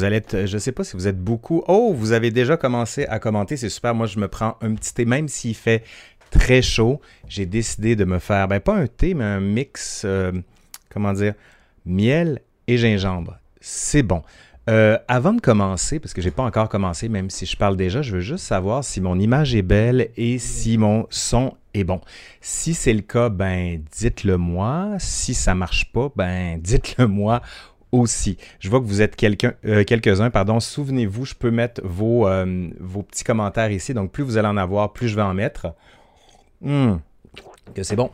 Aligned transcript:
vous 0.00 0.04
allez 0.04 0.16
être, 0.16 0.46
je 0.46 0.56
sais 0.56 0.72
pas 0.72 0.82
si 0.82 0.96
vous 0.96 1.08
êtes 1.08 1.22
beaucoup. 1.22 1.62
Oh, 1.68 1.92
vous 1.94 2.12
avez 2.12 2.30
déjà 2.30 2.56
commencé 2.56 3.04
à 3.06 3.18
commenter, 3.18 3.58
c'est 3.58 3.68
super. 3.68 3.94
Moi, 3.94 4.06
je 4.06 4.18
me 4.18 4.28
prends 4.28 4.56
un 4.62 4.74
petit 4.74 4.94
thé, 4.94 5.04
même 5.04 5.28
s'il 5.28 5.54
fait 5.54 5.84
très 6.30 6.62
chaud. 6.62 7.02
J'ai 7.28 7.44
décidé 7.44 7.96
de 7.96 8.06
me 8.06 8.18
faire, 8.18 8.48
ben 8.48 8.60
pas 8.60 8.74
un 8.74 8.86
thé, 8.86 9.12
mais 9.12 9.24
un 9.24 9.40
mix, 9.40 10.02
euh, 10.06 10.32
comment 10.88 11.12
dire, 11.12 11.34
miel 11.84 12.40
et 12.66 12.78
gingembre. 12.78 13.38
C'est 13.60 14.02
bon. 14.02 14.22
Euh, 14.70 14.96
avant 15.06 15.34
de 15.34 15.40
commencer, 15.42 15.98
parce 15.98 16.14
que 16.14 16.22
j'ai 16.22 16.30
pas 16.30 16.44
encore 16.44 16.70
commencé, 16.70 17.10
même 17.10 17.28
si 17.28 17.44
je 17.44 17.56
parle 17.56 17.76
déjà, 17.76 18.00
je 18.00 18.12
veux 18.12 18.20
juste 18.20 18.44
savoir 18.44 18.82
si 18.82 19.02
mon 19.02 19.18
image 19.18 19.54
est 19.54 19.62
belle 19.62 20.08
et 20.16 20.38
si 20.38 20.78
mon 20.78 21.06
son 21.10 21.56
est 21.74 21.84
bon. 21.84 22.00
Si 22.40 22.72
c'est 22.72 22.94
le 22.94 23.02
cas, 23.02 23.28
ben 23.28 23.82
dites-le 23.98 24.38
moi. 24.38 24.94
Si 24.98 25.34
ça 25.34 25.54
marche 25.54 25.92
pas, 25.92 26.10
ben 26.16 26.58
dites-le 26.58 27.06
moi 27.06 27.42
aussi. 27.92 28.36
Je 28.58 28.68
vois 28.68 28.80
que 28.80 28.86
vous 28.86 29.02
êtes 29.02 29.16
euh, 29.64 29.84
quelques-uns, 29.84 30.30
pardon. 30.30 30.60
Souvenez-vous, 30.60 31.24
je 31.24 31.34
peux 31.34 31.50
mettre 31.50 31.80
vos, 31.84 32.26
euh, 32.28 32.68
vos 32.78 33.02
petits 33.02 33.24
commentaires 33.24 33.70
ici. 33.70 33.94
Donc, 33.94 34.12
plus 34.12 34.22
vous 34.22 34.36
allez 34.36 34.48
en 34.48 34.56
avoir, 34.56 34.92
plus 34.92 35.08
je 35.08 35.16
vais 35.16 35.22
en 35.22 35.34
mettre. 35.34 35.74
Hmm. 36.60 36.96
Que 37.74 37.82
c'est 37.82 37.96
bon. 37.96 38.10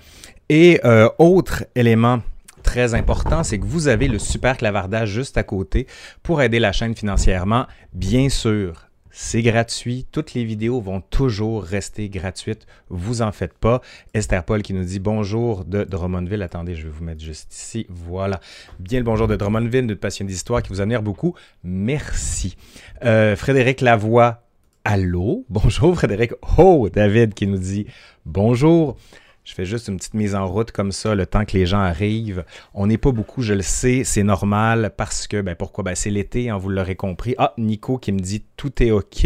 Et 0.48 0.80
autre 1.18 1.64
élément 1.74 2.20
très 2.62 2.94
important, 2.94 3.42
c'est 3.42 3.58
que 3.58 3.64
vous 3.64 3.88
avez 3.88 4.08
le 4.08 4.18
super 4.18 4.56
clavardage 4.56 5.08
juste 5.08 5.38
à 5.38 5.42
côté 5.42 5.86
pour 6.22 6.42
aider 6.42 6.58
la 6.58 6.72
chaîne 6.72 6.94
financièrement. 6.94 7.66
Bien 7.92 8.28
sûr, 8.28 8.85
c'est 9.18 9.40
gratuit. 9.40 10.06
Toutes 10.12 10.34
les 10.34 10.44
vidéos 10.44 10.78
vont 10.78 11.00
toujours 11.00 11.64
rester 11.64 12.10
gratuites. 12.10 12.66
Vous 12.90 13.22
en 13.22 13.32
faites 13.32 13.54
pas. 13.54 13.80
Esther 14.12 14.44
Paul 14.44 14.60
qui 14.60 14.74
nous 14.74 14.84
dit 14.84 14.98
bonjour 14.98 15.64
de 15.64 15.84
Drummondville. 15.84 16.42
Attendez, 16.42 16.74
je 16.74 16.82
vais 16.82 16.92
vous 16.92 17.02
mettre 17.02 17.24
juste 17.24 17.50
ici. 17.54 17.86
Voilà. 17.88 18.40
Bien 18.78 18.98
le 18.98 19.06
bonjour 19.06 19.26
de 19.26 19.34
Drummondville, 19.34 19.86
de 19.86 19.94
passion 19.94 20.26
d'histoire 20.26 20.62
qui 20.62 20.68
vous 20.68 20.82
admire 20.82 21.02
beaucoup. 21.02 21.34
Merci. 21.64 22.58
Euh, 23.06 23.36
Frédéric 23.36 23.80
Lavoie. 23.80 24.42
Allô? 24.84 25.46
Bonjour 25.48 25.94
Frédéric. 25.94 26.32
Oh, 26.58 26.90
David 26.92 27.32
qui 27.32 27.46
nous 27.46 27.56
dit 27.56 27.86
bonjour. 28.26 28.98
Je 29.46 29.54
fais 29.54 29.64
juste 29.64 29.86
une 29.86 29.96
petite 29.96 30.14
mise 30.14 30.34
en 30.34 30.44
route 30.44 30.72
comme 30.72 30.90
ça, 30.90 31.14
le 31.14 31.24
temps 31.24 31.44
que 31.44 31.56
les 31.56 31.66
gens 31.66 31.78
arrivent. 31.78 32.44
On 32.74 32.88
n'est 32.88 32.98
pas 32.98 33.12
beaucoup, 33.12 33.42
je 33.42 33.54
le 33.54 33.62
sais, 33.62 34.02
c'est 34.02 34.24
normal 34.24 34.92
parce 34.96 35.28
que, 35.28 35.40
ben 35.40 35.54
pourquoi? 35.54 35.84
Ben 35.84 35.94
c'est 35.94 36.10
l'été, 36.10 36.50
hein, 36.50 36.58
vous 36.58 36.68
l'aurez 36.68 36.96
compris. 36.96 37.36
Ah, 37.38 37.54
Nico 37.56 37.96
qui 37.96 38.10
me 38.10 38.18
dit 38.18 38.44
tout 38.56 38.82
est 38.82 38.90
OK. 38.90 39.24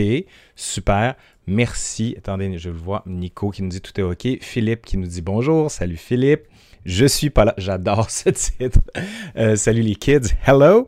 Super. 0.57 1.15
Merci. 1.47 2.17
Attendez, 2.19 2.59
je 2.59 2.69
le 2.69 2.77
vois. 2.77 3.03
Nico 3.07 3.49
qui 3.49 3.63
nous 3.63 3.71
dit 3.71 3.81
tout 3.81 3.99
est 3.99 4.03
OK. 4.03 4.29
Philippe 4.43 4.85
qui 4.85 4.99
nous 4.99 5.07
dit 5.07 5.23
bonjour. 5.23 5.71
Salut 5.71 5.97
Philippe. 5.97 6.43
Je 6.85 7.07
suis 7.07 7.31
pas 7.31 7.47
là. 7.47 7.55
J'adore 7.57 8.11
ce 8.11 8.29
titre. 8.29 8.81
Euh, 9.39 9.57
salut 9.57 9.81
les 9.81 9.95
kids. 9.95 10.35
Hello. 10.47 10.87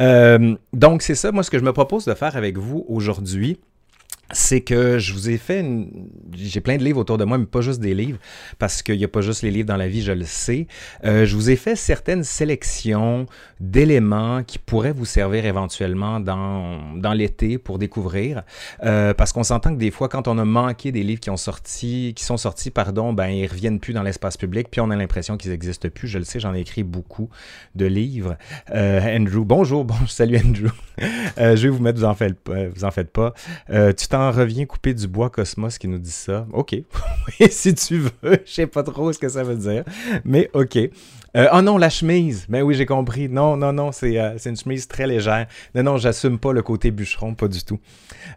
Euh, 0.00 0.56
donc, 0.72 1.02
c'est 1.02 1.14
ça, 1.14 1.32
moi, 1.32 1.42
ce 1.42 1.50
que 1.50 1.58
je 1.58 1.64
me 1.64 1.74
propose 1.74 2.06
de 2.06 2.14
faire 2.14 2.34
avec 2.34 2.56
vous 2.56 2.86
aujourd'hui 2.88 3.60
c'est 4.32 4.60
que 4.60 4.98
je 4.98 5.12
vous 5.12 5.28
ai 5.28 5.38
fait 5.38 5.64
j'ai 6.32 6.60
plein 6.60 6.76
de 6.76 6.84
livres 6.84 7.00
autour 7.00 7.18
de 7.18 7.24
moi 7.24 7.38
mais 7.38 7.46
pas 7.46 7.60
juste 7.60 7.80
des 7.80 7.94
livres 7.94 8.18
parce 8.58 8.82
qu'il 8.82 8.96
n'y 8.96 9.04
a 9.04 9.08
pas 9.08 9.20
juste 9.20 9.42
les 9.42 9.50
livres 9.50 9.66
dans 9.66 9.76
la 9.76 9.88
vie 9.88 10.02
je 10.02 10.12
le 10.12 10.24
sais. 10.24 10.66
Euh, 11.04 11.24
je 11.24 11.34
vous 11.34 11.50
ai 11.50 11.56
fait 11.56 11.76
certaines 11.76 12.24
sélections 12.24 13.26
d'éléments 13.58 14.42
qui 14.42 14.58
pourraient 14.58 14.92
vous 14.92 15.04
servir 15.04 15.44
éventuellement 15.46 16.20
dans, 16.20 16.94
dans 16.96 17.12
l'été 17.12 17.58
pour 17.58 17.78
découvrir. 17.78 18.42
Euh, 18.84 19.14
parce 19.14 19.32
qu'on 19.32 19.42
s'entend 19.42 19.74
que 19.74 19.78
des 19.78 19.90
fois 19.90 20.08
quand 20.08 20.28
on 20.28 20.38
a 20.38 20.44
manqué 20.44 20.92
des 20.92 21.02
livres 21.02 21.20
qui 21.20 21.30
ont 21.30 21.36
sorti 21.36 22.12
qui 22.14 22.24
sont 22.24 22.36
sortis 22.36 22.70
pardon 22.70 23.12
ben 23.12 23.28
ils 23.28 23.46
reviennent 23.46 23.80
plus 23.80 23.92
dans 23.92 24.02
l'espace 24.02 24.36
public 24.36 24.68
puis 24.70 24.80
on 24.80 24.90
a 24.90 24.96
l'impression 24.96 25.36
qu'ils 25.36 25.50
n'existent 25.50 25.88
plus. 25.88 26.08
Je 26.08 26.18
le 26.18 26.24
sais 26.24 26.38
j'en 26.40 26.54
ai 26.54 26.60
écrit 26.60 26.84
beaucoup 26.84 27.30
de 27.74 27.86
livres. 27.86 28.36
Euh, 28.72 29.16
Andrew 29.16 29.44
bonjour 29.44 29.84
bon 29.84 29.94
salut 30.06 30.38
Andrew. 30.38 30.70
Je 31.36 31.62
vais 31.62 31.68
vous 31.68 31.82
mettre 31.82 31.98
vous 31.98 32.04
en 32.04 32.14
faites 32.14 32.36
vous 32.46 32.84
en 32.84 32.90
faites 32.90 33.10
pas. 33.10 33.34
Tu 33.68 34.06
revient 34.28 34.66
couper 34.66 34.92
du 34.94 35.08
bois 35.08 35.30
Cosmos 35.30 35.78
qui 35.78 35.88
nous 35.88 35.98
dit 35.98 36.10
ça. 36.10 36.46
OK. 36.52 36.76
si 37.50 37.74
tu 37.74 37.98
veux. 37.98 38.38
Je 38.44 38.52
sais 38.52 38.66
pas 38.66 38.82
trop 38.82 39.12
ce 39.12 39.18
que 39.18 39.28
ça 39.28 39.42
veut 39.42 39.56
dire. 39.56 39.84
Mais 40.24 40.50
OK. 40.52 40.78
Oh 41.52 41.62
non, 41.62 41.78
la 41.78 41.90
chemise. 41.90 42.46
Ben 42.48 42.62
oui, 42.62 42.74
j'ai 42.74 42.86
compris. 42.86 43.28
Non, 43.28 43.56
non, 43.56 43.72
non, 43.72 43.90
euh, 44.02 44.34
c'est 44.36 44.50
une 44.50 44.56
chemise 44.56 44.88
très 44.88 45.06
légère. 45.06 45.46
Non, 45.74 45.82
non, 45.82 45.96
j'assume 45.96 46.38
pas 46.38 46.52
le 46.52 46.62
côté 46.62 46.90
bûcheron, 46.90 47.34
pas 47.34 47.48
du 47.48 47.62
tout. 47.62 47.78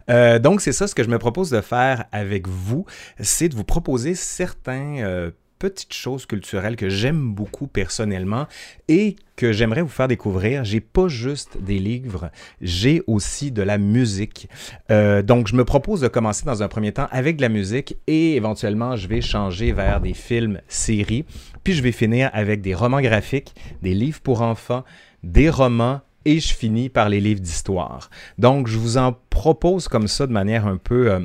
Euh, 0.08 0.38
donc, 0.38 0.60
c'est 0.60 0.72
ça 0.72 0.86
ce 0.86 0.94
que 0.94 1.02
je 1.02 1.08
me 1.08 1.18
propose 1.18 1.50
de 1.50 1.60
faire 1.60 2.04
avec 2.12 2.46
vous, 2.46 2.86
c'est 3.18 3.48
de 3.48 3.56
vous 3.56 3.64
proposer 3.64 4.14
certains 4.14 5.30
petites 5.64 5.94
choses 5.94 6.26
culturelles 6.26 6.76
que 6.76 6.90
j'aime 6.90 7.32
beaucoup 7.32 7.66
personnellement 7.66 8.46
et 8.88 9.16
que 9.34 9.50
j'aimerais 9.50 9.80
vous 9.80 9.88
faire 9.88 10.08
découvrir. 10.08 10.62
J'ai 10.62 10.82
pas 10.82 11.08
juste 11.08 11.56
des 11.56 11.78
livres, 11.78 12.30
j'ai 12.60 13.02
aussi 13.06 13.50
de 13.50 13.62
la 13.62 13.78
musique. 13.78 14.50
Euh, 14.90 15.22
donc, 15.22 15.48
je 15.48 15.56
me 15.56 15.64
propose 15.64 16.02
de 16.02 16.08
commencer 16.08 16.44
dans 16.44 16.62
un 16.62 16.68
premier 16.68 16.92
temps 16.92 17.08
avec 17.10 17.36
de 17.36 17.40
la 17.40 17.48
musique 17.48 17.96
et 18.06 18.36
éventuellement, 18.36 18.94
je 18.94 19.08
vais 19.08 19.22
changer 19.22 19.72
vers 19.72 20.02
des 20.02 20.12
films, 20.12 20.60
séries. 20.68 21.24
Puis, 21.64 21.72
je 21.72 21.82
vais 21.82 21.92
finir 21.92 22.28
avec 22.34 22.60
des 22.60 22.74
romans 22.74 23.00
graphiques, 23.00 23.54
des 23.80 23.94
livres 23.94 24.20
pour 24.20 24.42
enfants, 24.42 24.84
des 25.22 25.48
romans 25.48 26.02
et 26.26 26.40
je 26.40 26.52
finis 26.52 26.90
par 26.90 27.08
les 27.08 27.20
livres 27.20 27.40
d'histoire. 27.40 28.10
Donc, 28.36 28.68
je 28.68 28.76
vous 28.76 28.98
en 28.98 29.16
propose 29.30 29.88
comme 29.88 30.08
ça 30.08 30.26
de 30.26 30.32
manière 30.32 30.66
un 30.66 30.76
peu... 30.76 31.10
Euh, 31.10 31.20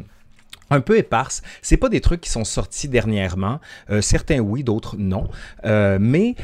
un 0.70 0.82
peu 0.82 0.98
éparse. 0.98 1.42
C'est 1.62 1.78
pas 1.78 1.90
des 1.90 2.02
trucs 2.02 2.22
qui 2.22 2.30
sont 2.30 2.46
sortis 2.46 2.88
dernièrement. 2.88 3.60
Euh, 3.90 4.02
certains 4.02 4.40
oui, 4.40 4.64
d'autres 4.64 4.96
non. 4.98 5.28
Euh, 5.66 5.98
mais 6.00 6.36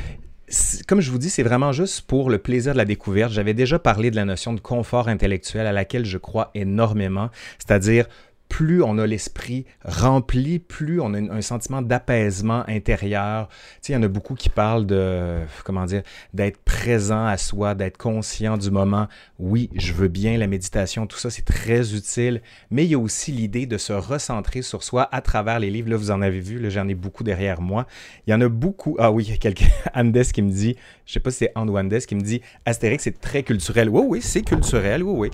comme 0.88 1.02
je 1.02 1.12
vous 1.12 1.18
dis, 1.18 1.30
c'est 1.30 1.44
vraiment 1.44 1.72
juste 1.72 2.02
pour 2.02 2.30
le 2.30 2.38
plaisir 2.38 2.74
de 2.74 2.78
la 2.78 2.86
découverte. 2.86 3.31
J'avais 3.31 3.53
déjà 3.53 3.80
parlé 3.80 4.12
de 4.12 4.16
la 4.16 4.25
notion 4.25 4.53
de 4.53 4.59
confort 4.59 5.08
intellectuel 5.08 5.66
à 5.66 5.72
laquelle 5.72 6.06
je 6.06 6.18
crois 6.18 6.52
énormément, 6.53 7.30
c'est-à-dire 7.58 8.08
plus 8.50 8.83
on 8.83 8.97
a 8.97 9.06
l'esprit 9.06 9.66
rempli, 9.83 10.59
plus 10.59 11.01
on 11.01 11.13
a 11.13 11.17
un 11.17 11.41
sentiment 11.41 11.81
d'apaisement 11.81 12.63
intérieur. 12.67 13.47
Tu 13.47 13.56
sais, 13.81 13.94
il 13.94 13.95
y 13.95 13.97
en 13.97 14.03
a 14.03 14.07
beaucoup 14.07 14.35
qui 14.35 14.50
parlent 14.50 14.85
de, 14.85 15.39
comment 15.63 15.85
dire, 15.85 16.03
d'être 16.33 16.57
présent 16.63 17.25
à 17.25 17.38
soi, 17.38 17.75
d'être 17.75 17.97
conscient 17.97 18.57
du 18.57 18.72
moment. 18.72 19.07
Oui, 19.39 19.69
je 19.75 19.94
veux 19.94 20.07
bien 20.07 20.38
la 20.38 20.47
méditation, 20.47 21.07
tout 21.07 21.17
ça, 21.17 21.29
c'est 21.29 21.45
très 21.45 21.94
utile, 21.94 22.41
mais 22.72 22.85
il 22.85 22.91
y 22.91 22.95
a 22.95 23.00
aussi 23.00 23.31
l'idée 23.31 23.66
de 23.66 23.78
se 23.78 23.94
recentrer 23.94 24.62
sur 24.62 24.83
soi 24.83 25.09
à 25.12 25.22
travers 25.22 25.59
les 25.59 25.69
livres. 25.69 25.89
Là, 25.89 25.97
vous 25.97 26.12
en 26.12 26.22
avez 26.22 26.39
vu, 26.39 26.69
j'en 26.69 26.88
ai 26.88 26.95
beaucoup 26.95 27.23
derrière 27.23 27.62
moi. 27.62 27.88
Il 28.27 28.31
y 28.31 28.33
en 28.33 28.41
a 28.41 28.47
beaucoup. 28.47 28.95
Ah 29.00 29.12
oui, 29.12 29.38
quelqu'un, 29.39 29.67
Andes 29.94 30.23
qui 30.33 30.41
me 30.41 30.51
dit, 30.51 30.75
je 31.06 31.13
sais 31.13 31.19
pas 31.19 31.31
si 31.31 31.39
c'est 31.39 31.51
Andes 31.56 32.00
qui 32.07 32.16
me 32.16 32.22
dit, 32.22 32.41
Astérix, 32.66 33.03
c'est 33.03 33.19
très 33.19 33.44
culturel. 33.44 33.89
Oui, 33.89 34.03
oui, 34.07 34.22
c'est 34.22 34.44
culturel, 34.44 35.03
oui, 35.03 35.29
oui 35.29 35.31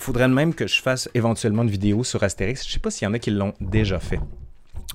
faudrait 0.00 0.28
même 0.28 0.54
que 0.54 0.66
je 0.66 0.80
fasse 0.80 1.08
éventuellement 1.14 1.62
une 1.62 1.70
vidéo 1.70 2.04
sur 2.04 2.22
Astérix. 2.22 2.64
Je 2.64 2.68
ne 2.68 2.72
sais 2.72 2.78
pas 2.78 2.90
s'il 2.90 3.06
y 3.06 3.08
en 3.08 3.14
a 3.14 3.18
qui 3.18 3.30
l'ont 3.30 3.54
déjà 3.60 3.98
fait. 3.98 4.20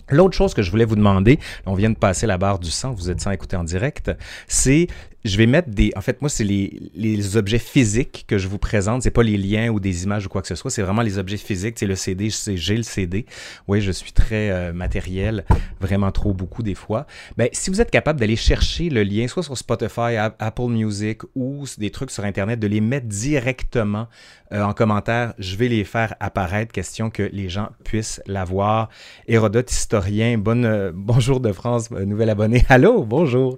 L'autre 0.10 0.36
chose 0.36 0.54
que 0.54 0.62
je 0.62 0.70
voulais 0.70 0.86
vous 0.86 0.96
demander, 0.96 1.40
on 1.66 1.74
vient 1.74 1.90
de 1.90 1.98
passer 1.98 2.28
la 2.28 2.38
barre 2.38 2.60
du 2.60 2.70
100, 2.70 2.94
vous 2.94 3.10
êtes 3.10 3.22
sans 3.22 3.32
écouter 3.32 3.56
en 3.56 3.64
direct, 3.64 4.12
c'est 4.48 4.88
je 5.26 5.38
vais 5.38 5.48
mettre 5.48 5.70
des. 5.70 5.92
En 5.96 6.02
fait, 6.02 6.22
moi, 6.22 6.30
c'est 6.30 6.44
les, 6.44 6.92
les, 6.94 7.36
objets 7.36 7.58
physiques 7.58 8.26
que 8.28 8.38
je 8.38 8.48
vous 8.48 8.60
présente. 8.60 9.02
C'est 9.02 9.12
pas 9.12 9.24
les 9.24 9.38
liens 9.38 9.70
ou 9.70 9.80
des 9.80 10.04
images 10.04 10.28
ou 10.28 10.30
quoi 10.30 10.44
que 10.44 10.48
ce 10.48 10.54
soit. 10.54 10.70
C'est 10.70 10.84
vraiment 10.84 11.02
les 11.02 11.18
objets 11.18 11.38
physiques. 11.38 11.80
C'est 11.80 11.88
le 11.88 11.96
CD. 11.96 12.30
J'ai 12.30 12.78
le 12.78 12.84
CD. 12.84 13.26
Oui, 13.68 13.82
je 13.82 13.92
suis 13.92 14.12
très 14.12 14.52
euh, 14.52 14.72
matériel, 14.72 15.44
vraiment 15.82 16.12
trop 16.12 16.34
beaucoup 16.34 16.62
des 16.62 16.76
fois. 16.76 17.08
Ben, 17.38 17.50
si 17.54 17.72
vous 17.72 17.82
êtes 17.82 17.90
capable 17.90 18.20
d'aller 18.20 18.36
chercher 18.36 18.90
le 18.90 19.02
lien, 19.02 19.28
soit 19.28 19.42
sur 19.42 19.58
Spotify, 19.58 20.16
Apple 20.18 20.68
Music 20.70 21.22
ou 21.34 21.66
des 21.80 21.90
trucs 21.90 22.12
sur 22.12 22.24
Internet, 22.24 22.60
de 22.60 22.68
les 22.68 22.82
mettre 22.82 23.08
directement 23.08 24.08
euh, 24.52 24.62
en 24.62 24.74
commentaire, 24.74 25.34
je 25.40 25.56
vais 25.56 25.70
les 25.70 25.86
faire 25.86 26.14
apparaître. 26.20 26.72
Question 26.72 27.10
que 27.10 27.24
les 27.24 27.50
gens 27.50 27.70
puissent 27.84 28.22
l'avoir. 28.28 28.90
Hérodote 29.28 29.72
historien, 29.72 30.38
bonne, 30.38 30.66
euh, 30.66 30.92
bonjour 30.94 31.40
de 31.40 31.52
France, 31.52 31.90
nouvel 31.90 32.30
abonné. 32.30 32.64
Allô, 32.70 33.04
bonjour. 33.04 33.58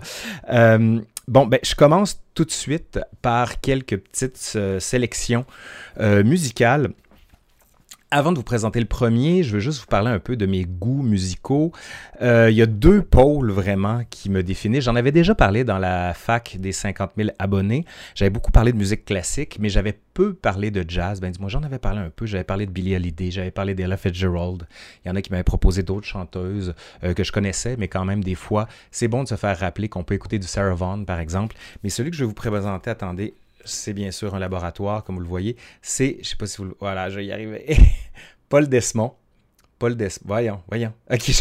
Bon, 1.27 1.45
ben, 1.45 1.59
je 1.61 1.75
commence 1.75 2.21
tout 2.35 2.45
de 2.45 2.51
suite 2.51 2.99
par 3.21 3.59
quelques 3.59 3.97
petites 3.97 4.53
euh, 4.55 4.79
sélections 4.79 5.45
euh, 5.99 6.23
musicales. 6.23 6.93
Avant 8.09 8.31
de 8.31 8.37
vous 8.37 8.43
présenter 8.43 8.79
le 8.79 8.85
premier, 8.85 9.43
je 9.43 9.55
veux 9.55 9.59
juste 9.59 9.81
vous 9.81 9.87
parler 9.87 10.09
un 10.09 10.19
peu 10.19 10.37
de 10.37 10.45
mes 10.45 10.63
goûts 10.63 11.01
musicaux. 11.01 11.73
Euh, 12.21 12.49
il 12.49 12.55
y 12.55 12.61
a 12.61 12.65
deux 12.65 13.01
pôles 13.01 13.51
vraiment 13.51 14.03
qui 14.09 14.29
me 14.29 14.43
définissent. 14.43 14.85
J'en 14.85 14.95
avais 14.95 15.11
déjà 15.11 15.35
parlé 15.35 15.65
dans 15.65 15.77
la 15.77 16.13
fac 16.13 16.55
des 16.57 16.71
50 16.71 17.11
000 17.17 17.31
abonnés. 17.37 17.83
J'avais 18.15 18.29
beaucoup 18.29 18.53
parlé 18.53 18.71
de 18.71 18.77
musique 18.77 19.03
classique, 19.03 19.57
mais 19.59 19.67
j'avais 19.67 19.93
peu 20.13 20.33
parlé 20.33 20.71
de 20.71 20.85
jazz. 20.87 21.19
Ben 21.19 21.31
dis-moi, 21.31 21.49
j'en 21.49 21.63
avais 21.63 21.79
parlé 21.79 21.99
un 21.99 22.09
peu. 22.09 22.25
J'avais 22.25 22.45
parlé 22.45 22.65
de 22.65 22.71
Billie 22.71 22.95
Holiday, 22.95 23.29
j'avais 23.29 23.51
parlé 23.51 23.75
d'Ella 23.75 23.97
Fitzgerald. 23.97 24.69
Il 25.03 25.09
y 25.09 25.11
en 25.11 25.15
a 25.17 25.21
qui 25.21 25.29
m'avaient 25.29 25.43
proposé 25.43 25.83
d'autres 25.83 26.07
chanteuses 26.07 26.75
euh, 27.03 27.13
que 27.13 27.25
je 27.25 27.33
connaissais, 27.33 27.75
mais 27.77 27.89
quand 27.89 28.05
même, 28.05 28.23
des 28.23 28.35
fois, 28.35 28.69
c'est 28.89 29.09
bon 29.09 29.23
de 29.23 29.27
se 29.27 29.35
faire 29.35 29.59
rappeler 29.59 29.89
qu'on 29.89 30.05
peut 30.05 30.15
écouter 30.15 30.39
du 30.39 30.47
Sarah 30.47 30.73
Vaughan, 30.75 31.03
par 31.03 31.19
exemple. 31.19 31.57
Mais 31.83 31.89
celui 31.89 32.11
que 32.11 32.15
je 32.15 32.23
vais 32.23 32.27
vous 32.27 32.33
présenter, 32.33 32.89
attendez, 32.89 33.33
c'est 33.67 33.93
bien 33.93 34.11
sûr 34.11 34.35
un 34.35 34.39
laboratoire, 34.39 35.03
comme 35.03 35.15
vous 35.15 35.21
le 35.21 35.27
voyez. 35.27 35.55
C'est, 35.81 36.17
je 36.21 36.29
sais 36.29 36.35
pas 36.35 36.47
si 36.47 36.57
vous 36.57 36.65
le... 36.65 36.75
Voilà, 36.79 37.09
je 37.09 37.17
vais 37.17 37.25
y 37.25 37.31
arriver. 37.31 37.65
Paul 38.49 38.67
Desmond. 38.67 39.13
Paul 39.79 39.95
Desmond. 39.95 40.27
Voyons, 40.27 40.61
voyons. 40.67 40.93
Ok. 41.11 41.31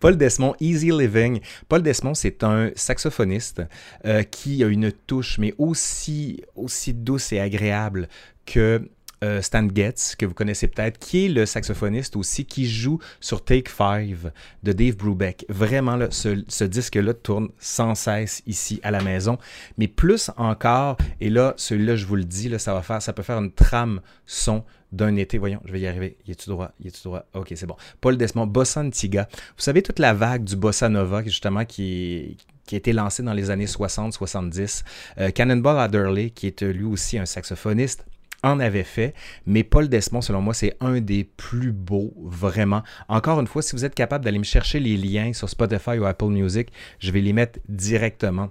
Paul 0.00 0.16
Desmond, 0.16 0.54
Easy 0.60 0.90
Living. 0.90 1.40
Paul 1.68 1.82
Desmond, 1.82 2.14
c'est 2.14 2.44
un 2.44 2.70
saxophoniste 2.74 3.62
euh, 4.04 4.22
qui 4.22 4.62
a 4.62 4.66
une 4.66 4.92
touche, 4.92 5.38
mais 5.38 5.54
aussi, 5.58 6.42
aussi 6.54 6.92
douce 6.92 7.32
et 7.32 7.40
agréable 7.40 8.08
que 8.44 8.88
euh, 9.24 9.40
Stan 9.40 9.66
Getz, 9.74 10.14
que 10.16 10.26
vous 10.26 10.34
connaissez 10.34 10.68
peut-être, 10.68 10.98
qui 10.98 11.26
est 11.26 11.28
le 11.28 11.46
saxophoniste 11.46 12.16
aussi, 12.16 12.44
qui 12.44 12.68
joue 12.68 12.98
sur 13.20 13.44
Take 13.44 13.70
Five 13.70 14.30
de 14.62 14.72
Dave 14.72 14.96
Brubeck. 14.96 15.46
Vraiment, 15.48 15.98
ce, 16.10 16.64
disque-là 16.64 17.14
tourne 17.14 17.48
sans 17.58 17.94
cesse 17.94 18.42
ici 18.46 18.80
à 18.82 18.90
la 18.90 19.02
maison. 19.02 19.38
Mais 19.78 19.88
plus 19.88 20.30
encore, 20.36 20.96
et 21.20 21.30
là, 21.30 21.54
celui-là, 21.56 21.96
je 21.96 22.06
vous 22.06 22.16
le 22.16 22.24
dis, 22.24 22.52
ça 22.58 22.82
ça 23.00 23.12
peut 23.12 23.22
faire 23.22 23.38
une 23.38 23.52
trame 23.52 24.00
son 24.26 24.64
d'un 24.92 25.16
été. 25.16 25.38
Voyons, 25.38 25.60
je 25.64 25.72
vais 25.72 25.80
y 25.80 25.86
arriver. 25.86 26.16
Y 26.26 26.32
est-tu 26.32 26.50
droit? 26.50 26.72
Y 26.80 26.88
est-tu 26.88 27.02
droit? 27.04 27.24
Ok, 27.34 27.52
c'est 27.54 27.66
bon. 27.66 27.76
Paul 28.00 28.16
Desmond, 28.16 28.46
Bossa 28.46 28.80
Antigua. 28.80 29.28
Vous 29.32 29.62
savez, 29.62 29.82
toute 29.82 29.98
la 29.98 30.14
vague 30.14 30.44
du 30.44 30.56
Bossa 30.56 30.88
Nova, 30.88 31.22
justement, 31.22 31.64
qui 31.64 32.36
a 32.72 32.76
été 32.76 32.92
lancé 32.92 33.22
dans 33.22 33.32
les 33.32 33.50
années 33.50 33.66
60-70. 33.66 34.84
Euh, 35.18 35.30
Cannonball 35.30 35.78
Adderley, 35.78 36.30
qui 36.30 36.46
est 36.48 36.62
lui 36.62 36.84
aussi 36.84 37.18
un 37.18 37.26
saxophoniste, 37.26 38.04
en 38.46 38.60
avait 38.60 38.84
fait, 38.84 39.14
mais 39.46 39.64
Paul 39.64 39.88
Desmond, 39.88 40.20
selon 40.20 40.40
moi, 40.40 40.54
c'est 40.54 40.76
un 40.80 41.00
des 41.00 41.24
plus 41.24 41.72
beaux, 41.72 42.14
vraiment. 42.24 42.82
Encore 43.08 43.40
une 43.40 43.46
fois, 43.46 43.62
si 43.62 43.74
vous 43.74 43.84
êtes 43.84 43.94
capable 43.94 44.24
d'aller 44.24 44.38
me 44.38 44.44
chercher 44.44 44.80
les 44.80 44.96
liens 44.96 45.32
sur 45.32 45.48
Spotify 45.48 45.98
ou 45.98 46.06
Apple 46.06 46.26
Music, 46.26 46.68
je 46.98 47.10
vais 47.10 47.20
les 47.20 47.32
mettre 47.32 47.58
directement. 47.68 48.50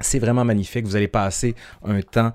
C'est 0.00 0.18
vraiment 0.18 0.44
magnifique. 0.44 0.84
Vous 0.86 0.96
allez 0.96 1.08
passer 1.08 1.54
un 1.84 2.00
temps 2.02 2.32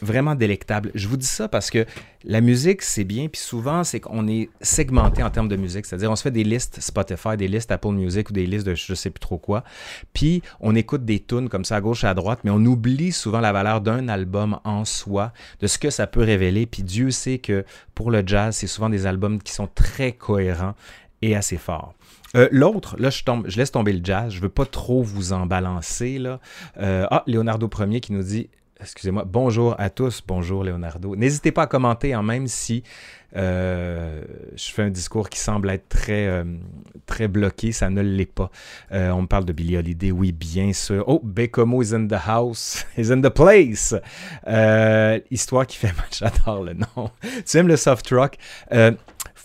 vraiment 0.00 0.34
délectable. 0.34 0.90
Je 0.94 1.08
vous 1.08 1.16
dis 1.16 1.26
ça 1.26 1.48
parce 1.48 1.70
que 1.70 1.86
la 2.24 2.40
musique, 2.40 2.82
c'est 2.82 3.04
bien, 3.04 3.28
puis 3.28 3.40
souvent, 3.40 3.84
c'est 3.84 4.00
qu'on 4.00 4.26
est 4.28 4.50
segmenté 4.60 5.22
en 5.22 5.30
termes 5.30 5.48
de 5.48 5.56
musique. 5.56 5.86
C'est-à-dire, 5.86 6.10
on 6.10 6.16
se 6.16 6.22
fait 6.22 6.30
des 6.30 6.44
listes 6.44 6.80
Spotify, 6.80 7.36
des 7.36 7.48
listes 7.48 7.70
Apple 7.70 7.92
Music 7.92 8.30
ou 8.30 8.32
des 8.32 8.46
listes 8.46 8.66
de 8.66 8.74
je 8.74 8.94
sais 8.94 9.10
plus 9.10 9.20
trop 9.20 9.38
quoi. 9.38 9.64
Puis, 10.12 10.42
on 10.60 10.74
écoute 10.74 11.04
des 11.04 11.20
tunes 11.20 11.48
comme 11.48 11.64
ça 11.64 11.76
à 11.76 11.80
gauche 11.80 12.04
et 12.04 12.06
à 12.08 12.14
droite, 12.14 12.40
mais 12.44 12.50
on 12.50 12.64
oublie 12.64 13.12
souvent 13.12 13.40
la 13.40 13.52
valeur 13.52 13.80
d'un 13.80 14.08
album 14.08 14.58
en 14.64 14.84
soi, 14.84 15.32
de 15.60 15.66
ce 15.66 15.78
que 15.78 15.90
ça 15.90 16.06
peut 16.06 16.22
révéler. 16.22 16.66
Puis, 16.66 16.82
Dieu 16.82 17.10
sait 17.10 17.38
que 17.38 17.64
pour 17.94 18.10
le 18.10 18.22
jazz, 18.26 18.56
c'est 18.56 18.66
souvent 18.66 18.90
des 18.90 19.06
albums 19.06 19.40
qui 19.40 19.52
sont 19.52 19.68
très 19.74 20.12
cohérents 20.12 20.74
et 21.22 21.34
assez 21.34 21.56
forts. 21.56 21.94
Euh, 22.34 22.48
l'autre, 22.50 22.96
là, 22.98 23.10
je, 23.10 23.22
tombe, 23.24 23.48
je 23.48 23.56
laisse 23.56 23.72
tomber 23.72 23.92
le 23.92 24.00
jazz. 24.04 24.32
Je 24.32 24.40
veux 24.40 24.48
pas 24.48 24.66
trop 24.66 25.02
vous 25.02 25.32
en 25.32 25.46
balancer. 25.46 26.18
Là. 26.18 26.40
Euh, 26.78 27.06
ah, 27.10 27.22
Leonardo 27.26 27.70
Ier 27.78 28.00
qui 28.00 28.12
nous 28.12 28.22
dit 28.22 28.50
excusez-moi, 28.80 29.24
bonjour 29.26 29.74
à 29.78 29.90
tous, 29.90 30.22
bonjour 30.26 30.64
Leonardo. 30.64 31.16
N'hésitez 31.16 31.52
pas 31.52 31.62
à 31.62 31.66
commenter, 31.66 32.12
hein, 32.12 32.22
même 32.22 32.46
si 32.46 32.82
euh, 33.36 34.22
je 34.54 34.70
fais 34.70 34.82
un 34.82 34.90
discours 34.90 35.28
qui 35.28 35.38
semble 35.38 35.70
être 35.70 35.88
très, 35.88 36.26
euh, 36.26 36.44
bloqué, 37.28 37.72
ça 37.72 37.90
ne 37.90 38.00
l'est 38.00 38.26
pas. 38.26 38.50
Euh, 38.92 39.10
on 39.10 39.22
me 39.22 39.26
parle 39.26 39.44
de 39.44 39.52
Billy 39.52 39.76
Holiday, 39.76 40.10
oui, 40.10 40.32
bien 40.32 40.72
sûr. 40.72 41.04
Oh, 41.06 41.20
Bekomo 41.22 41.82
is 41.82 41.94
in 41.94 42.06
the 42.06 42.26
house, 42.26 42.86
is 42.98 43.10
in 43.10 43.20
the 43.20 43.30
place. 43.30 43.94
histoire 45.30 45.66
qui 45.66 45.76
fait 45.76 45.92
mal, 45.96 46.06
j'adore 46.10 46.62
le 46.62 46.74
nom. 46.74 47.10
tu 47.46 47.56
aimes 47.56 47.68
le 47.68 47.76
soft 47.76 48.08
rock? 48.10 48.36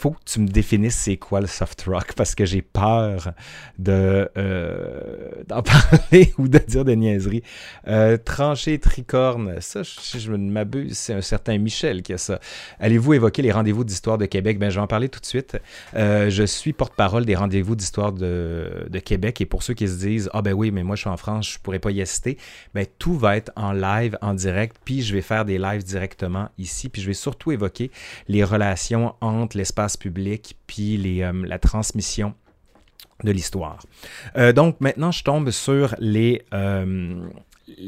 Faut 0.01 0.11
que 0.11 0.23
tu 0.25 0.39
me 0.39 0.47
définisses 0.47 0.95
c'est 0.95 1.17
quoi 1.17 1.41
le 1.41 1.47
soft 1.47 1.83
rock 1.83 2.13
parce 2.15 2.33
que 2.33 2.43
j'ai 2.43 2.63
peur 2.63 3.33
de 3.77 4.27
euh, 4.35 5.43
d'en 5.47 5.61
parler 5.61 6.33
ou 6.39 6.47
de 6.47 6.57
dire 6.57 6.83
des 6.83 6.95
niaiseries. 6.95 7.43
Euh, 7.87 8.17
tricorne, 8.81 9.61
ça, 9.61 9.83
je, 9.83 10.17
je 10.17 10.31
m'abuse, 10.31 10.97
c'est 10.97 11.13
un 11.13 11.21
certain 11.21 11.59
Michel 11.59 12.01
qui 12.01 12.13
a 12.13 12.17
ça. 12.17 12.39
Allez-vous 12.79 13.13
évoquer 13.13 13.43
les 13.43 13.51
rendez-vous 13.51 13.83
d'histoire 13.83 14.17
de 14.17 14.25
Québec? 14.25 14.57
Ben, 14.57 14.71
je 14.71 14.75
vais 14.75 14.81
en 14.81 14.87
parler 14.87 15.07
tout 15.07 15.19
de 15.19 15.25
suite. 15.25 15.57
Euh, 15.95 16.31
je 16.31 16.43
suis 16.43 16.73
porte-parole 16.73 17.25
des 17.25 17.35
rendez-vous 17.35 17.75
d'histoire 17.75 18.11
de, 18.11 18.87
de, 18.89 18.99
Québec 18.99 19.39
et 19.41 19.45
pour 19.45 19.61
ceux 19.61 19.75
qui 19.75 19.87
se 19.87 19.99
disent 19.99 20.31
Ah 20.33 20.41
ben 20.41 20.53
oui, 20.53 20.71
mais 20.71 20.81
moi 20.83 20.95
je 20.95 21.01
suis 21.01 21.09
en 21.09 21.17
France, 21.17 21.53
je 21.53 21.59
pourrais 21.59 21.79
pas 21.79 21.91
y 21.91 22.01
assister, 22.01 22.37
ben 22.73 22.87
tout 22.97 23.15
va 23.15 23.37
être 23.37 23.51
en 23.55 23.71
live, 23.71 24.17
en 24.21 24.33
direct, 24.33 24.77
puis 24.83 25.03
je 25.03 25.13
vais 25.13 25.21
faire 25.21 25.45
des 25.45 25.59
lives 25.59 25.83
directement 25.83 26.49
ici, 26.57 26.89
puis 26.89 27.03
je 27.03 27.07
vais 27.07 27.13
surtout 27.13 27.51
évoquer 27.51 27.91
les 28.27 28.43
relations 28.43 29.13
entre 29.21 29.57
l'espace 29.57 29.90
public 29.97 30.57
puis 30.67 31.21
euh, 31.21 31.31
la 31.45 31.59
transmission 31.59 32.33
de 33.23 33.31
l'histoire. 33.31 33.79
Euh, 34.35 34.51
donc 34.51 34.81
maintenant, 34.81 35.11
je 35.11 35.23
tombe 35.23 35.51
sur 35.51 35.95
les, 35.99 36.41
euh, 36.53 37.27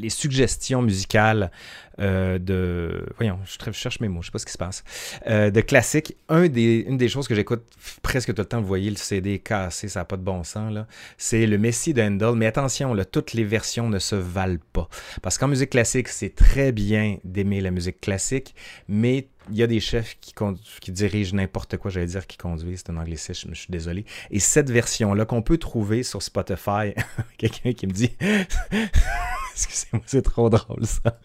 suggestions 0.10 0.82
musicales 0.82 1.52
de... 2.00 3.06
Voyons, 3.18 3.40
je, 3.46 3.72
cherche 3.72 4.00
mes 4.00 4.08
mots, 4.08 4.22
je 4.22 4.28
sais 4.28 4.32
pas 4.32 4.40
ce 4.40 4.46
qui 4.46 4.52
se 4.52 4.58
passe. 4.58 4.84
de 5.28 5.62
classiques. 5.62 6.16
Un 6.28 6.48
des, 6.48 6.86
une 6.88 6.98
des 6.98 7.08
choses 7.08 7.28
que 7.28 7.36
j'écoute 7.36 7.64
presque 8.02 8.34
tout 8.34 8.42
le 8.42 8.46
temps, 8.48 8.62
vous 8.62 8.68
voyez, 8.68 8.90
le 8.90 8.96
CD 8.96 9.40
cassé, 9.40 9.88
ça 9.88 10.00
n'a 10.00 10.06
pas 10.06 10.18
de 10.18 10.24
bon 10.24 10.44
sens, 10.44 10.74
là. 10.74 10.88
C'est 11.18 11.46
le 11.46 11.58
Messie 11.60 11.94
de 11.94 12.32
Mais 12.34 12.48
attention, 12.48 12.96
toutes 13.12 13.34
les 13.34 13.44
versions 13.44 13.90
ne 13.90 14.00
se 14.00 14.16
valent 14.16 14.58
pas. 14.72 14.88
Parce 15.22 15.38
qu'en 15.38 15.48
musique 15.48 15.72
classique, 15.72 16.08
c'est 16.08 16.34
très 16.34 16.72
bien 16.72 17.18
d'aimer 17.24 17.62
la 17.62 17.70
musique 17.70 18.02
classique, 18.02 18.56
mais 18.88 19.28
il 19.50 19.58
y 19.58 19.64
a 19.64 19.68
des 19.68 19.80
chefs 19.80 20.18
qui, 20.20 20.92
dirigent 20.92 21.36
n'importe 21.36 21.78
quoi, 21.78 21.92
j'allais 21.92 22.08
dire 22.08 22.28
qui 22.28 22.38
conduisent, 22.38 22.84
c'est 22.86 22.92
un 22.92 22.98
anglicisme, 22.98 23.50
je 23.54 23.60
suis 23.60 23.72
désolé. 23.72 24.06
Et 24.32 24.40
cette 24.40 24.70
version-là 24.70 25.26
qu'on 25.26 25.42
peut 25.42 25.58
trouver 25.58 26.04
sur 26.04 26.22
Spotify, 26.22 26.94
quelqu'un 27.38 27.74
qui 27.74 27.88
me 27.88 27.92
dit, 27.92 28.12
excusez-moi, 29.54 30.04
c'est 30.06 30.22
trop 30.22 30.50
drôle 30.50 30.86
ça. 30.86 31.20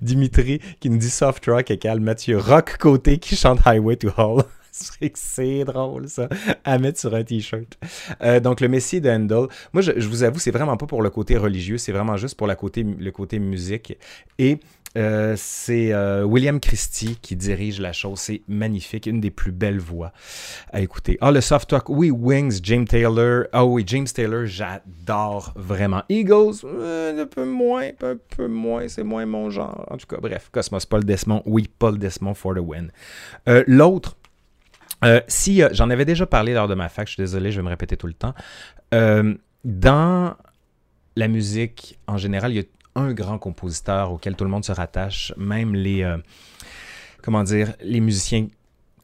Dimitri 0.00 0.60
qui 0.80 0.90
nous 0.90 0.98
dit 0.98 1.10
soft 1.10 1.44
rock 1.46 1.70
et 1.70 1.78
Mathieu 2.00 2.38
Rock 2.38 2.76
côté 2.78 3.18
qui 3.18 3.36
chante 3.36 3.60
Highway 3.66 3.96
to 3.96 4.10
Hall. 4.16 4.44
c'est 5.14 5.64
drôle 5.64 6.08
ça, 6.08 6.28
à 6.64 6.78
mettre 6.78 6.98
sur 6.98 7.14
un 7.14 7.22
t-shirt. 7.22 7.78
Euh, 8.22 8.40
donc 8.40 8.60
le 8.60 8.68
Messie 8.68 9.00
de 9.00 9.14
moi 9.72 9.82
je, 9.82 9.92
vous 10.08 10.24
avoue, 10.24 10.38
c'est 10.38 10.50
vraiment 10.50 10.76
pas 10.76 10.86
pour 10.86 11.02
le 11.02 11.10
côté 11.10 11.36
religieux, 11.36 11.78
c'est 11.78 11.92
vraiment 11.92 12.16
juste 12.16 12.36
pour 12.36 12.46
le 12.48 13.10
côté 13.10 13.38
musique. 13.38 13.96
Et 14.38 14.58
euh, 14.96 15.34
c'est 15.36 15.92
euh, 15.92 16.22
William 16.24 16.60
Christie 16.60 17.16
qui 17.20 17.36
dirige 17.36 17.80
la 17.80 17.92
chose. 17.92 18.20
C'est 18.20 18.42
magnifique, 18.46 19.06
une 19.06 19.20
des 19.20 19.30
plus 19.30 19.52
belles 19.52 19.78
voix 19.78 20.12
à 20.72 20.80
écouter. 20.80 21.18
Ah, 21.20 21.32
le 21.32 21.40
soft 21.40 21.70
talk, 21.70 21.88
oui, 21.88 22.10
Wings, 22.10 22.60
James 22.62 22.86
Taylor. 22.86 23.44
Ah 23.52 23.64
oui, 23.64 23.82
James 23.86 24.06
Taylor, 24.06 24.46
j'adore 24.46 25.52
vraiment. 25.56 26.02
Eagles, 26.08 26.64
euh, 26.64 27.22
un 27.22 27.26
peu 27.26 27.44
moins, 27.44 27.88
un 28.02 28.16
peu 28.36 28.46
moins, 28.46 28.88
c'est 28.88 29.02
moins 29.02 29.26
mon 29.26 29.50
genre. 29.50 29.86
En 29.90 29.96
tout 29.96 30.06
cas, 30.06 30.18
bref, 30.20 30.48
Cosmos, 30.52 30.86
Paul 30.86 31.04
Desmond, 31.04 31.42
oui, 31.46 31.68
Paul 31.78 31.98
Desmond 31.98 32.34
for 32.34 32.54
the 32.54 32.60
win. 32.60 32.90
L'autre, 33.66 34.16
si 35.26 35.62
j'en 35.72 35.90
avais 35.90 36.04
déjà 36.04 36.26
parlé 36.26 36.54
lors 36.54 36.68
de 36.68 36.74
ma 36.74 36.88
fac, 36.88 37.08
je 37.08 37.14
suis 37.14 37.22
désolé, 37.22 37.50
je 37.50 37.56
vais 37.56 37.64
me 37.64 37.68
répéter 37.68 37.96
tout 37.96 38.06
le 38.06 38.14
temps. 38.14 38.34
dans 39.64 40.36
la 41.16 41.28
musique 41.28 41.98
en 42.06 42.16
général, 42.16 42.52
il 42.52 42.56
y 42.56 42.60
a 42.60 42.64
un 42.94 43.12
grand 43.12 43.38
compositeur 43.38 44.12
auquel 44.12 44.36
tout 44.36 44.44
le 44.44 44.50
monde 44.50 44.64
se 44.64 44.72
rattache, 44.72 45.32
même 45.36 45.74
les, 45.74 46.02
euh, 46.02 46.18
comment 47.22 47.42
dire, 47.42 47.74
les 47.80 48.00
musiciens 48.00 48.46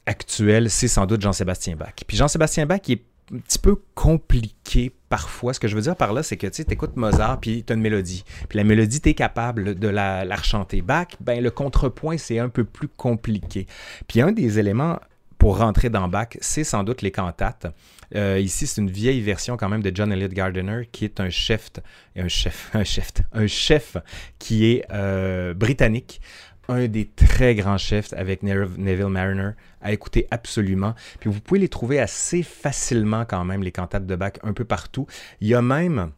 actuels, 0.05 0.69
c'est 0.69 0.87
sans 0.87 1.05
doute 1.05 1.21
Jean-Sébastien 1.21 1.75
Bach. 1.75 1.93
Puis 2.07 2.17
Jean-Sébastien 2.17 2.65
Bach, 2.65 2.81
il 2.87 2.93
est 2.93 3.03
un 3.33 3.39
petit 3.39 3.59
peu 3.59 3.75
compliqué 3.95 4.93
parfois. 5.09 5.53
Ce 5.53 5.59
que 5.59 5.67
je 5.67 5.75
veux 5.75 5.81
dire 5.81 5.95
par 5.95 6.13
là, 6.13 6.23
c'est 6.23 6.37
que 6.37 6.47
tu 6.47 6.63
écoutes 6.69 6.97
Mozart, 6.97 7.39
puis 7.39 7.63
tu 7.63 7.71
as 7.71 7.75
une 7.75 7.81
mélodie. 7.81 8.23
Puis 8.49 8.57
la 8.57 8.63
mélodie, 8.63 8.99
tu 9.01 9.09
es 9.09 9.13
capable 9.13 9.75
de 9.75 9.87
la, 9.87 10.25
la. 10.25 10.37
Bach, 10.83 11.07
ben, 11.19 11.41
le 11.41 11.51
contrepoint, 11.51 12.17
c'est 12.17 12.39
un 12.39 12.49
peu 12.49 12.63
plus 12.63 12.87
compliqué. 12.87 13.67
Puis 14.07 14.21
un 14.21 14.31
des 14.31 14.59
éléments 14.59 14.99
pour 15.41 15.57
rentrer 15.57 15.89
dans 15.89 16.07
Bach, 16.07 16.37
c'est 16.39 16.63
sans 16.63 16.83
doute 16.83 17.01
les 17.01 17.09
cantates. 17.09 17.65
Euh, 18.13 18.37
ici, 18.39 18.67
c'est 18.67 18.79
une 18.79 18.91
vieille 18.91 19.21
version 19.21 19.57
quand 19.57 19.69
même 19.69 19.81
de 19.81 19.91
John 19.91 20.13
Elliott 20.13 20.31
Gardiner, 20.33 20.87
qui 20.91 21.03
est 21.03 21.19
un 21.19 21.31
chef, 21.31 21.71
un 22.15 22.27
chef, 22.27 22.69
un 22.75 22.83
chef, 22.83 23.11
un 23.33 23.47
chef 23.47 23.97
qui 24.37 24.67
est 24.67 24.85
euh, 24.91 25.55
britannique 25.55 26.21
un 26.69 26.87
des 26.87 27.07
très 27.07 27.55
grands 27.55 27.79
chefs 27.79 28.13
avec 28.13 28.43
Neville 28.43 29.07
Mariner 29.07 29.53
à 29.81 29.91
écouter 29.91 30.27
absolument. 30.29 30.93
Puis 31.19 31.31
vous 31.31 31.41
pouvez 31.41 31.59
les 31.59 31.69
trouver 31.69 31.99
assez 31.99 32.43
facilement 32.43 33.25
quand 33.25 33.43
même, 33.43 33.63
les 33.63 33.71
cantates 33.71 34.05
de 34.05 34.15
Bach, 34.15 34.33
un 34.43 34.53
peu 34.53 34.63
partout. 34.63 35.07
Il 35.41 35.47
y 35.47 35.55
a 35.55 35.63
même 35.63 36.11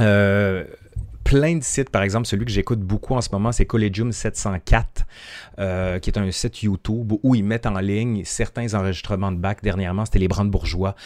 euh, 0.00 0.64
plein 1.30 1.54
de 1.54 1.62
sites, 1.62 1.90
par 1.90 2.02
exemple, 2.02 2.26
celui 2.26 2.44
que 2.44 2.50
j'écoute 2.50 2.80
beaucoup 2.80 3.14
en 3.14 3.20
ce 3.20 3.28
moment, 3.30 3.52
c'est 3.52 3.64
Collegium 3.64 4.10
704, 4.10 5.06
euh, 5.60 6.00
qui 6.00 6.10
est 6.10 6.18
un 6.18 6.28
site 6.32 6.64
YouTube 6.64 7.12
où 7.22 7.36
ils 7.36 7.44
mettent 7.44 7.66
en 7.66 7.78
ligne 7.78 8.24
certains 8.24 8.74
enregistrements 8.74 9.30
de 9.30 9.36
bac. 9.36 9.60
Dernièrement, 9.62 10.04
c'était 10.04 10.18
les 10.18 10.26
Brandebourgeois. 10.26 10.96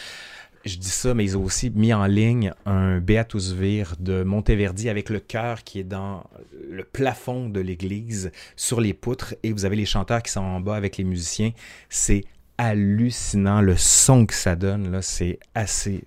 Je 0.65 0.77
dis 0.77 0.89
ça, 0.89 1.13
mais 1.13 1.25
ils 1.25 1.37
ont 1.37 1.43
aussi 1.43 1.69
mis 1.69 1.93
en 1.93 2.07
ligne 2.07 2.53
un 2.65 2.97
Beatus 2.97 3.51
Vir 3.51 3.93
de 3.99 4.23
Monteverdi 4.23 4.89
avec 4.89 5.11
le 5.11 5.19
chœur 5.19 5.63
qui 5.63 5.81
est 5.81 5.83
dans 5.83 6.23
le 6.71 6.83
plafond 6.83 7.47
de 7.47 7.59
l'église, 7.59 8.31
sur 8.55 8.81
les 8.81 8.95
poutres, 8.95 9.35
et 9.43 9.53
vous 9.53 9.63
avez 9.63 9.75
les 9.75 9.85
chanteurs 9.85 10.23
qui 10.23 10.31
sont 10.31 10.41
en 10.41 10.59
bas 10.59 10.75
avec 10.75 10.97
les 10.97 11.03
musiciens. 11.03 11.51
C'est 11.87 12.23
hallucinant 12.57 13.61
le 13.61 13.77
son 13.77 14.25
que 14.25 14.33
ça 14.33 14.55
donne, 14.55 14.91
là, 14.91 15.03
c'est 15.03 15.37
assez 15.53 16.03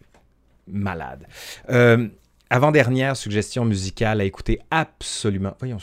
malade. 0.67 1.29
Euh, 1.71 2.09
avant-dernière 2.51 3.17
suggestion 3.17 3.65
musicale 3.65 4.21
à 4.21 4.25
écouter 4.25 4.61
absolument. 4.71 5.55
Voyons, 5.59 5.79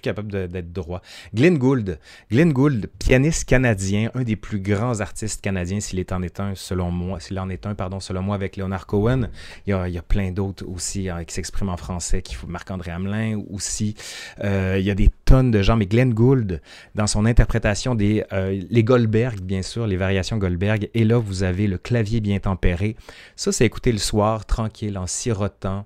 capable 0.00 0.48
d'être 0.48 0.72
droit. 0.72 1.02
Glenn 1.34 1.58
Gould. 1.58 1.98
Glenn 2.30 2.52
Gould, 2.52 2.88
pianiste 2.98 3.44
canadien, 3.44 4.10
un 4.14 4.22
des 4.22 4.36
plus 4.36 4.60
grands 4.60 5.00
artistes 5.00 5.40
canadiens, 5.40 5.80
s'il 5.80 6.04
en 6.10 6.22
est 6.22 6.40
un, 6.40 6.54
selon 6.54 6.90
moi, 6.90 7.20
s'il 7.20 7.38
en 7.38 7.48
est 7.48 7.66
un, 7.66 7.74
pardon, 7.74 8.00
selon 8.00 8.22
moi, 8.22 8.34
avec 8.34 8.56
Leonard 8.56 8.86
Cohen. 8.86 9.28
Il 9.66 9.70
y 9.70 9.72
a, 9.72 9.88
il 9.88 9.94
y 9.94 9.98
a 9.98 10.02
plein 10.02 10.30
d'autres 10.30 10.66
aussi 10.68 11.08
hein, 11.08 11.24
qui 11.24 11.34
s'expriment 11.34 11.70
en 11.70 11.76
français, 11.76 12.22
qui 12.22 12.36
Marc-André 12.46 12.90
Hamelin 12.90 13.42
aussi. 13.50 13.94
Euh, 14.42 14.76
il 14.78 14.84
y 14.84 14.90
a 14.90 14.94
des 14.94 15.08
tonnes 15.24 15.50
de 15.50 15.62
gens, 15.62 15.76
mais 15.76 15.86
Glenn 15.86 16.14
Gould, 16.14 16.60
dans 16.94 17.06
son 17.06 17.26
interprétation 17.26 17.94
des 17.94 18.24
euh, 18.32 18.62
les 18.70 18.84
Goldberg, 18.84 19.40
bien 19.40 19.62
sûr, 19.62 19.86
les 19.86 19.96
variations 19.96 20.38
Goldberg, 20.38 20.88
et 20.94 21.04
là, 21.04 21.18
vous 21.18 21.42
avez 21.42 21.66
le 21.66 21.78
clavier 21.78 22.20
bien 22.20 22.38
tempéré. 22.38 22.96
Ça, 23.36 23.52
c'est 23.52 23.64
écouter 23.64 23.92
le 23.92 23.98
soir, 23.98 24.46
tranquille, 24.46 24.98
en 24.98 25.06
sirotant 25.06 25.84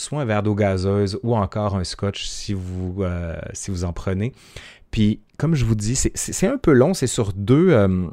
soit 0.00 0.20
un 0.20 0.24
verre 0.24 0.42
d'eau 0.42 0.54
gazeuse 0.54 1.18
ou 1.22 1.36
encore 1.36 1.76
un 1.76 1.84
scotch 1.84 2.26
si 2.26 2.54
vous, 2.54 3.02
euh, 3.02 3.36
en 3.82 3.92
prenez. 3.92 4.32
Puis, 4.90 5.20
comme 5.38 5.54
je 5.54 5.64
vous 5.64 5.74
dis, 5.74 5.94
c'est 5.94 6.46
un 6.46 6.58
peu 6.58 6.72
long, 6.72 6.94
c'est 6.94 7.06
sur 7.06 7.32
deux, 7.32 7.70
euh, 7.70 8.06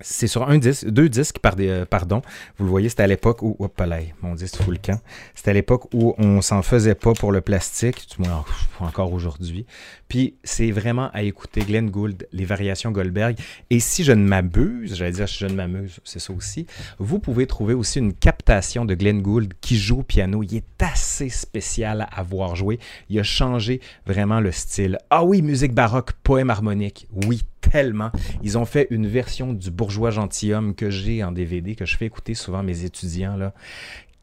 c'est 0.00 0.26
sur 0.26 0.48
un 0.48 0.58
disque, 0.58 0.88
deux 0.88 1.08
disques, 1.08 1.38
par 1.38 1.56
des, 1.56 1.68
euh, 1.68 1.84
pardon. 1.84 2.20
Vous 2.58 2.64
le 2.64 2.70
voyez, 2.70 2.88
c'était 2.88 3.04
à 3.04 3.06
l'époque 3.06 3.42
où, 3.42 3.56
hop 3.58 3.80
là, 3.80 3.98
mon 4.22 4.34
disque 4.34 4.56
fout 4.56 4.74
le 4.74 4.80
camp. 4.80 5.00
C'était 5.34 5.50
à 5.50 5.54
l'époque 5.54 5.92
où 5.94 6.14
on 6.18 6.42
s'en 6.42 6.62
faisait 6.62 6.94
pas 6.94 7.12
pour 7.14 7.32
le 7.32 7.40
plastique, 7.40 8.06
du 8.10 8.22
moins 8.22 8.44
encore 8.80 9.12
aujourd'hui. 9.12 9.66
Puis 10.08 10.34
c'est 10.44 10.70
vraiment 10.70 11.10
à 11.12 11.22
écouter 11.22 11.62
Glenn 11.62 11.90
Gould, 11.90 12.28
les 12.32 12.44
variations 12.44 12.90
Goldberg. 12.90 13.36
Et 13.70 13.80
si 13.80 14.04
je 14.04 14.12
ne 14.12 14.22
m'abuse, 14.22 14.94
j'allais 14.94 15.12
dire 15.12 15.28
si 15.28 15.38
je 15.38 15.46
ne 15.46 15.54
m'amuse, 15.54 15.98
c'est 16.04 16.20
ça 16.20 16.32
aussi, 16.32 16.66
vous 16.98 17.18
pouvez 17.18 17.46
trouver 17.46 17.74
aussi 17.74 17.98
une 17.98 18.12
captation 18.12 18.84
de 18.84 18.94
Glenn 18.94 19.22
Gould 19.22 19.54
qui 19.60 19.78
joue 19.78 20.00
au 20.00 20.02
piano. 20.02 20.42
Il 20.42 20.56
est 20.56 20.82
assez 20.82 21.28
spécial 21.28 22.06
à 22.12 22.22
voir 22.22 22.54
jouer. 22.54 22.78
Il 23.08 23.18
a 23.18 23.22
changé 23.22 23.80
vraiment 24.06 24.40
le 24.40 24.52
style. 24.52 24.98
Ah 25.10 25.24
oui, 25.24 25.42
musique 25.42 25.72
baroque, 25.74 26.12
poème 26.22 26.50
harmonique. 26.50 27.08
Oui, 27.26 27.42
tellement. 27.70 28.10
Ils 28.42 28.58
ont 28.58 28.64
fait 28.64 28.86
une 28.90 29.06
version 29.06 29.52
du 29.52 29.70
bourgeois 29.70 30.10
gentilhomme 30.10 30.74
que 30.74 30.90
j'ai 30.90 31.22
en 31.24 31.32
DVD, 31.32 31.74
que 31.74 31.86
je 31.86 31.96
fais 31.96 32.06
écouter 32.06 32.34
souvent 32.34 32.58
à 32.58 32.62
mes 32.62 32.84
étudiants. 32.84 33.36
Là. 33.36 33.52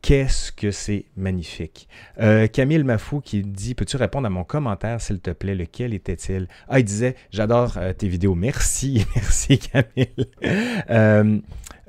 Qu'est-ce 0.04 0.52
que 0.52 0.70
c'est 0.72 1.06
magnifique. 1.16 1.88
Euh, 2.20 2.48
Camille 2.48 2.84
Mafou 2.84 3.22
qui 3.22 3.42
dit 3.42 3.74
Peux-tu 3.74 3.96
répondre 3.96 4.28
à 4.28 4.30
mon 4.30 4.44
commentaire, 4.44 5.00
s'il 5.00 5.22
te 5.22 5.32
plaît? 5.32 5.56
Lequel 5.56 5.94
était-il? 5.94 6.50
Ah, 6.68 6.80
il 6.80 6.84
disait 6.84 7.16
J'adore 7.32 7.78
euh, 7.78 7.94
tes 7.94 8.10
vidéos. 8.10 8.36
Merci, 8.36 9.06
merci 9.16 9.60
Camille. 9.60 10.28
Euh, 10.90 11.40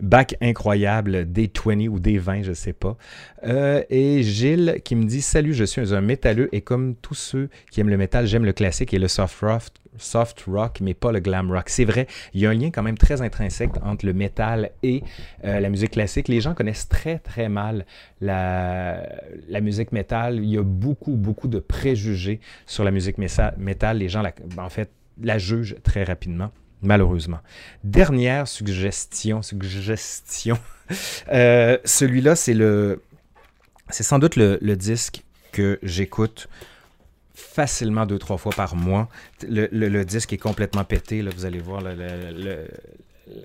bac 0.01 0.37
incroyable, 0.41 1.31
des 1.31 1.51
20 1.53 1.89
ou 1.89 1.99
des 1.99 2.19
20, 2.19 2.43
je 2.43 2.51
ne 2.51 2.55
sais 2.55 2.73
pas. 2.73 2.97
et 3.91 4.23
Gilles 4.23 4.81
qui 4.85 4.95
me 4.95 5.07
dit 5.07 5.21
Salut, 5.21 5.53
je 5.53 5.65
suis 5.65 5.93
un 5.93 6.01
métalleux 6.01 6.49
et 6.55 6.61
comme 6.61 6.95
tous 6.95 7.15
ceux 7.15 7.49
qui 7.73 7.81
aiment 7.81 7.89
le 7.89 7.97
métal, 7.97 8.27
j'aime 8.27 8.45
le 8.45 8.53
classique 8.53 8.95
et 8.95 8.99
le 8.99 9.09
soft 9.09 9.41
rock, 9.41 9.63
soft 9.99 10.45
rock, 10.47 10.79
mais 10.81 10.95
pas 10.95 11.13
le 11.13 11.21
glam 11.21 11.51
rock. 11.51 11.69
C'est 11.69 11.85
vrai, 11.85 12.07
il 12.33 12.41
y 12.41 12.47
a 12.47 12.51
un 12.51 12.55
lien 12.55 12.71
quand 12.71 12.83
même 12.83 12.99
très 12.99 13.23
intrinsèque 13.23 13.73
entre 13.83 14.07
le 14.07 14.13
métal 14.13 14.71
et 14.83 15.03
euh, 15.45 15.61
la 15.61 15.69
musique 15.69 15.93
classique. 15.93 16.29
Les 16.29 16.41
gens 16.41 16.55
connaissent 16.55 16.89
très 16.89 17.19
très 17.19 17.49
mal 17.49 17.87
la, 18.21 19.07
la 19.49 19.61
musique 19.61 19.93
métal. 19.93 20.37
Il 20.37 20.51
y 20.51 20.59
a 20.59 20.63
beaucoup 20.63 21.17
beaucoup 21.17 21.49
de 21.49 21.59
préjugés 21.59 22.41
sur 22.67 22.85
la 22.85 22.91
musique 22.91 23.17
métal. 23.19 23.99
Les 23.99 24.09
gens, 24.09 24.23
en 24.59 24.69
fait, 24.69 24.91
la 25.23 25.39
jugent 25.39 25.77
très 25.83 26.05
rapidement 26.05 26.51
malheureusement. 26.83 27.39
Dernière 27.83 28.47
suggestion, 28.47 29.43
suggestion. 29.43 30.59
Euh, 31.33 31.79
celui-là, 31.87 32.37
c'est 32.37 32.53
le, 32.53 33.01
c'est 33.89 34.03
sans 34.03 34.19
doute 34.19 34.37
le 34.37 34.75
disque 34.75 35.25
que 35.51 35.79
j'écoute 35.83 36.47
facilement 37.35 38.07
deux, 38.07 38.19
trois 38.19 38.38
fois 38.38 38.53
par 38.53 38.76
mois. 38.76 39.09
Le, 39.43 40.03
disque 40.05 40.33
est 40.33 40.38
complètement 40.38 40.85
pété, 40.85 41.23
là, 41.23 41.31
vous 41.35 41.45
allez 41.45 41.59
voir 41.59 41.83
le, 41.83 42.67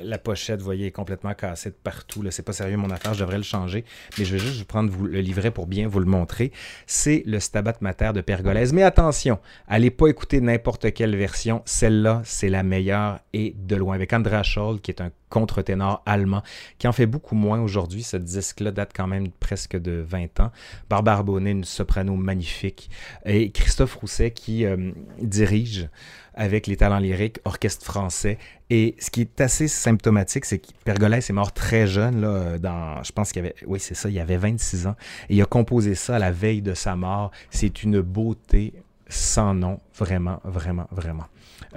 la 0.01 0.17
pochette, 0.17 0.59
vous 0.59 0.65
voyez, 0.65 0.87
est 0.87 0.91
complètement 0.91 1.33
cassée 1.33 1.69
de 1.69 1.75
partout. 1.75 2.23
C'est 2.29 2.43
pas 2.43 2.53
sérieux 2.53 2.77
mon 2.77 2.89
affaire, 2.89 3.13
je 3.13 3.21
devrais 3.21 3.37
le 3.37 3.43
changer. 3.43 3.85
Mais 4.17 4.25
je 4.25 4.33
vais 4.33 4.39
juste 4.39 4.59
vous 4.59 4.65
prendre 4.65 4.91
vous, 4.91 5.05
le 5.05 5.21
livret 5.21 5.51
pour 5.51 5.67
bien 5.67 5.87
vous 5.87 5.99
le 5.99 6.05
montrer. 6.05 6.51
C'est 6.85 7.23
le 7.25 7.39
Stabat 7.39 7.75
Mater 7.81 8.11
de 8.13 8.21
Pergolèse. 8.21 8.73
Mais 8.73 8.83
attention, 8.83 9.39
allez 9.67 9.91
pas 9.91 10.07
écouter 10.07 10.41
n'importe 10.41 10.93
quelle 10.93 11.15
version. 11.15 11.61
Celle-là, 11.65 12.21
c'est 12.25 12.49
la 12.49 12.63
meilleure 12.63 13.19
et 13.33 13.55
de 13.57 13.75
loin. 13.75 13.95
Avec 13.95 14.13
Andra 14.13 14.43
Scholl, 14.43 14.81
qui 14.81 14.91
est 14.91 15.01
un 15.01 15.11
contre-ténor 15.29 16.01
allemand, 16.05 16.43
qui 16.77 16.87
en 16.87 16.91
fait 16.91 17.05
beaucoup 17.05 17.35
moins 17.35 17.61
aujourd'hui. 17.61 18.03
Ce 18.03 18.17
disque-là 18.17 18.71
date 18.71 18.91
quand 18.95 19.07
même 19.07 19.29
presque 19.29 19.77
de 19.77 20.03
20 20.07 20.39
ans. 20.39 20.51
Barbara 20.89 21.23
Bonnet, 21.23 21.51
une 21.51 21.63
soprano 21.63 22.15
magnifique. 22.15 22.89
Et 23.25 23.51
Christophe 23.51 23.95
Rousset, 23.95 24.31
qui 24.31 24.65
euh, 24.65 24.91
dirige 25.21 25.89
avec 26.33 26.67
les 26.67 26.77
talents 26.77 26.99
lyriques, 26.99 27.39
orchestre 27.43 27.85
français. 27.85 28.37
Et 28.69 28.95
ce 28.99 29.09
qui 29.11 29.21
est 29.21 29.41
assez 29.41 29.67
symptomatique, 29.67 30.45
c'est 30.45 30.59
que 30.59 30.67
Pergolès 30.85 31.29
est 31.29 31.33
mort 31.33 31.51
très 31.51 31.85
jeune, 31.85 32.21
là, 32.21 32.57
dans, 32.57 33.03
je 33.03 33.11
pense 33.11 33.31
qu'il 33.31 33.41
avait, 33.41 33.55
oui, 33.67 33.79
c'est 33.79 33.95
ça, 33.95 34.09
il 34.09 34.17
avait 34.19 34.37
26 34.37 34.87
ans. 34.87 34.95
Et 35.29 35.35
il 35.35 35.41
a 35.41 35.45
composé 35.45 35.95
ça 35.95 36.15
à 36.15 36.19
la 36.19 36.31
veille 36.31 36.61
de 36.61 36.73
sa 36.73 36.95
mort. 36.95 37.31
C'est 37.49 37.83
une 37.83 37.99
beauté 38.01 38.73
sans 39.09 39.53
nom, 39.53 39.79
vraiment, 39.97 40.39
vraiment, 40.45 40.87
vraiment. 40.91 41.25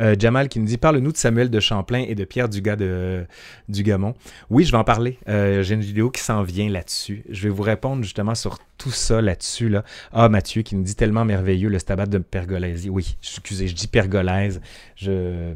Euh, 0.01 0.15
Jamal 0.19 0.49
qui 0.49 0.59
nous 0.59 0.67
dit 0.67 0.79
Parle-nous 0.79 1.13
de 1.13 1.17
Samuel 1.17 1.51
de 1.51 1.61
Champlain 1.61 2.05
et 2.07 2.15
de 2.15 2.25
Pierre 2.25 2.49
Dugas 2.49 2.77
de 2.77 3.25
Dugamont. 3.69 4.15
Oui, 4.51 4.65
je 4.65 4.73
vais 4.73 4.79
en 4.79 4.85
parler. 4.85 5.19
Euh, 5.29 5.63
j'ai 5.63 5.75
une 5.75 5.81
vidéo 5.81 6.11
qui 6.11 6.21
s'en 6.21 6.43
vient 6.43 6.69
là-dessus. 6.69 7.25
Je 7.29 7.45
vais 7.45 7.55
vous 7.55 7.63
répondre 7.63 8.03
justement 8.03 8.35
sur 8.35 8.59
tout 8.79 8.91
ça 8.91 9.21
là-dessus. 9.21 9.69
Là. 9.69 9.85
Ah, 10.13 10.29
Mathieu 10.29 10.63
qui 10.63 10.77
nous 10.77 10.83
dit 10.83 10.95
tellement 10.95 11.25
merveilleux 11.25 11.69
le 11.69 11.79
stabat 11.79 12.07
de 12.07 12.19
Pergolèse. 12.19 12.89
Oui, 12.89 13.17
excusez, 13.23 13.69
je 13.69 13.75
dis 13.75 13.89
Pergolaise. 13.89 14.61
Je. 14.97 15.55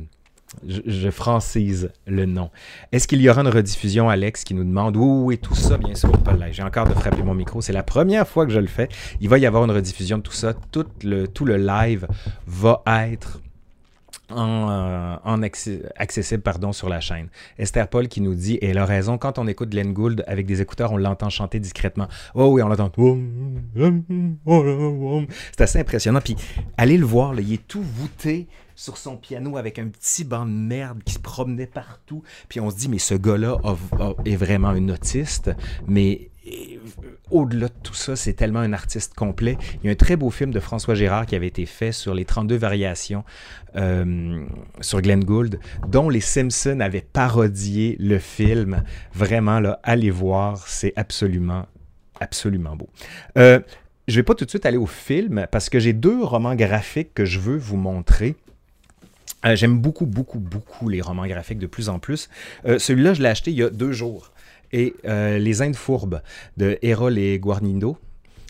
Je, 0.67 1.11
francise 1.11 1.91
le 2.07 2.25
nom. 2.25 2.51
Est-ce 2.93 3.09
qu'il 3.09 3.21
y 3.21 3.29
aura 3.29 3.43
une 3.43 3.49
rediffusion, 3.49 4.09
Alex, 4.09 4.45
qui 4.45 4.55
nous 4.55 4.65
demande? 4.65 4.97
Oui, 4.97 5.25
oui, 5.25 5.39
tout 5.39 5.57
ça, 5.57 5.77
bien 5.77 5.95
sûr, 5.97 6.11
pas 6.23 6.37
J'ai 6.53 6.63
encore 6.63 6.89
de 6.89 6.95
frapper 6.95 7.23
mon 7.25 7.35
micro. 7.35 7.61
C'est 7.61 7.73
la 7.73 7.83
première 7.83 8.27
fois 8.27 8.47
que 8.47 8.53
je 8.53 8.61
le 8.61 8.69
fais. 8.69 8.89
Il 9.21 9.29
va 9.29 9.39
y 9.39 9.45
avoir 9.45 9.65
une 9.65 9.73
rediffusion 9.73 10.19
de 10.19 10.23
tout 10.23 10.33
ça. 10.33 10.55
Tout 10.71 10.87
le, 11.03 11.27
tout 11.27 11.45
le 11.45 11.57
live 11.57 12.07
va 12.47 12.81
être 12.87 13.41
en, 14.31 14.69
euh, 14.71 15.49
accessible 15.97 16.43
pardon, 16.43 16.73
sur 16.73 16.89
la 16.89 17.01
chaîne. 17.01 17.29
Esther 17.59 17.89
Paul 17.89 18.09
qui 18.09 18.21
nous 18.21 18.35
dit, 18.35 18.55
et 18.55 18.69
elle 18.69 18.79
a 18.79 18.85
raison, 18.85 19.19
quand 19.19 19.39
on 19.39 19.47
écoute 19.47 19.71
Glenn 19.71 19.93
Gould 19.93 20.25
avec 20.27 20.47
des 20.47 20.61
écouteurs, 20.61 20.93
on 20.93 20.97
l'entend 20.97 21.31
chanter 21.31 21.61
discrètement. 21.61 22.09
Oh 22.35 22.49
oui, 22.53 22.63
on 22.63 22.69
l'entend. 22.69 22.91
C'est 25.53 25.61
assez 25.63 25.79
impressionnant. 25.81 26.21
Puis 26.21 26.37
allez 26.77 26.99
le 26.99 27.07
voir, 27.07 27.35
là, 27.35 27.41
il 27.41 27.53
est 27.53 27.67
tout 27.67 27.83
voûté 27.83 28.47
sur 28.77 28.99
son 28.99 29.17
piano 29.17 29.57
avec 29.57 29.81
un 29.81 29.89
petit 29.89 30.23
banc 30.23 30.47
de 30.47 30.53
merde 30.53 31.03
qui 31.03 31.15
se 31.15 31.19
promenait 31.19 31.67
partout. 31.67 32.23
Puis 32.49 32.61
on 32.61 32.71
se 32.71 32.77
dit, 32.77 32.89
mais 32.89 32.99
ce 32.99 33.15
gars-là 33.15 33.59
est 34.25 34.37
vraiment 34.37 34.69
un 34.69 34.89
autiste. 34.91 35.51
Mais 35.89 36.31
au-delà 37.31 37.69
de 37.69 37.75
tout 37.83 37.95
ça, 37.95 38.15
c'est 38.15 38.35
tellement 38.35 38.61
un 38.61 38.73
artiste 38.73 39.15
complet. 39.15 39.57
Il 39.83 39.87
y 39.87 39.89
a 39.89 39.93
un 39.93 39.97
très 39.97 40.17
beau 40.17 40.31
film 40.31 40.53
de 40.53 40.61
François 40.61 40.95
Gérard 40.95 41.27
qui 41.27 41.35
avait 41.35 41.49
été 41.49 41.67
fait 41.67 41.91
sur 41.91 42.15
les 42.15 42.25
32 42.25 42.57
variations 42.57 43.25
euh, 43.77 44.45
sur 44.81 45.01
Glenn 45.01 45.25
Gould, 45.25 45.59
dont 45.89 46.09
les 46.09 46.21
Simpsons 46.21 46.81
avaient 46.81 47.01
parodié 47.13 47.97
le 47.99 48.19
film. 48.19 48.85
Vraiment, 49.13 49.59
là, 49.59 49.81
allez 49.83 50.11
voir, 50.11 50.69
c'est 50.69 50.93
absolument, 50.97 51.67
absolument 52.21 52.77
beau. 52.77 52.89
Euh, 53.39 53.59
je 54.07 54.13
ne 54.13 54.17
vais 54.17 54.23
pas 54.23 54.35
tout 54.35 54.45
de 54.45 54.51
suite 54.51 54.67
aller 54.67 54.77
au 54.77 54.87
film 54.87 55.47
parce 55.51 55.69
que 55.69 55.81
j'ai 55.81 55.93
deux 55.93 56.23
romans 56.23 56.55
graphiques 56.55 57.13
que 57.13 57.25
je 57.25 57.41
veux 57.41 57.57
vous 57.57 57.77
montrer. 57.77 58.37
Euh, 59.45 59.55
j'aime 59.55 59.79
beaucoup, 59.79 60.07
beaucoup, 60.07 60.39
beaucoup 60.39 60.89
les 60.89 61.01
romans 61.01 61.27
graphiques 61.27 61.59
de 61.59 61.67
plus 61.67 61.89
en 61.89 61.99
plus. 61.99 62.29
Celui-là, 62.65 63.15
je 63.15 63.23
l'ai 63.23 63.29
acheté 63.29 63.51
il 63.51 63.57
y 63.59 63.63
a 63.63 63.71
deux 63.71 63.93
jours 63.93 64.33
et 64.73 64.95
euh, 65.05 65.39
Les 65.39 65.63
Indes 65.63 65.77
fourbes 65.77 66.21
de 66.57 66.79
Erol 66.83 67.19
et 67.19 67.39
Guarnindo. 67.39 67.97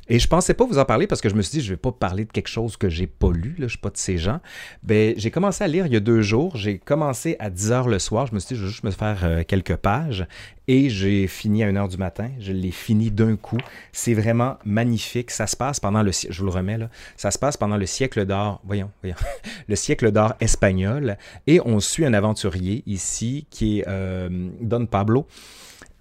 Et 0.08 0.18
je 0.18 0.28
pensais 0.28 0.54
pas 0.54 0.64
vous 0.64 0.78
en 0.78 0.84
parler 0.84 1.06
parce 1.06 1.20
que 1.20 1.28
je 1.28 1.34
me 1.34 1.42
suis 1.42 1.58
dit, 1.58 1.64
je 1.64 1.72
vais 1.72 1.76
pas 1.76 1.92
parler 1.92 2.24
de 2.24 2.32
quelque 2.32 2.48
chose 2.48 2.76
que 2.76 2.88
j'ai 2.88 3.06
pas 3.06 3.32
lu, 3.32 3.54
là, 3.58 3.66
je 3.66 3.70
suis 3.70 3.78
pas 3.78 3.90
de 3.90 3.96
ces 3.96 4.18
gens. 4.18 4.40
Ben, 4.82 5.14
j'ai 5.16 5.30
commencé 5.30 5.64
à 5.64 5.68
lire 5.68 5.86
il 5.86 5.92
y 5.92 5.96
a 5.96 6.00
deux 6.00 6.22
jours. 6.22 6.56
J'ai 6.56 6.78
commencé 6.78 7.36
à 7.38 7.50
10 7.50 7.72
heures 7.72 7.88
le 7.88 7.98
soir. 7.98 8.26
Je 8.26 8.34
me 8.34 8.38
suis 8.38 8.54
dit, 8.54 8.60
je 8.60 8.64
vais 8.64 8.70
juste 8.70 8.84
me 8.84 8.90
faire 8.90 9.20
euh, 9.24 9.42
quelques 9.46 9.76
pages. 9.76 10.26
Et 10.68 10.90
j'ai 10.90 11.26
fini 11.26 11.62
à 11.62 11.68
1 11.68 11.76
heure 11.76 11.88
du 11.88 11.96
matin. 11.96 12.30
Je 12.40 12.52
l'ai 12.52 12.70
fini 12.70 13.10
d'un 13.10 13.36
coup. 13.36 13.58
C'est 13.92 14.14
vraiment 14.14 14.56
magnifique. 14.64 15.30
Ça 15.30 15.46
se 15.46 15.56
passe 15.56 15.80
pendant 15.80 16.02
le 16.02 16.10
je 16.12 16.38
vous 16.38 16.46
le 16.46 16.50
remets 16.50 16.78
là. 16.78 16.88
Ça 17.16 17.30
se 17.30 17.38
passe 17.38 17.56
pendant 17.56 17.76
le 17.76 17.86
siècle 17.86 18.24
d'or. 18.26 18.60
Voyons, 18.64 18.90
voyons. 19.02 19.16
le 19.68 19.76
siècle 19.76 20.10
d'or 20.10 20.34
espagnol. 20.40 21.18
Et 21.46 21.60
on 21.64 21.78
suit 21.80 22.04
un 22.04 22.14
aventurier 22.14 22.82
ici 22.86 23.46
qui 23.50 23.78
est 23.78 23.84
euh, 23.86 24.28
Don 24.60 24.86
Pablo. 24.86 25.26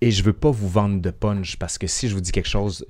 Et 0.01 0.11
je 0.11 0.23
veux 0.23 0.33
pas 0.33 0.51
vous 0.51 0.67
vendre 0.67 1.01
de 1.01 1.09
punch 1.09 1.57
parce 1.57 1.77
que 1.77 1.87
si 1.87 2.09
je 2.09 2.15
vous 2.15 2.21
dis 2.21 2.31
quelque 2.31 2.49
chose, 2.49 2.85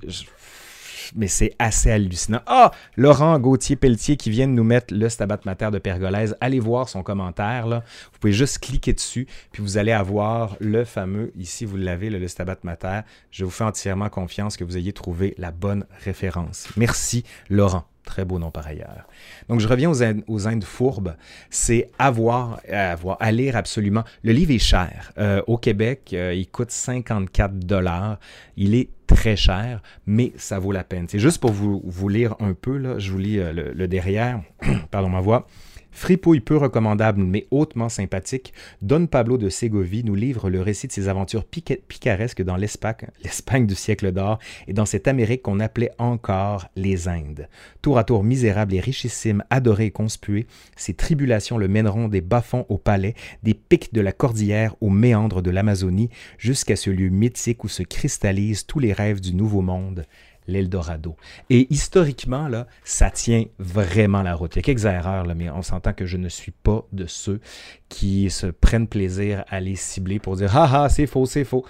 mais 1.14 1.28
c'est 1.28 1.54
assez 1.58 1.90
hallucinant. 1.90 2.40
Ah, 2.46 2.70
Laurent 2.96 3.38
Gauthier-Pelletier 3.38 4.16
qui 4.16 4.30
vient 4.30 4.48
de 4.48 4.52
nous 4.52 4.64
mettre 4.64 4.94
le 4.94 5.08
Stabat 5.08 5.40
Mater 5.44 5.70
de 5.70 5.78
Pergolaise. 5.78 6.36
Allez 6.40 6.60
voir 6.60 6.88
son 6.88 7.02
commentaire. 7.02 7.66
Là. 7.66 7.82
Vous 8.12 8.18
pouvez 8.18 8.32
juste 8.32 8.58
cliquer 8.58 8.92
dessus, 8.92 9.26
puis 9.52 9.62
vous 9.62 9.78
allez 9.78 9.92
avoir 9.92 10.56
le 10.60 10.84
fameux, 10.84 11.32
ici 11.36 11.64
vous 11.64 11.76
l'avez, 11.76 12.10
le, 12.10 12.18
le 12.18 12.28
Stabat 12.28 12.58
Mater. 12.62 13.00
Je 13.30 13.44
vous 13.44 13.50
fais 13.50 13.64
entièrement 13.64 14.08
confiance 14.08 14.56
que 14.56 14.64
vous 14.64 14.76
ayez 14.76 14.92
trouvé 14.92 15.34
la 15.38 15.50
bonne 15.50 15.84
référence. 16.04 16.68
Merci, 16.76 17.24
Laurent. 17.48 17.84
Très 18.06 18.24
beau 18.24 18.38
nom 18.38 18.52
par 18.52 18.66
ailleurs. 18.68 19.04
Donc, 19.48 19.60
je 19.60 19.66
reviens 19.66 19.90
aux 19.90 20.46
Indes, 20.48 20.64
fourbes. 20.64 21.16
C'est 21.50 21.90
avoir, 21.98 22.60
avoir, 22.70 23.16
à 23.20 23.32
lire 23.32 23.56
absolument. 23.56 24.04
Le 24.22 24.32
livre 24.32 24.52
est 24.52 24.60
cher. 24.60 25.12
Euh, 25.18 25.42
au 25.48 25.58
Québec, 25.58 26.12
euh, 26.12 26.32
il 26.32 26.46
coûte 26.46 26.70
54 26.70 27.58
dollars. 27.58 28.18
Il 28.56 28.76
est 28.76 28.90
très 29.08 29.34
cher, 29.36 29.82
mais 30.06 30.32
ça 30.36 30.60
vaut 30.60 30.72
la 30.72 30.84
peine. 30.84 31.06
C'est 31.08 31.18
juste 31.18 31.40
pour 31.40 31.50
vous, 31.50 32.08
lire 32.08 32.36
un 32.38 32.54
peu, 32.54 32.98
je 32.98 33.10
vous 33.10 33.18
lis 33.18 33.40
euh, 33.40 33.52
le 33.74 33.88
derrière. 33.88 34.40
Pardon 34.90 35.08
ma 35.08 35.20
voix. 35.20 35.48
Fripouille 35.96 36.40
peu 36.40 36.58
recommandable 36.58 37.22
mais 37.22 37.46
hautement 37.50 37.88
sympathique, 37.88 38.52
Don 38.82 39.06
Pablo 39.06 39.38
de 39.38 39.48
Ségovie 39.48 40.04
nous 40.04 40.14
livre 40.14 40.50
le 40.50 40.60
récit 40.60 40.86
de 40.88 40.92
ses 40.92 41.08
aventures 41.08 41.46
picaresques 41.46 42.42
dans 42.42 42.56
l'Espagne 43.24 43.66
du 43.66 43.74
siècle 43.74 44.12
d'or 44.12 44.38
et 44.68 44.74
dans 44.74 44.84
cette 44.84 45.08
Amérique 45.08 45.40
qu'on 45.40 45.58
appelait 45.58 45.92
encore 45.96 46.68
les 46.76 47.08
Indes. 47.08 47.48
Tour 47.80 47.96
à 47.96 48.04
tour 48.04 48.24
misérable 48.24 48.74
et 48.74 48.80
richissime, 48.80 49.42
adoré 49.48 49.86
et 49.86 49.90
conspué, 49.90 50.46
ses 50.76 50.92
tribulations 50.92 51.56
le 51.56 51.66
mèneront 51.66 52.08
des 52.08 52.20
bas-fonds 52.20 52.66
au 52.68 52.76
palais, 52.76 53.14
des 53.42 53.54
pics 53.54 53.94
de 53.94 54.02
la 54.02 54.12
cordillère 54.12 54.74
aux 54.82 54.90
méandres 54.90 55.40
de 55.40 55.50
l'Amazonie, 55.50 56.10
jusqu'à 56.36 56.76
ce 56.76 56.90
lieu 56.90 57.08
mythique 57.08 57.64
où 57.64 57.68
se 57.68 57.82
cristallisent 57.82 58.66
tous 58.66 58.80
les 58.80 58.92
rêves 58.92 59.22
du 59.22 59.34
Nouveau 59.34 59.62
Monde, 59.62 60.04
l'Eldorado. 60.46 61.16
Et 61.50 61.66
historiquement, 61.70 62.48
là, 62.48 62.66
ça 62.84 63.10
tient 63.10 63.44
vraiment 63.58 64.22
la 64.22 64.34
route. 64.34 64.54
Il 64.56 64.58
y 64.58 64.60
a 64.60 64.62
quelques 64.62 64.84
erreurs, 64.84 65.26
mais 65.34 65.50
on 65.50 65.62
s'entend 65.62 65.92
que 65.92 66.06
je 66.06 66.16
ne 66.16 66.28
suis 66.28 66.52
pas 66.52 66.84
de 66.92 67.06
ceux 67.06 67.40
qui 67.88 68.30
se 68.30 68.46
prennent 68.46 68.88
plaisir 68.88 69.44
à 69.48 69.60
les 69.60 69.76
cibler 69.76 70.18
pour 70.18 70.36
dire 70.36 70.56
Ah 70.56 70.84
ah, 70.84 70.88
c'est 70.88 71.06
faux, 71.06 71.26
c'est 71.26 71.44
faux. 71.44 71.64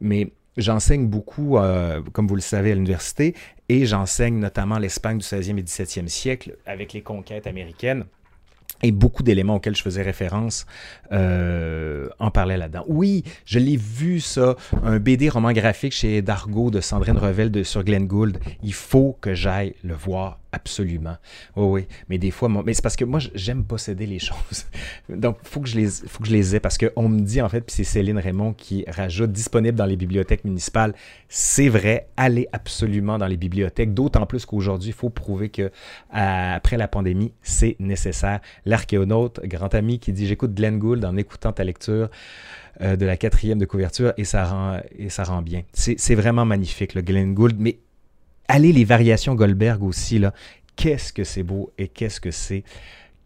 Mais 0.00 0.32
j'enseigne 0.56 1.06
beaucoup, 1.06 1.58
euh, 1.58 2.02
comme 2.12 2.26
vous 2.26 2.34
le 2.34 2.40
savez, 2.40 2.72
à 2.72 2.74
l'université, 2.74 3.34
et 3.68 3.86
j'enseigne 3.86 4.38
notamment 4.38 4.78
l'Espagne 4.78 5.18
du 5.18 5.24
16e 5.24 5.58
et 5.58 5.62
17e 5.62 6.08
siècle 6.08 6.56
avec 6.66 6.92
les 6.92 7.02
conquêtes 7.02 7.46
américaines. 7.46 8.04
Et 8.82 8.92
beaucoup 8.92 9.22
d'éléments 9.22 9.56
auxquels 9.56 9.76
je 9.76 9.82
faisais 9.82 10.02
référence 10.02 10.66
euh, 11.12 12.08
en 12.18 12.30
parlaient 12.30 12.56
là-dedans. 12.56 12.84
Oui, 12.88 13.24
je 13.44 13.58
l'ai 13.58 13.76
vu 13.76 14.20
ça, 14.20 14.56
un 14.84 14.98
BD 14.98 15.28
roman 15.28 15.52
graphique 15.52 15.92
chez 15.92 16.22
Dargo 16.22 16.70
de 16.70 16.80
Sandrine 16.80 17.18
Revel 17.18 17.50
de, 17.50 17.62
sur 17.62 17.82
Glenn 17.82 18.06
Gould. 18.06 18.38
Il 18.62 18.74
faut 18.74 19.16
que 19.20 19.34
j'aille 19.34 19.74
le 19.82 19.94
voir 19.94 20.38
Absolument. 20.50 21.16
Oui, 21.56 21.66
oui. 21.66 21.86
Mais 22.08 22.16
des 22.16 22.30
fois, 22.30 22.48
mais 22.48 22.72
c'est 22.72 22.82
parce 22.82 22.96
que 22.96 23.04
moi, 23.04 23.20
j'aime 23.34 23.64
posséder 23.64 24.06
les 24.06 24.18
choses. 24.18 24.66
Donc, 25.08 25.36
faut, 25.42 25.60
que 25.60 25.68
je 25.68 25.76
les, 25.76 25.88
faut 25.88 26.22
que 26.22 26.28
je 26.28 26.32
les 26.32 26.56
ai 26.56 26.60
parce 26.60 26.78
qu'on 26.78 27.08
me 27.08 27.20
dit, 27.20 27.42
en 27.42 27.48
fait, 27.48 27.60
puis 27.60 27.74
c'est 27.76 27.84
Céline 27.84 28.18
Raymond 28.18 28.54
qui 28.54 28.84
rajoute 28.88 29.30
disponible 29.30 29.76
dans 29.76 29.84
les 29.84 29.96
bibliothèques 29.96 30.44
municipales. 30.44 30.94
C'est 31.28 31.68
vrai, 31.68 32.08
allez 32.16 32.48
absolument 32.52 33.18
dans 33.18 33.26
les 33.26 33.36
bibliothèques, 33.36 33.92
d'autant 33.92 34.24
plus 34.24 34.46
qu'aujourd'hui, 34.46 34.90
il 34.90 34.94
faut 34.94 35.10
prouver 35.10 35.50
que 35.50 35.70
après 36.10 36.78
la 36.78 36.88
pandémie, 36.88 37.32
c'est 37.42 37.76
nécessaire. 37.78 38.40
L'archéonaute, 38.64 39.40
grand 39.44 39.74
ami, 39.74 39.98
qui 39.98 40.12
dit 40.12 40.26
J'écoute 40.26 40.54
Glenn 40.54 40.78
Gould 40.78 41.04
en 41.04 41.16
écoutant 41.16 41.52
ta 41.52 41.64
lecture 41.64 42.08
euh, 42.80 42.96
de 42.96 43.04
la 43.04 43.16
quatrième 43.16 43.58
de 43.58 43.66
couverture 43.66 44.12
et 44.16 44.24
ça 44.24 44.44
rend, 44.44 44.80
et 44.96 45.10
ça 45.10 45.24
rend 45.24 45.42
bien. 45.42 45.62
C'est 45.72 46.14
vraiment 46.14 46.44
magnifique, 46.44 46.94
le 46.94 47.02
Glenn 47.02 47.34
Gould, 47.34 47.56
mais 47.58 47.78
allez 48.48 48.72
les 48.72 48.84
variations 48.84 49.34
Goldberg 49.34 49.82
aussi, 49.82 50.18
là. 50.18 50.32
Qu'est-ce 50.76 51.12
que 51.12 51.24
c'est 51.24 51.42
beau 51.42 51.72
et 51.76 51.88
qu'est-ce 51.88 52.20
que 52.20 52.30
c'est 52.30 52.64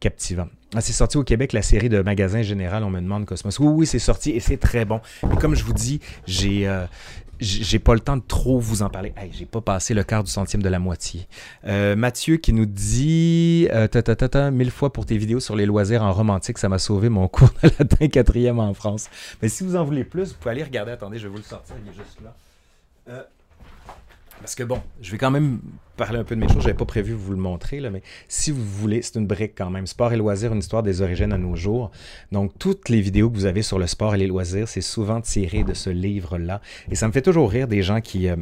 captivant. 0.01 0.49
Ah, 0.75 0.81
c'est 0.81 0.93
sorti 0.93 1.17
au 1.17 1.23
Québec, 1.23 1.53
la 1.53 1.63
série 1.63 1.89
de 1.89 2.01
Magasin 2.01 2.43
Général, 2.43 2.83
on 2.83 2.91
me 2.91 3.01
demande 3.01 3.25
Cosmos. 3.25 3.59
Oui, 3.61 3.69
oui, 3.69 3.87
c'est 3.87 4.01
sorti 4.01 4.31
et 4.31 4.41
c'est 4.41 4.57
très 4.57 4.85
bon. 4.85 5.01
Mais 5.23 5.37
comme 5.37 5.55
je 5.55 5.63
vous 5.63 5.75
dis, 5.75 6.01
j'ai 6.27 6.67
euh, 6.67 6.87
j'ai 7.39 7.79
pas 7.79 7.95
le 7.95 8.01
temps 8.01 8.17
de 8.17 8.23
trop 8.23 8.59
vous 8.59 8.83
en 8.83 8.89
parler. 8.89 9.13
Hey, 9.17 9.31
j'ai 9.33 9.47
pas 9.47 9.61
passé 9.61 9.95
le 9.95 10.03
quart 10.03 10.25
du 10.25 10.31
centième 10.31 10.63
de 10.63 10.69
la 10.69 10.79
moitié. 10.79 11.29
Euh, 11.67 11.95
Mathieu 11.95 12.37
qui 12.37 12.53
nous 12.53 12.67
dit 12.67 13.69
euh, 13.73 13.87
ta, 13.87 14.03
ta, 14.03 14.17
ta, 14.17 14.51
mille 14.51 14.71
fois 14.71 14.93
pour 14.93 15.07
tes 15.07 15.19
vidéos 15.19 15.41
sur 15.41 15.55
les 15.55 15.67
loisirs 15.67 16.03
en 16.03 16.13
romantique, 16.13 16.59
ça 16.59 16.69
m'a 16.69 16.79
sauvé 16.79 17.09
mon 17.09 17.29
cours 17.29 17.51
de 17.63 17.71
latin 17.79 18.09
quatrième 18.09 18.59
en 18.59 18.75
France. 18.75 19.09
Mais 19.41 19.49
si 19.49 19.63
vous 19.63 19.77
en 19.77 19.85
voulez 19.85 20.05
plus, 20.05 20.31
vous 20.31 20.35
pouvez 20.35 20.53
aller 20.53 20.65
regarder. 20.65 20.93
Attendez, 20.93 21.19
je 21.19 21.25
vais 21.25 21.31
vous 21.31 21.39
le 21.39 21.43
sortir, 21.43 21.77
il 21.85 21.91
est 21.91 21.95
juste 21.95 22.19
là. 22.25 23.27
Parce 24.43 24.57
que 24.57 24.65
bon, 24.65 24.83
je 25.01 25.13
vais 25.13 25.19
quand 25.19 25.31
même 25.31 25.61
parler 25.97 26.19
un 26.19 26.25
peu 26.25 26.35
de 26.35 26.41
mes 26.41 26.49
choses. 26.49 26.63
Je 26.63 26.67
n'avais 26.67 26.77
pas 26.77 26.85
prévu 26.85 27.13
vous 27.13 27.31
le 27.31 27.39
montrer, 27.39 27.79
là, 27.79 27.91
mais 27.91 28.03
si 28.27 28.51
vous 28.51 28.65
voulez, 28.65 29.01
c'est 29.01 29.15
une 29.15 29.27
brique 29.29 29.53
quand 29.57 29.71
même. 29.71 29.87
Sport 29.87 30.13
et 30.13 30.17
loisirs, 30.17 30.53
une 30.53 30.59
histoire 30.59 30.83
des 30.83 31.01
origines 31.01 31.33
à 31.33 31.39
nos 31.39 31.55
jours. 31.55 31.93
Donc, 32.33 32.59
toutes 32.59 32.89
les 32.89 33.01
vidéos 33.01 33.31
que 33.31 33.37
vous 33.37 33.47
avez 33.47 33.63
sur 33.63 33.79
le 33.79 33.87
sport 33.87 34.17
et 34.17 34.19
les 34.19 34.27
loisirs, 34.27 34.67
c'est 34.67 34.81
souvent 34.81 35.21
tiré 35.21 35.63
de 35.63 35.75
ce 35.75 35.91
livre-là. 35.91 36.61
Et 36.91 36.97
ça 36.97 37.07
me 37.07 37.13
fait 37.13 37.23
toujours 37.23 37.49
rire 37.51 37.69
des 37.69 37.83
gens 37.83 38.01
qui, 38.01 38.29
euh, 38.29 38.35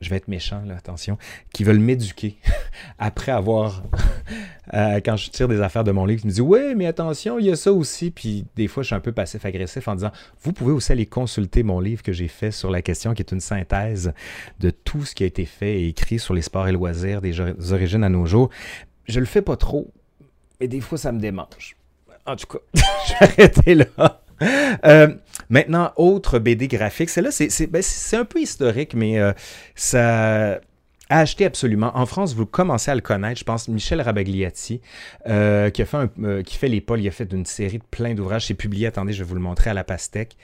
je 0.00 0.10
vais 0.10 0.16
être 0.16 0.28
méchant, 0.28 0.62
là, 0.66 0.76
attention, 0.76 1.16
qui 1.52 1.64
veulent 1.64 1.78
m'éduquer 1.78 2.36
après 2.98 3.32
avoir, 3.32 3.82
euh, 4.74 5.00
quand 5.04 5.16
je 5.16 5.30
tire 5.30 5.48
des 5.48 5.60
affaires 5.60 5.84
de 5.84 5.92
mon 5.92 6.04
livre, 6.04 6.20
ils 6.24 6.26
me 6.26 6.30
disent 6.30 6.40
Oui, 6.40 6.74
mais 6.76 6.86
attention, 6.86 7.38
il 7.38 7.46
y 7.46 7.50
a 7.50 7.56
ça 7.56 7.72
aussi. 7.72 8.10
Puis 8.10 8.44
des 8.56 8.68
fois, 8.68 8.82
je 8.82 8.88
suis 8.88 8.94
un 8.94 9.00
peu 9.00 9.12
passif-agressif 9.12 9.88
en 9.88 9.94
disant 9.94 10.12
Vous 10.42 10.52
pouvez 10.52 10.72
aussi 10.72 10.92
aller 10.92 11.06
consulter 11.06 11.62
mon 11.62 11.80
livre 11.80 12.02
que 12.02 12.12
j'ai 12.12 12.28
fait 12.28 12.50
sur 12.50 12.70
la 12.70 12.82
question, 12.82 13.14
qui 13.14 13.22
est 13.22 13.32
une 13.32 13.40
synthèse 13.40 14.12
de 14.60 14.70
tout 14.70 15.04
ce 15.04 15.14
qui 15.14 15.24
a 15.24 15.26
été 15.26 15.44
fait 15.44 15.80
et 15.80 15.88
écrit 15.88 16.18
sur 16.18 16.34
les 16.34 16.42
sports 16.42 16.68
et 16.68 16.72
loisirs 16.72 17.22
des 17.22 17.40
origines 17.72 18.04
à 18.04 18.08
nos 18.08 18.26
jours. 18.26 18.50
Je 19.08 19.20
le 19.20 19.26
fais 19.26 19.42
pas 19.42 19.56
trop, 19.56 19.90
mais 20.60 20.68
des 20.68 20.80
fois, 20.80 20.98
ça 20.98 21.12
me 21.12 21.20
démange. 21.20 21.76
En 22.26 22.36
tout 22.36 22.46
cas, 22.46 22.58
je 22.74 23.12
vais 23.12 23.32
arrêter 23.32 23.74
là. 23.74 24.20
Euh, 24.42 25.14
maintenant, 25.48 25.92
autre 25.96 26.38
BD 26.38 26.68
graphique. 26.68 27.10
Celle-là, 27.10 27.30
c'est 27.30 27.66
ben, 27.66 27.82
un 28.12 28.24
peu 28.24 28.40
historique, 28.40 28.94
mais 28.94 29.18
euh, 29.18 29.32
ça 29.74 30.60
a 31.08 31.20
acheté 31.20 31.44
absolument. 31.44 31.96
En 31.96 32.06
France, 32.06 32.34
vous 32.34 32.46
commencez 32.46 32.90
à 32.90 32.94
le 32.94 33.00
connaître, 33.00 33.38
je 33.38 33.44
pense, 33.44 33.68
Michel 33.68 34.00
Rabagliati, 34.00 34.80
euh, 35.28 35.70
qui, 35.70 35.82
a 35.82 35.86
fait 35.86 36.80
pôles, 36.80 37.00
il 37.00 37.08
a 37.08 37.12
fait 37.12 37.32
une 37.32 37.46
série 37.46 37.78
de 37.78 37.84
plein 37.90 38.14
d'ouvrages. 38.14 38.46
C'est 38.46 38.54
publié, 38.54 38.86
attendez, 38.86 39.12
je 39.12 39.22
vais 39.22 39.28
vous 39.28 39.34
le 39.34 39.40
montrer 39.40 39.70
à 39.70 39.74
la 39.74 39.84
Pastèque. 39.84 40.36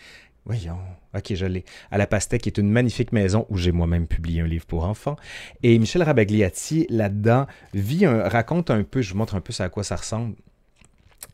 Voyons, 0.45 0.79
ok, 1.15 1.35
je 1.35 1.47
l'ai. 1.47 1.65
À 1.93 1.99
la 1.99 2.09
Pastèque, 2.09 2.49
est 2.49 2.59
une 2.59 2.69
magnifique 2.69 3.13
maison 3.13 3.47
où 3.49 3.57
j'ai 3.57 3.71
moi-même 3.71 4.09
publié 4.09 4.41
un 4.41 4.47
livre 4.47 4.67
pour 4.67 4.85
enfants. 4.85 5.17
Et 5.63 5.79
Michel 5.79 6.03
Rabagliati, 6.03 6.87
là-dedans, 6.91 7.47
vit 7.75 8.07
raconte 8.07 8.71
un 8.71 8.83
peu, 8.83 9.03
je 9.03 9.13
vous 9.13 9.19
montre 9.19 9.37
un 9.37 9.41
peu 9.41 9.53
à 9.61 9.69
quoi 9.69 9.85
ça 9.85 9.97
ressemble 9.97 10.35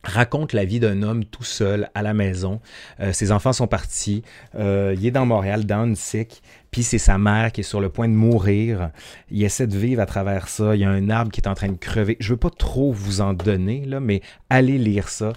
raconte 0.03 0.53
la 0.53 0.65
vie 0.65 0.79
d'un 0.79 1.03
homme 1.03 1.25
tout 1.25 1.43
seul 1.43 1.89
à 1.93 2.01
la 2.01 2.13
maison. 2.13 2.61
Euh, 2.99 3.13
ses 3.13 3.31
enfants 3.31 3.53
sont 3.53 3.67
partis. 3.67 4.23
Euh, 4.55 4.95
il 4.97 5.05
est 5.05 5.11
dans 5.11 5.25
Montréal, 5.25 5.65
dans 5.65 5.93
sick. 5.95 6.41
Puis 6.71 6.83
c'est 6.83 6.99
sa 6.99 7.17
mère 7.17 7.51
qui 7.51 7.61
est 7.61 7.63
sur 7.63 7.81
le 7.81 7.89
point 7.89 8.07
de 8.07 8.13
mourir. 8.13 8.91
Il 9.31 9.43
essaie 9.43 9.67
de 9.67 9.77
vivre 9.77 10.01
à 10.01 10.05
travers 10.05 10.47
ça. 10.47 10.75
Il 10.75 10.81
y 10.81 10.85
a 10.85 10.89
un 10.89 11.09
arbre 11.09 11.31
qui 11.31 11.41
est 11.41 11.47
en 11.47 11.55
train 11.55 11.69
de 11.69 11.77
crever. 11.77 12.15
Je 12.19 12.33
veux 12.33 12.37
pas 12.37 12.51
trop 12.51 12.91
vous 12.91 13.21
en 13.21 13.33
donner, 13.33 13.85
là, 13.85 13.99
mais 13.99 14.21
allez 14.49 14.77
lire 14.77 15.09
ça. 15.09 15.33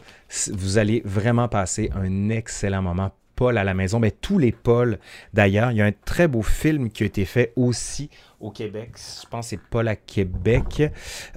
Vous 0.53 0.79
allez 0.79 1.03
vraiment 1.05 1.49
passer 1.49 1.91
un 1.95 2.29
excellent 2.29 2.83
moment 2.83 3.13
Paul 3.35 3.59
à 3.59 3.65
la 3.65 3.75
maison, 3.75 3.99
mais 3.99 4.11
tous 4.11 4.39
les 4.39 4.53
Pauls 4.53 4.99
d'ailleurs. 5.33 5.71
Il 5.71 5.79
y 5.79 5.83
a 5.83 5.87
un 5.87 5.93
très 5.93 6.29
beau 6.29 6.43
film 6.43 6.91
qui 6.91 7.03
a 7.03 7.07
été 7.07 7.25
fait 7.25 7.53
aussi 7.57 8.11
au 8.41 8.51
Québec. 8.51 8.91
Je 8.97 9.29
pense 9.29 9.47
que 9.47 9.51
c'est 9.51 9.61
Paul 9.71 9.89
à 9.89 9.97
Québec. 9.97 10.83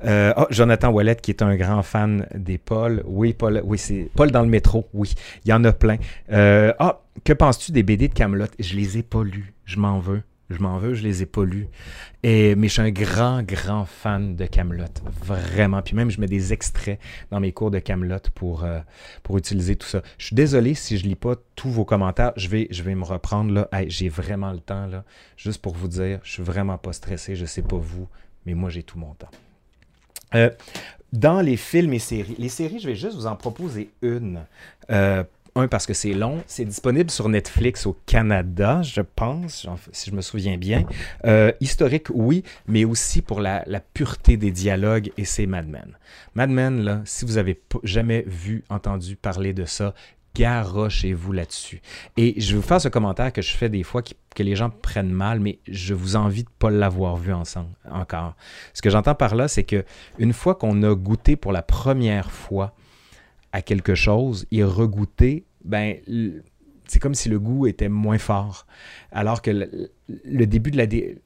Euh, 0.04 0.34
oh, 0.38 0.46
Jonathan 0.50 0.90
Wallet, 0.90 1.16
qui 1.16 1.32
est 1.32 1.42
un 1.42 1.56
grand 1.56 1.84
fan 1.84 2.28
des 2.34 2.58
Paul. 2.58 3.04
Oui, 3.06 3.34
Paul, 3.34 3.62
oui, 3.64 3.78
c'est 3.78 4.10
Paul 4.16 4.32
dans 4.32 4.42
le 4.42 4.50
métro. 4.50 4.88
Oui, 4.94 5.14
il 5.46 5.50
y 5.50 5.54
en 5.54 5.64
a 5.64 5.72
plein. 5.72 5.98
Euh, 6.32 6.74
ah, 6.80 7.02
que 7.24 7.34
penses-tu 7.34 7.72
des 7.72 7.84
BD 7.84 8.08
de 8.08 8.14
Camelot? 8.14 8.48
Je 8.60 8.76
les 8.76 8.98
ai 8.98 9.04
pas 9.04 9.24
lus. 9.24 9.54
Je 9.66 9.80
m'en 9.80 10.00
veux. 10.00 10.22
Je 10.50 10.60
m'en 10.60 10.78
veux, 10.78 10.94
je 10.94 11.04
les 11.04 11.24
ai 11.24 11.26
pas 11.26 11.44
lus. 11.44 11.68
Et, 12.22 12.56
mais 12.56 12.68
je 12.68 12.74
suis 12.74 12.82
un 12.82 12.92
grand, 12.92 13.42
grand 13.42 13.86
fan 13.86 14.36
de 14.36 14.46
Camelot. 14.46 14.86
Vraiment. 15.24 15.82
Puis 15.82 15.96
même, 15.96 16.12
je 16.12 16.22
mets 16.22 16.28
des 16.28 16.54
extraits 16.54 17.00
dans 17.32 17.40
mes 17.40 17.52
cours 17.52 17.72
de 17.72 17.80
Camelot 17.80 18.20
pour, 18.36 18.64
euh, 18.64 18.80
pour 19.24 19.38
utiliser 19.38 19.76
tout 19.76 19.88
ça. 19.88 20.04
Je 20.18 20.28
suis 20.28 20.36
désolé 20.36 20.76
si 20.76 20.98
je 20.98 21.04
lis 21.04 21.16
pas 21.16 21.36
tous 21.56 21.70
vos 21.70 21.86
commentaires. 21.86 22.34
Je 22.36 22.48
vais, 22.48 22.68
je 22.70 22.84
vais 22.84 22.94
me 22.94 23.04
reprendre 23.04 23.52
là. 23.52 23.70
j'ai 23.88 24.10
vraiment 24.10 24.52
le 24.52 24.60
temps. 24.60 24.88
Juste 25.36 25.62
pour 25.62 25.74
vous 25.74 25.88
dire, 25.88 26.20
je 26.24 26.32
suis 26.32 26.44
vraiment 26.44 26.78
pas 26.78 26.94
stressé. 26.94 27.36
Je 27.36 27.46
sais 27.46 27.64
pas 27.64 27.78
vous, 27.78 28.08
mais 28.46 28.54
moi 28.54 28.70
j'ai 28.70 28.84
tout 28.84 29.00
mon 29.00 29.14
temps. 29.16 29.32
Euh, 30.36 30.50
dans 31.14 31.42
les 31.42 31.58
films 31.58 31.94
et 31.94 32.00
séries, 32.00 32.36
les 32.38 32.50
séries, 32.50 32.80
je 32.80 32.88
vais 32.88 32.96
juste 32.96 33.16
vous 33.16 33.26
en 33.26 33.36
proposer 33.36 33.90
une. 34.02 34.46
Euh, 34.92 35.24
un, 35.56 35.68
parce 35.68 35.86
que 35.86 35.94
c'est 35.94 36.14
long. 36.14 36.44
C'est 36.48 36.66
disponible 36.66 37.10
sur 37.10 37.30
Netflix 37.30 37.86
au 37.86 37.98
Canada, 38.06 38.82
je 38.82 39.02
pense, 39.02 39.68
si 39.92 40.10
je 40.10 40.16
me 40.16 40.22
souviens 40.22 40.58
bien. 40.58 40.86
Euh, 41.26 41.52
historique, 41.62 42.08
oui, 42.14 42.44
mais 42.68 42.84
aussi 42.84 43.22
pour 43.22 43.40
la, 43.40 43.64
pureté 43.94 44.36
des 44.36 44.52
dialogues, 44.52 45.12
et 45.18 45.26
c'est 45.26 45.46
Mad 45.46 45.68
Men. 45.68 45.98
Mad 46.36 46.50
Men, 46.50 46.84
là, 46.84 47.02
si 47.06 47.26
vous 47.26 47.38
avez 47.38 47.62
jamais 47.84 48.24
vu, 48.28 48.64
entendu 48.70 49.16
parler 49.16 49.54
de 49.54 49.64
ça, 49.66 49.94
garochez-vous 50.36 51.32
là-dessus. 51.32 51.82
Et 52.18 52.40
je 52.42 52.52
vais 52.52 52.58
vous 52.58 52.68
faire 52.68 52.82
ce 52.82 52.90
commentaire 52.90 53.32
que 53.32 53.42
je 53.42 53.56
fais 53.56 53.70
des 53.70 53.84
fois 53.84 54.02
que 54.02 54.44
les 54.44 54.58
gens 54.58 54.70
prennent 54.70 55.14
mal, 55.14 55.40
mais 55.40 55.60
je 55.70 55.94
vous 55.94 56.18
envie 56.18 56.44
de 56.44 56.50
ne 56.50 56.60
pas 56.60 56.70
l'avoir 56.70 57.16
vu 57.16 57.32
ensemble 57.32 57.70
encore. 57.90 58.36
Ce 58.74 58.82
que 58.82 58.90
j'entends 58.90 59.16
par 59.16 59.36
là, 59.36 59.48
c'est 59.48 59.64
que 59.64 59.86
une 60.20 60.34
fois 60.34 60.56
qu'on 60.56 60.84
a 60.84 60.94
goûté 60.94 61.38
pour 61.38 61.54
la 61.54 61.62
première 61.62 62.30
fois 62.32 62.76
à 63.56 63.62
quelque 63.62 63.96
chose 63.96 64.46
et 64.52 64.66
regoûter, 64.66 65.46
ben, 65.64 65.96
c'est 66.88 67.00
comme 67.00 67.16
si 67.16 67.30
le 67.30 67.40
goût 67.40 67.68
était 67.68 67.88
moins 67.88 68.18
fort. 68.18 68.68
Alors 69.14 69.42
que 69.42 69.50
le, 69.50 70.46
début 70.46 70.72
de 70.72 70.78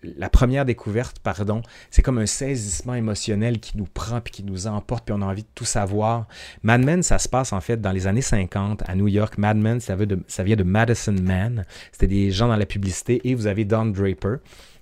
la, 0.04 0.30
première 0.30 0.64
découverte, 0.64 1.18
pardon, 1.18 1.64
c'est 1.90 2.04
comme 2.04 2.20
un 2.20 2.28
saisissement 2.28 2.94
émotionnel 2.94 3.60
qui 3.60 3.78
nous 3.78 3.88
prend, 3.92 4.22
puis 4.22 4.32
qui 4.32 4.44
nous 4.44 4.68
emporte, 4.68 5.06
puis 5.06 5.16
on 5.18 5.24
a 5.24 5.26
envie 5.26 5.42
de 5.42 5.48
tout 5.56 5.66
savoir. 5.66 6.28
Mad 6.62 6.86
Men, 6.86 7.02
ça 7.02 7.18
se 7.18 7.28
passe 7.28 7.52
en 7.52 7.62
fait 7.62 7.82
dans 7.82 7.92
les 7.92 8.06
années 8.06 8.22
50 8.22 8.84
à 8.88 8.94
New 8.94 9.08
York. 9.08 9.40
Mad 9.40 9.58
Men, 9.58 9.80
ça, 9.80 9.98
ça 10.28 10.44
vient 10.44 10.56
de 10.56 10.64
Madison 10.64 11.16
Man. 11.20 11.66
C'était 11.92 12.06
des 12.06 12.30
gens 12.30 12.48
dans 12.48 12.58
la 12.58 12.68
publicité. 12.68 13.28
Et 13.28 13.34
vous 13.34 13.48
avez 13.48 13.66
Don 13.66 13.88
Draper 13.88 14.36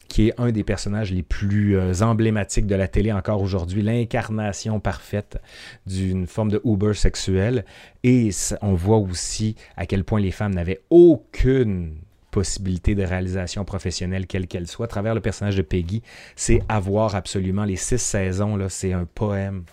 qui 0.08 0.30
est 0.30 0.34
un 0.39 0.52
des 0.52 0.63
personnages 0.63 1.12
les 1.12 1.24
plus 1.24 1.78
euh, 1.78 1.93
emblématiques 2.02 2.67
de 2.67 2.76
la 2.76 2.88
télé 2.88 3.12
encore 3.12 3.41
aujourd'hui, 3.41 3.82
l'incarnation 3.82 4.80
parfaite 4.80 5.39
d'une 5.86 6.28
forme 6.28 6.50
de 6.50 6.62
Uber 6.63 6.93
sexuel. 6.93 7.65
Et 8.04 8.30
on 8.62 8.74
voit 8.74 8.98
aussi 8.98 9.56
à 9.76 9.86
quel 9.86 10.04
point 10.04 10.20
les 10.20 10.32
femmes 10.32 10.56
n'avaient 10.56 10.82
aucune 10.89 11.96
possibilité 12.32 12.93
de 12.93 13.04
réalisation 13.04 13.65
professionnelle, 13.65 14.28
quelle 14.28 14.48
qu'elle 14.48 14.67
soit, 14.67 14.86
à 14.86 14.89
travers 14.89 15.15
le 15.15 15.22
personnage 15.22 15.56
de 15.56 15.62
Peggy. 15.62 16.04
C'est 16.36 16.62
avoir 16.70 17.15
absolument 17.15 17.63
les 17.63 17.78
six 17.78 17.98
saisons, 17.98 18.56
là, 18.56 18.70
c'est 18.70 18.93
un 18.93 19.06
poème 19.06 19.63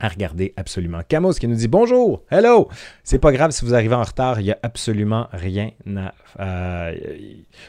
à 0.00 0.08
regarder 0.08 0.54
absolument. 0.56 1.00
Camos 1.06 1.34
qui 1.34 1.46
nous 1.46 1.54
dit 1.54 1.68
bonjour, 1.68 2.22
hello. 2.30 2.68
C'est 3.04 3.18
pas 3.18 3.32
grave 3.32 3.50
si 3.50 3.64
vous 3.64 3.74
arrivez 3.74 3.94
en 3.94 4.02
retard, 4.02 4.40
il 4.40 4.44
n'y 4.44 4.50
a 4.50 4.58
absolument 4.62 5.28
rien 5.32 5.70
à. 5.96 6.14
Euh, 6.40 6.94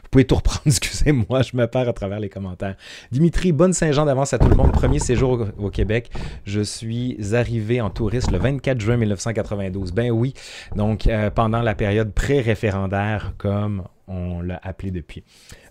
vous 0.04 0.10
pouvez 0.10 0.26
tout 0.26 0.36
reprendre, 0.36 0.62
excusez-moi, 0.66 1.42
je 1.42 1.56
me 1.56 1.68
perds 1.68 1.90
à 1.90 1.94
travers 1.94 2.20
les 2.20 2.30
commentaires. 2.30 2.76
Dimitri, 3.12 3.52
bonne 3.52 3.74
Saint-Jean 3.74 4.06
d'avance 4.06 4.34
à 4.34 4.40
tout 4.40 4.50
le 4.50 4.56
monde. 4.56 4.72
Premier 4.72 5.00
séjour 5.00 5.48
au, 5.58 5.70
Québec. 5.70 6.10
Je 6.46 6.62
suis 6.62 7.18
arrivé 7.34 7.82
en 7.82 7.90
touriste 7.90 8.32
le 8.32 8.38
24 8.38 8.80
juin 8.80 8.98
1992. 8.98 9.92
Ben 9.92 10.12
oui, 10.12 10.34
donc 10.76 11.08
euh, 11.08 11.30
pendant 11.30 11.62
la 11.62 11.76
période 11.76 12.14
pré-référendaire, 12.14 13.34
comme 13.38 13.84
on 14.08 14.42
l'a 14.42 14.60
appelé 14.64 14.92
depuis. 14.92 15.24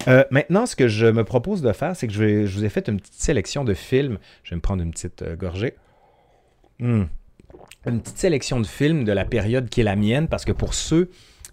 Euh, 0.09 0.25
maintenant, 0.31 0.67
ce 0.67 0.77
que 0.77 0.89
je 0.89 1.07
me 1.07 1.25
propose 1.25 1.63
de 1.63 1.73
faire, 1.73 1.95
c'est 1.95 2.07
que 2.07 2.13
je, 2.13 2.47
je, 2.47 2.57
vous 2.57 2.65
ai 2.65 2.71
fait 2.71 2.89
une 2.89 2.99
petite 2.99 3.15
sélection 3.15 3.65
de 3.65 3.75
films. 3.75 4.19
Je 4.43 4.51
vais 4.51 4.57
me 4.57 4.63
prendre 4.63 4.83
une 4.83 4.91
petite 4.91 5.23
gorgée. 5.39 5.75
Hmm. 6.81 7.05
Une 7.87 8.01
petite 8.01 8.19
sélection 8.19 8.61
de 8.61 8.67
films 8.67 9.05
de 9.05 9.13
la 9.13 9.25
période 9.25 9.69
qui 9.69 9.81
est 9.81 9.85
la 9.85 9.97
mienne, 9.97 10.29
parce 10.29 10.45
que 10.45 10.53
pour 10.53 10.75
ceux 10.75 11.11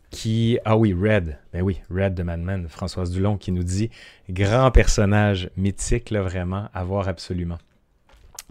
qui... 0.10 0.58
Ah 0.66 0.78
oui, 0.78 0.94
Red. 0.94 1.38
Ben 1.54 1.62
oui, 1.62 1.80
Red 1.90 2.16
de 2.16 2.24
Mad 2.24 2.40
Men, 2.40 2.68
Françoise 2.68 3.12
Dulon 3.12 3.38
qui 3.38 3.52
nous 3.52 3.64
dit 3.64 3.90
grand 4.30 4.72
personnage 4.72 5.50
mythique, 5.58 6.10
là, 6.10 6.22
vraiment, 6.22 6.70
à 6.74 6.84
voir 6.84 7.08
absolument. 7.08 7.58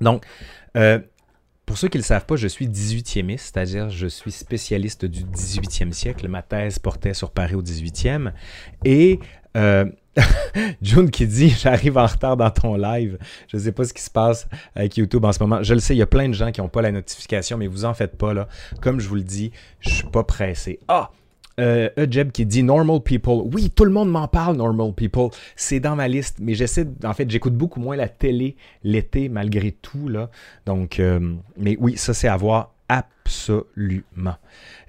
Donc, 0.00 0.24
euh, 0.76 0.98
pour 1.66 1.78
ceux 1.78 1.88
qui 1.88 1.98
ne 1.98 2.02
le 2.02 2.06
savent 2.06 2.26
pas, 2.26 2.36
je 2.36 2.46
suis 2.46 2.68
18e, 2.68 3.36
c'est-à-dire 3.38 3.90
je 3.90 4.06
suis 4.06 4.30
spécialiste 4.30 5.04
du 5.04 5.24
18e 5.24 5.92
siècle. 5.92 6.28
Ma 6.28 6.42
thèse 6.42 6.78
portait 6.78 7.14
sur 7.14 7.32
Paris 7.32 7.56
au 7.56 7.62
18e. 7.62 8.32
Et 8.84 9.18
euh, 9.56 9.84
June 10.82 11.10
qui 11.10 11.26
dit 11.26 11.48
J'arrive 11.60 11.98
en 11.98 12.06
retard 12.06 12.36
dans 12.36 12.50
ton 12.50 12.76
live. 12.76 13.18
Je 13.48 13.56
ne 13.56 13.62
sais 13.62 13.72
pas 13.72 13.84
ce 13.84 13.92
qui 13.92 14.02
se 14.02 14.10
passe 14.10 14.48
avec 14.74 14.96
YouTube 14.96 15.24
en 15.24 15.32
ce 15.32 15.42
moment. 15.42 15.62
Je 15.62 15.74
le 15.74 15.80
sais, 15.80 15.94
il 15.94 15.98
y 15.98 16.02
a 16.02 16.06
plein 16.06 16.28
de 16.28 16.34
gens 16.34 16.52
qui 16.52 16.60
n'ont 16.60 16.68
pas 16.68 16.82
la 16.82 16.92
notification, 16.92 17.58
mais 17.58 17.66
vous 17.66 17.84
en 17.84 17.94
faites 17.94 18.16
pas. 18.16 18.34
là. 18.34 18.48
Comme 18.80 19.00
je 19.00 19.08
vous 19.08 19.16
le 19.16 19.22
dis, 19.22 19.52
je 19.80 19.90
suis 19.90 20.06
pas 20.06 20.24
pressé. 20.24 20.78
Ah 20.88 21.10
euh, 21.58 21.88
Ejeb 21.96 22.32
qui 22.32 22.44
dit 22.44 22.62
Normal 22.62 23.00
People. 23.00 23.48
Oui, 23.52 23.70
tout 23.70 23.84
le 23.84 23.90
monde 23.90 24.10
m'en 24.10 24.28
parle, 24.28 24.56
Normal 24.56 24.92
People. 24.92 25.30
C'est 25.54 25.80
dans 25.80 25.96
ma 25.96 26.08
liste, 26.08 26.38
mais 26.40 26.54
j'essaie. 26.54 26.86
En 27.04 27.14
fait, 27.14 27.30
j'écoute 27.30 27.54
beaucoup 27.54 27.80
moins 27.80 27.96
la 27.96 28.08
télé 28.08 28.56
l'été, 28.82 29.28
malgré 29.28 29.72
tout. 29.72 30.08
Là. 30.08 30.30
Donc, 30.66 31.00
euh, 31.00 31.34
mais 31.56 31.76
oui, 31.80 31.96
ça, 31.96 32.12
c'est 32.12 32.28
à 32.28 32.36
voir 32.36 32.74
absolument. 32.88 34.36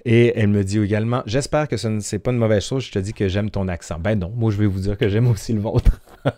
Et 0.04 0.32
elle 0.38 0.48
me 0.48 0.62
dit 0.64 0.78
également, 0.78 1.22
j'espère 1.26 1.68
que 1.68 1.76
ce 1.76 1.88
n'est 1.88 2.18
pas 2.18 2.30
une 2.30 2.38
mauvaise 2.38 2.64
chose, 2.64 2.84
je 2.84 2.92
te 2.92 2.98
dis 2.98 3.12
que 3.12 3.28
j'aime 3.28 3.50
ton 3.50 3.68
accent. 3.68 3.98
Ben 3.98 4.18
non, 4.18 4.32
moi 4.34 4.50
je 4.50 4.56
vais 4.56 4.66
vous 4.66 4.80
dire 4.80 4.96
que 4.96 5.08
j'aime 5.08 5.28
aussi 5.28 5.52
le 5.52 5.60
vôtre. 5.60 6.00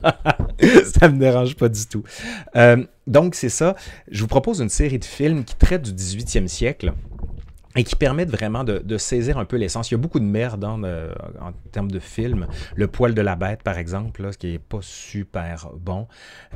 ça 0.84 1.08
me 1.08 1.18
dérange 1.18 1.56
pas 1.56 1.68
du 1.68 1.86
tout. 1.86 2.02
Euh, 2.56 2.84
donc 3.06 3.34
c'est 3.34 3.48
ça, 3.48 3.76
je 4.10 4.20
vous 4.20 4.28
propose 4.28 4.60
une 4.60 4.68
série 4.68 4.98
de 4.98 5.04
films 5.04 5.44
qui 5.44 5.56
traitent 5.56 5.82
du 5.82 5.92
18e 5.92 6.48
siècle 6.48 6.92
et 7.76 7.84
qui 7.84 7.94
permettent 7.94 8.30
vraiment 8.30 8.64
de, 8.64 8.98
saisir 8.98 9.38
un 9.38 9.44
peu 9.44 9.56
l'essence. 9.56 9.90
Il 9.90 9.94
y 9.94 9.96
a 9.96 9.98
beaucoup 9.98 10.18
de 10.18 10.24
merde 10.24 10.64
en 10.64 11.52
termes 11.70 11.90
de 11.90 12.00
films. 12.00 12.48
Le 12.74 12.86
poil 12.88 13.14
de 13.14 13.22
la 13.22 13.36
bête, 13.36 13.62
par 13.62 13.78
exemple, 13.78 14.28
ce 14.32 14.38
qui 14.38 14.52
n'est 14.52 14.58
pas 14.58 14.80
super 14.82 15.70
bon. 15.76 16.08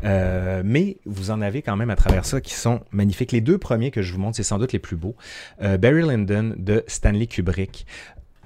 Euh, 0.04 0.62
mais 0.64 0.98
vous 1.06 1.30
en 1.30 1.40
avez 1.40 1.62
quand 1.62 1.76
même 1.76 1.90
à 1.90 1.96
travers 1.96 2.24
ça 2.24 2.40
qui 2.40 2.54
sont 2.54 2.80
magnifiques. 2.90 3.30
Les 3.30 3.40
deux 3.40 3.58
premiers 3.58 3.92
que 3.92 4.02
je 4.02 4.12
vous 4.12 4.18
montre, 4.18 4.36
c'est 4.36 4.42
sans 4.42 4.58
doute 4.58 4.72
les 4.72 4.80
plus 4.80 4.96
beaux. 4.96 5.14
Euh, 5.62 5.78
Barry 5.78 6.02
Lyndon 6.02 6.54
de 6.56 6.82
Stanley 6.88 7.26
Kubrick 7.26 7.86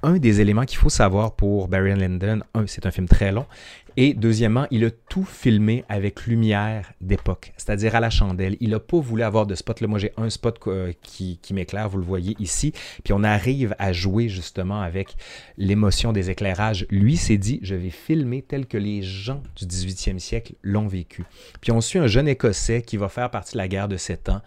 un 0.02 0.18
des 0.18 0.40
éléments 0.40 0.64
qu'il 0.64 0.78
faut 0.78 0.88
savoir 0.88 1.34
pour 1.34 1.68
Barry 1.68 1.94
Lyndon, 1.94 2.40
c'est 2.66 2.86
un 2.86 2.90
film 2.92 3.08
très 3.08 3.32
long, 3.32 3.46
et 4.00 4.14
deuxièmement, 4.14 4.68
il 4.70 4.84
a 4.84 4.92
tout 4.92 5.24
filmé 5.24 5.84
avec 5.88 6.26
lumière 6.26 6.92
d'époque, 7.00 7.52
c'est-à-dire 7.56 7.96
à 7.96 8.00
la 8.00 8.10
chandelle. 8.10 8.56
Il 8.60 8.70
n'a 8.70 8.78
pas 8.78 9.00
voulu 9.00 9.24
avoir 9.24 9.44
de 9.44 9.56
spot. 9.56 9.80
Là, 9.80 9.88
moi, 9.88 9.98
j'ai 9.98 10.12
un 10.16 10.30
spot 10.30 10.60
euh, 10.68 10.92
qui, 11.02 11.40
m'éclaire, 11.50 11.88
vous 11.88 11.98
le 11.98 12.04
voyez 12.04 12.36
ici. 12.38 12.72
Puis 13.02 13.12
on 13.12 13.24
arrive 13.24 13.74
à 13.80 13.92
jouer 13.92 14.28
justement 14.28 14.82
avec 14.82 15.16
l'émotion 15.56 16.12
des 16.12 16.30
éclairages. 16.30 16.86
Lui 16.90 17.16
s'est 17.16 17.38
dit, 17.38 17.58
je 17.64 17.74
vais 17.74 17.90
filmer 17.90 18.42
tel 18.42 18.66
que 18.66 18.78
les 18.78 19.02
gens 19.02 19.42
du 19.56 19.64
18e 19.64 20.20
siècle 20.20 20.54
l'ont 20.62 20.86
vécu. 20.86 21.24
Puis 21.60 21.72
on 21.72 21.80
suit 21.80 21.98
un 21.98 22.06
jeune 22.06 22.28
Écossais 22.28 22.82
qui 22.82 22.98
va 22.98 23.08
faire 23.08 23.32
partie 23.32 23.54
de 23.54 23.58
la 23.58 23.66
guerre 23.66 23.88
de 23.88 23.96
sept 23.96 24.28
ans 24.28 24.42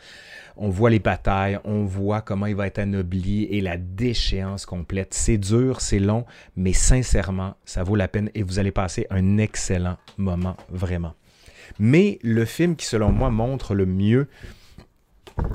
on 0.62 0.70
voit 0.70 0.92
les 0.92 1.00
batailles, 1.00 1.60
on 1.66 1.86
voit 1.86 2.22
comment 2.22 2.46
il 2.46 2.56
va 2.56 2.68
être 2.68 2.78
anobli 2.78 3.46
et 3.46 3.62
la 3.62 3.78
déchéance 3.78 4.68
complète. 4.68 5.16
C'est 5.16 5.40
dur, 5.40 5.82
c'est 5.82 5.98
long, 5.98 6.24
mais 6.56 6.72
sincèrement, 6.72 7.56
ça 7.66 7.84
vaut 7.84 7.96
la 7.96 8.08
peine 8.08 8.30
et 8.36 8.44
vous 8.44 8.60
allez 8.60 8.72
passer 8.72 9.08
un 9.10 9.40
excellent 9.40 9.98
moment, 10.18 10.56
vraiment. 10.70 11.16
Mais 11.80 12.20
le 12.22 12.46
film 12.46 12.76
qui, 12.76 12.86
selon 12.86 13.12
moi, 13.12 13.32
montre 13.32 13.74
le 13.74 13.88
mieux 13.88 14.28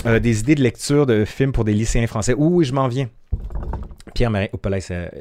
euh, 0.07 0.19
des 0.19 0.40
idées 0.40 0.57
de 0.57 0.62
lecture 0.62 1.07
de 1.07 1.25
films 1.25 1.53
pour 1.53 1.64
des 1.64 1.73
lycéens 1.73 2.09
français. 2.09 2.35
Oui, 2.37 2.64
je 2.64 2.73
m'en 2.75 2.88
viens. 2.88 3.09
Pierre-Marie 4.12 4.49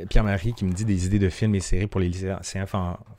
Pierre 0.09 0.39
qui 0.55 0.65
me 0.65 0.71
dit 0.71 0.85
des 0.85 1.05
idées 1.05 1.19
de 1.19 1.29
films 1.29 1.53
et 1.53 1.59
séries 1.59 1.87
pour 1.87 1.99
les 1.99 2.07
lycéens 2.09 2.65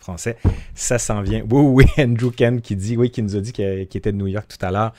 français. 0.00 0.36
Ça 0.74 0.98
s'en 0.98 1.22
vient. 1.22 1.44
Oui, 1.48 1.84
oui, 1.84 1.84
Andrew 2.04 2.30
Ken 2.30 2.60
qui 2.60 2.74
dit, 2.74 2.96
oui, 2.96 3.10
qui 3.10 3.22
nous 3.22 3.36
a 3.36 3.40
dit 3.40 3.52
qu'il 3.52 3.64
était 3.64 4.10
de 4.10 4.16
New 4.16 4.26
York 4.26 4.48
tout 4.48 4.66
à 4.66 4.72
l'heure. 4.72 4.92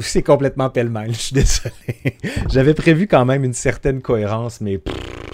C'est 0.00 0.22
complètement 0.22 0.70
pêle-mêle, 0.70 1.12
je 1.12 1.18
suis 1.18 1.34
désolé. 1.34 2.16
J'avais 2.50 2.74
prévu 2.74 3.06
quand 3.06 3.24
même 3.24 3.44
une 3.44 3.52
certaine 3.52 4.02
cohérence, 4.02 4.60
mais 4.60 4.80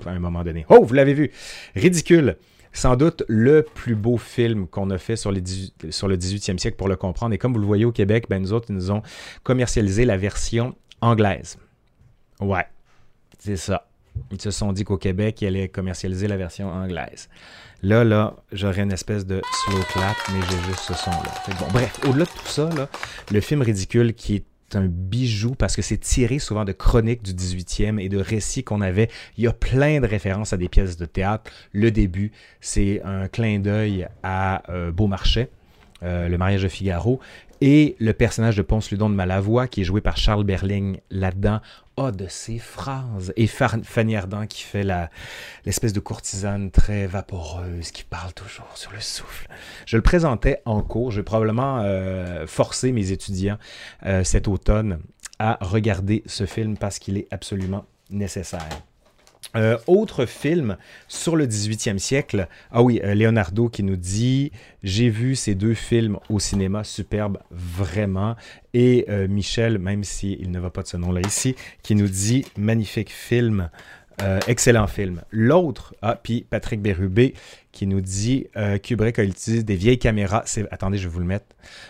à 0.06 0.10
un 0.10 0.18
moment 0.18 0.42
donné. 0.44 0.66
Oh, 0.68 0.84
vous 0.84 0.94
l'avez 0.94 1.14
vu. 1.14 1.30
Ridicule. 1.74 2.36
Sans 2.74 2.96
doute 2.96 3.22
le 3.28 3.66
plus 3.74 3.94
beau 3.94 4.16
film 4.16 4.66
qu'on 4.66 4.88
a 4.90 4.96
fait 4.96 5.16
sur, 5.16 5.30
le 5.30 5.40
18e 5.40 6.58
siècle 6.58 6.76
pour 6.76 6.88
le 6.88 6.96
comprendre. 6.96 7.34
Et 7.34 7.38
comme 7.38 7.52
vous 7.52 7.60
le 7.60 7.66
voyez 7.66 7.84
au 7.84 7.92
Québec, 7.92 8.26
ben 8.30 8.40
nous 8.40 8.54
autres, 8.54 8.66
ils 8.70 8.74
nous 8.74 8.90
ont 8.90 9.02
commercialisé 9.42 10.06
la 10.06 10.16
version 10.16 10.74
anglaise. 11.02 11.58
Ouais, 12.40 12.66
c'est 13.38 13.56
ça. 13.56 13.86
Ils 14.30 14.40
se 14.40 14.50
sont 14.50 14.72
dit 14.72 14.84
qu'au 14.84 14.96
Québec, 14.96 15.42
ils 15.42 15.46
allaient 15.46 15.68
commercialiser 15.68 16.28
la 16.28 16.36
version 16.36 16.70
anglaise. 16.70 17.28
Là, 17.82 18.04
là, 18.04 18.36
j'aurais 18.52 18.82
une 18.82 18.92
espèce 18.92 19.26
de 19.26 19.42
slow 19.64 19.80
clap, 19.92 20.16
mais 20.32 20.40
j'ai 20.48 20.70
juste 20.70 20.80
ce 20.80 20.94
son-là. 20.94 21.32
Bon, 21.58 21.66
bref, 21.72 21.98
au-delà 22.08 22.24
de 22.24 22.30
tout 22.30 22.46
ça, 22.46 22.68
là, 22.76 22.88
le 23.30 23.40
film 23.40 23.62
ridicule 23.62 24.14
qui 24.14 24.36
est 24.36 24.44
un 24.76 24.86
bijou 24.86 25.54
parce 25.54 25.76
que 25.76 25.82
c'est 25.82 25.98
tiré 25.98 26.38
souvent 26.38 26.64
de 26.64 26.72
chroniques 26.72 27.22
du 27.22 27.32
18e 27.32 28.00
et 28.00 28.08
de 28.08 28.18
récits 28.18 28.64
qu'on 28.64 28.80
avait. 28.80 29.08
Il 29.36 29.44
y 29.44 29.46
a 29.46 29.52
plein 29.52 30.00
de 30.00 30.06
références 30.06 30.52
à 30.52 30.56
des 30.56 30.68
pièces 30.68 30.96
de 30.96 31.04
théâtre. 31.04 31.50
Le 31.72 31.90
début, 31.90 32.32
c'est 32.60 33.02
un 33.04 33.28
clin 33.28 33.58
d'œil 33.58 34.06
à 34.22 34.62
euh, 34.70 34.92
Beaumarchais. 34.92 35.50
Euh, 36.02 36.28
le 36.28 36.36
mariage 36.36 36.64
de 36.64 36.68
Figaro, 36.68 37.20
et 37.64 37.94
le 38.00 38.12
personnage 38.12 38.56
de 38.56 38.62
Ponce 38.62 38.90
Ludon 38.90 39.08
de 39.08 39.14
Malavoie, 39.14 39.68
qui 39.68 39.82
est 39.82 39.84
joué 39.84 40.00
par 40.00 40.16
Charles 40.16 40.42
Berling 40.42 40.98
là-dedans, 41.10 41.60
a 41.96 42.10
de 42.10 42.26
ses 42.26 42.58
phrases. 42.58 43.32
Et 43.36 43.46
Fanny 43.46 44.16
Ardant 44.16 44.48
qui 44.48 44.64
fait 44.64 44.82
l'espèce 45.64 45.92
de 45.92 46.00
courtisane 46.00 46.72
très 46.72 47.06
vaporeuse, 47.06 47.92
qui 47.92 48.02
parle 48.02 48.32
toujours 48.32 48.76
sur 48.76 48.90
le 48.90 48.98
souffle. 48.98 49.46
Je 49.86 49.96
le 49.96 50.02
présentais 50.02 50.60
en 50.64 50.82
cours. 50.82 51.12
Je 51.12 51.18
vais 51.18 51.22
probablement 51.22 51.78
euh, 51.84 52.48
forcer 52.48 52.90
mes 52.90 53.12
étudiants 53.12 53.58
euh, 54.06 54.24
cet 54.24 54.48
automne 54.48 54.98
à 55.38 55.56
regarder 55.60 56.24
ce 56.26 56.46
film 56.46 56.76
parce 56.76 56.98
qu'il 56.98 57.16
est 57.16 57.28
absolument 57.30 57.84
nécessaire. 58.10 58.82
Euh, 59.54 59.76
autre 59.86 60.24
film 60.24 60.76
sur 61.08 61.36
le 61.36 61.46
18e 61.46 61.98
siècle. 61.98 62.48
Ah 62.70 62.82
oui, 62.82 63.00
euh, 63.04 63.14
Leonardo 63.14 63.68
qui 63.68 63.82
nous 63.82 63.96
dit 63.96 64.50
J'ai 64.82 65.10
vu 65.10 65.36
ces 65.36 65.54
deux 65.54 65.74
films 65.74 66.18
au 66.30 66.38
cinéma, 66.38 66.84
superbe, 66.84 67.38
vraiment. 67.50 68.34
Et 68.72 69.04
euh, 69.10 69.28
Michel, 69.28 69.78
même 69.78 70.04
s'il 70.04 70.50
ne 70.50 70.58
va 70.58 70.70
pas 70.70 70.82
de 70.82 70.88
ce 70.88 70.96
nom-là 70.96 71.20
ici, 71.20 71.54
qui 71.82 71.94
nous 71.94 72.08
dit 72.08 72.46
Magnifique 72.56 73.12
film. 73.12 73.68
excellent 74.46 74.86
film. 74.86 75.22
L'autre, 75.32 75.94
ah, 76.00 76.18
puis 76.22 76.46
Patrick 76.48 76.80
Bérubé, 76.80 77.34
qui 77.72 77.86
nous 77.86 78.00
dit 78.00 78.46
euh, 78.56 78.78
Kubrick 78.78 79.18
a 79.18 79.24
des 79.24 79.74
vieilles 79.74 79.98
caméras. 79.98 80.44
Attendez, 80.70 80.98
je 80.98 81.08
vais 81.08 81.12
vous 81.12 81.20
le 81.20 81.26
mettre. 81.26 81.46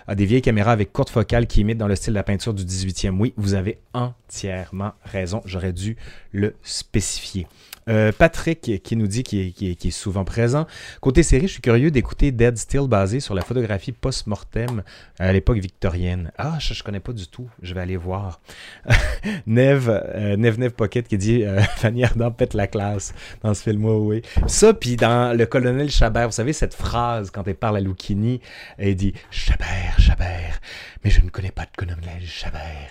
Ah, 0.07 0.15
des 0.15 0.25
vieilles 0.25 0.43
caméras 0.43 0.73
avec 0.73 0.93
courte 0.93 1.11
focale 1.11 1.47
qui 1.47 1.61
imitent 1.61 1.79
dans 1.79 1.89
le 1.89 1.97
style 1.97 2.13
de 2.13 2.19
la 2.19 2.23
peinture 2.23 2.55
du 2.55 2.65
18e. 2.65 3.19
Oui, 3.19 3.35
vous 3.37 3.55
avez 3.55 3.79
entièrement 3.93 4.93
raison. 5.05 5.43
J'aurais 5.45 5.73
dû 5.73 5.97
le 6.33 6.55
spécifier. 6.63 7.47
Euh, 7.89 8.13
Patrick 8.17 8.83
qui 8.83 8.97
nous 8.97 9.07
dit 9.07 9.23
qu'il 9.23 9.53
est, 9.61 9.91
souvent 9.91 10.25
présent. 10.25 10.67
Côté 11.01 11.23
série, 11.23 11.49
je 11.49 11.55
suis 11.55 11.63
curieux 11.63 11.91
d'écouter 11.91 12.31
Dead 12.31 12.57
Still 12.57 12.87
basé 12.87 13.19
sur 13.19 13.35
la 13.35 13.43
photographie 13.43 13.93
post-mortem 13.93 14.83
à 15.19 15.33
l'époque 15.33 15.59
victorienne. 15.59 16.31
Ah, 16.39 16.59
je, 16.61 16.75
ne 16.75 16.85
connais 16.85 17.01
pas 17.01 17.13
du 17.13 17.27
tout. 17.27 17.49
Je 17.61 17.75
vais 17.75 17.81
aller 17.81 17.97
voir. 17.97 18.41
Neve, 19.47 19.91
euh, 19.91 20.37
Neve 20.37 20.61
Neve 20.61 20.73
Pocket 20.73 21.09
qui 21.09 21.19
dit 21.19 21.45
euh, 21.45 21.61
Fanny 21.77 22.05
Ardant 22.05 22.31
pète 22.31 22.55
la 22.55 22.69
classe 22.69 23.15
dans 23.43 23.53
ce 23.53 23.63
film. 23.63 23.85
Oui, 23.85 24.23
Ça, 24.47 24.75
puis 24.75 24.97
dans 24.97 25.37
Le 25.37 25.47
colonel 25.47 25.72
Chabert, 25.89 26.29
vous 26.29 26.33
savez 26.33 26.53
cette 26.53 26.75
phrase 26.75 27.31
quand 27.31 27.47
elle 27.47 27.55
parle 27.55 27.77
à 27.77 27.81
Lucchini, 27.81 28.41
elle 28.79 28.95
dit 28.95 29.15
Chabert, 29.31 29.99
Chabert, 29.99 30.61
mais 31.05 31.11
je 31.11 31.21
ne 31.21 31.31
connais 31.31 31.51
pas 31.51 31.65
de 31.65 31.71
colonel 31.77 32.23
Chabert. 32.25 32.91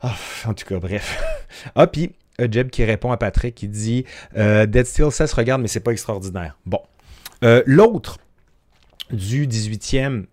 Ah, 0.00 0.14
en 0.46 0.54
tout 0.54 0.64
cas, 0.64 0.78
bref. 0.78 1.22
Ah, 1.74 1.86
puis 1.86 2.12
Jeb 2.38 2.70
qui 2.70 2.84
répond 2.84 3.10
à 3.10 3.16
Patrick, 3.16 3.54
qui 3.54 3.68
dit 3.68 4.04
euh, 4.36 4.66
Dead 4.66 4.86
Steel, 4.86 5.10
ça 5.10 5.26
se 5.26 5.34
regarde, 5.34 5.60
mais 5.60 5.68
c'est 5.68 5.80
pas 5.80 5.90
extraordinaire. 5.90 6.56
Bon. 6.66 6.80
Euh, 7.42 7.62
l'autre 7.66 8.18
du 9.10 9.46
18e, 9.46 10.26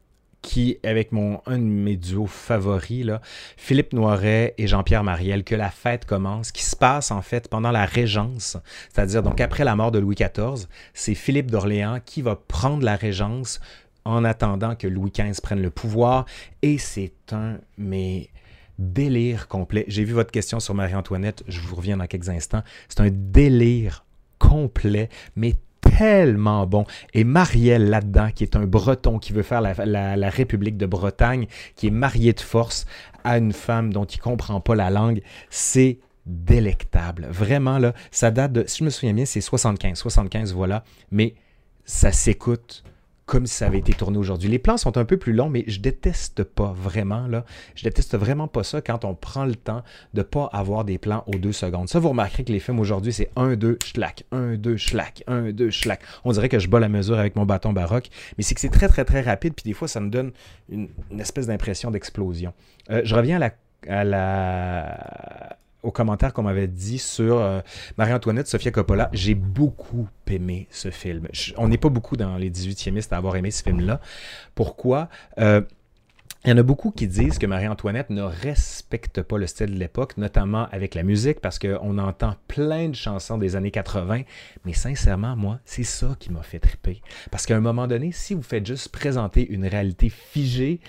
qui, 0.46 0.78
avec 0.84 1.12
mon, 1.12 1.42
un 1.48 1.58
de 1.58 1.64
mes 1.64 1.98
duos 1.98 2.28
favoris, 2.28 3.08
Philippe 3.58 3.94
Noiret 3.94 4.54
et 4.60 4.68
Jean-Pierre 4.68 5.04
Mariel, 5.04 5.44
que 5.44 5.56
la 5.56 5.72
fête 5.72 6.06
commence, 6.06 6.52
qui 6.52 6.64
se 6.64 6.76
passe 6.76 7.10
en 7.10 7.24
fait 7.24 7.50
pendant 7.50 7.72
la 7.72 7.84
Régence, 7.84 8.56
c'est-à-dire 8.94 9.24
donc 9.24 9.42
après 9.42 9.64
la 9.64 9.76
mort 9.76 9.92
de 9.92 9.98
Louis 9.98 10.16
XIV, 10.16 10.68
c'est 10.94 11.16
Philippe 11.16 11.50
d'Orléans 11.50 12.00
qui 12.06 12.22
va 12.22 12.36
prendre 12.36 12.84
la 12.84 12.96
Régence 12.96 13.60
en 14.06 14.24
attendant 14.24 14.76
que 14.76 14.88
Louis 14.88 15.12
XV 15.12 15.42
prenne 15.42 15.64
le 15.64 15.72
pouvoir, 15.72 16.26
et 16.62 16.78
c'est 16.78 17.14
un, 17.32 17.58
mais 17.80 18.30
délire 18.78 19.48
complet. 19.48 19.86
J'ai 19.88 20.04
vu 20.04 20.14
votre 20.14 20.32
question 20.32 20.60
sur 20.60 20.76
Marie-Antoinette, 20.76 21.44
je 21.48 21.60
vous 21.60 21.76
reviens 21.76 21.98
dans 21.98 22.06
quelques 22.06 22.30
instants. 22.30 22.62
C'est 22.88 23.02
un 23.02 23.10
délire 23.10 24.06
complet, 24.38 25.10
mais 25.36 25.56
tellement 25.98 26.66
bon. 26.68 26.86
Et 27.14 27.24
Marielle 27.24 27.90
là-dedans, 27.90 28.30
qui 28.34 28.44
est 28.44 28.56
un 28.56 28.66
breton 28.66 29.20
qui 29.20 29.34
veut 29.34 29.44
faire 29.44 29.62
la, 29.62 30.30
République 30.30 30.78
de 30.78 30.86
Bretagne, 30.86 31.48
qui 31.76 31.88
est 31.88 31.92
marié 31.92 32.34
de 32.34 32.40
force 32.40 32.86
à 33.24 33.38
une 33.38 33.54
femme 33.54 33.94
dont 33.94 34.06
il 34.06 34.20
comprend 34.20 34.60
pas 34.60 34.76
la 34.76 34.90
langue, 34.90 35.22
c'est 35.50 36.00
délectable. 36.26 37.28
Vraiment, 37.30 37.78
là, 37.78 37.94
ça 38.12 38.32
date 38.32 38.52
de, 38.52 38.64
si 38.68 38.80
je 38.80 38.84
me 38.84 38.90
souviens 38.90 39.14
bien, 39.14 39.26
c'est 39.26 39.42
75. 39.42 39.98
75, 39.98 40.54
voilà. 40.54 40.84
Mais 41.12 41.36
ça 41.86 42.12
s'écoute 42.12 42.84
comme 43.26 43.48
ça 43.48 43.68
avait 43.68 43.80
été 43.80 43.94
tourné 43.94 44.18
aujourd'hui. 44.18 44.50
Les 44.50 44.60
plans 44.60 44.78
sont 44.78 44.98
un 44.98 45.06
peu 45.06 45.18
plus 45.18 45.34
longs, 45.34 45.50
mais 45.50 45.64
je 45.68 45.80
déteste 45.80 46.44
pas 46.44 46.74
vraiment, 46.78 47.28
là. 47.28 47.44
Je 47.76 47.84
déteste 47.84 48.16
vraiment 48.16 48.48
pas 48.48 48.64
ça 48.64 48.82
quand 48.82 49.04
on 49.04 49.16
prend 49.16 49.46
le 49.46 49.56
temps 49.56 49.84
de 50.14 50.22
pas 50.22 50.50
avoir 50.54 50.86
des 50.86 50.98
plans 50.98 51.24
aux 51.28 51.38
deux 51.38 51.52
secondes. 51.52 51.90
Ça, 51.90 52.00
vous 52.00 52.10
remarquerez 52.10 52.44
que 52.44 52.52
les 52.52 52.60
films 52.60 52.80
aujourd'hui, 52.80 53.14
c'est 53.14 53.32
un, 53.36 53.56
deux, 53.56 53.80
schlack, 53.84 54.26
un, 54.32 54.56
deux, 54.56 54.78
schlack, 54.78 55.24
un, 55.28 55.52
deux, 55.52 55.72
schlack. 55.72 56.02
On 56.24 56.32
dirait 56.32 56.50
que 56.50 56.60
je 56.60 56.68
bats 56.68 56.80
la 56.80 56.90
mesure 56.90 57.18
avec 57.18 57.36
mon 57.36 57.46
bâton 57.46 57.74
baroque, 57.74 58.10
mais 58.38 58.44
c'est 58.44 58.54
que 58.54 58.62
c'est 58.62 58.70
très, 58.70 58.88
très, 58.88 59.06
très 59.06 59.22
rapide, 59.22 59.54
puis 59.56 59.64
des 59.64 59.74
fois, 59.74 59.88
ça 59.88 60.00
me 60.00 60.10
donne 60.10 60.32
une, 60.70 60.90
espèce 61.20 61.48
d'impression 61.48 61.90
d'explosion. 61.90 62.54
Euh, 62.92 63.02
je 63.04 63.16
reviens 63.16 63.38
à 63.38 63.40
la, 63.40 63.54
à 63.88 64.04
la 64.04 65.58
aux 65.86 65.92
commentaires 65.92 66.34
qu'on 66.34 66.44
m'avait 66.44 66.68
dit 66.68 66.98
sur 66.98 67.38
euh, 67.38 67.62
Marie-Antoinette, 67.98 68.48
Sofia 68.48 68.72
Coppola. 68.72 69.10
J'ai 69.14 69.36
beaucoup 69.36 70.08
aimé 70.28 70.68
ce 70.72 70.90
film. 70.90 71.28
on 71.58 71.68
n'est 71.68 71.78
pas 71.78 71.90
beaucoup 71.90 72.18
dans 72.18 72.38
les 72.38 72.50
18e 72.50 73.02
à 73.12 73.18
avoir 73.18 73.36
aimé 73.36 73.52
ce 73.52 73.64
film-là. 73.64 74.02
Pourquoi? 74.56 75.10
Euh, 75.40 75.62
il 76.44 76.50
y 76.50 76.54
en 76.54 76.58
a 76.58 76.64
beaucoup 76.64 76.92
qui 76.92 77.08
disent 77.08 77.40
que 77.40 77.48
Marie-Antoinette 77.48 78.12
ne 78.12 78.22
respecte 78.22 79.24
pas 79.24 79.40
le 79.40 79.48
style 79.48 79.74
de 79.74 79.80
l'époque, 79.80 80.16
notamment 80.18 80.68
avec 80.72 80.94
la 80.94 81.02
musique, 81.02 81.40
parce 81.40 81.58
qu'on 81.58 81.98
entend 81.98 82.36
plein 82.48 82.90
de 82.90 82.96
chansons 82.96 83.40
des 83.40 83.56
années 83.56 83.72
80. 83.72 84.22
Mais 84.64 84.74
sincèrement, 84.74 85.36
moi, 85.36 85.60
c'est 85.66 85.84
ça 85.84 86.16
qui 86.20 86.32
m'a 86.32 86.44
fait 86.44 86.60
triper. 86.60 87.02
Parce 87.32 87.48
qu'à 87.48 87.58
un 87.58 87.62
moment 87.62 87.88
donné, 87.88 88.12
si 88.12 88.36
vous 88.36 88.44
faites 88.44 88.66
juste 88.66 88.90
présenter 88.90 89.48
une 89.52 89.66
réalité 89.66 90.10
figée, 90.10 90.82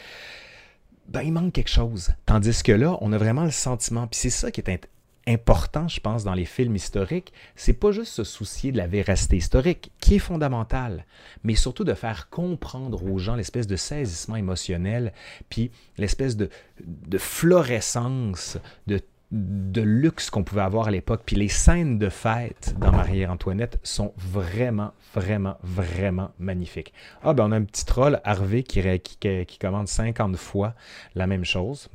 ben, 1.09 1.23
il 1.23 1.33
manque 1.33 1.53
quelque 1.53 1.71
chose. 1.71 2.11
Tandis 2.27 2.63
que 2.63 2.73
là, 2.73 2.99
on 3.01 3.13
a 3.13 3.19
vraiment 3.19 3.45
le 3.45 3.51
sentiment, 3.51 4.07
puis 4.07 4.19
c'est 4.19 4.31
ça 4.31 4.51
qui 4.51 4.61
est 4.61 4.89
important, 5.29 5.89
je 5.89 6.01
pense, 6.01 6.25
dans 6.25 6.35
les 6.35 6.45
films 6.45 6.77
historiques, 6.77 7.33
c'est 7.57 7.73
pas 7.73 7.91
juste 7.91 8.13
se 8.13 8.25
soucier 8.25 8.71
de 8.71 8.77
la 8.77 8.87
véracité 8.87 9.37
historique, 9.37 9.91
qui 10.01 10.17
est 10.17 10.21
fondamentale, 10.21 11.05
mais 11.43 11.57
surtout 11.57 11.85
de 11.85 11.95
faire 11.95 12.31
comprendre 12.31 13.05
aux 13.05 13.19
gens 13.19 13.35
l'espèce 13.35 13.67
de 13.67 13.77
saisissement 13.77 14.37
émotionnel, 14.37 15.13
puis 15.49 15.73
l'espèce 15.99 16.37
de, 16.37 16.49
de 16.85 17.19
florescence, 17.19 18.59
de 18.87 19.01
de 19.33 19.83
luxe 19.83 20.31
qu'on 20.31 20.45
pouvait 20.45 20.63
avoir 20.63 20.89
à 20.89 20.91
l'époque. 20.91 21.23
Puis 21.27 21.37
les 21.37 21.49
scènes 21.49 21.99
de 21.99 22.09
fête 22.09 22.75
dans 22.79 22.93
Marie-Antoinette 22.93 23.79
sont 23.83 24.13
vraiment, 24.17 24.93
vraiment, 25.15 25.57
vraiment 25.63 26.31
magnifiques. 26.39 26.93
Ah, 27.23 27.35
ben 27.35 27.49
on 27.49 27.53
a 27.53 27.57
un 27.57 27.65
petit 27.65 27.85
troll, 27.85 28.21
Harvey, 28.25 28.63
qui, 28.63 28.83
qui, 29.01 29.59
commande 29.59 29.89
50 29.89 30.37
fois 30.37 30.75
la 31.15 31.27
même 31.27 31.45
chose. 31.45 31.89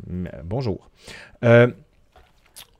Bonjour. 0.44 0.89
Euh, 1.44 1.72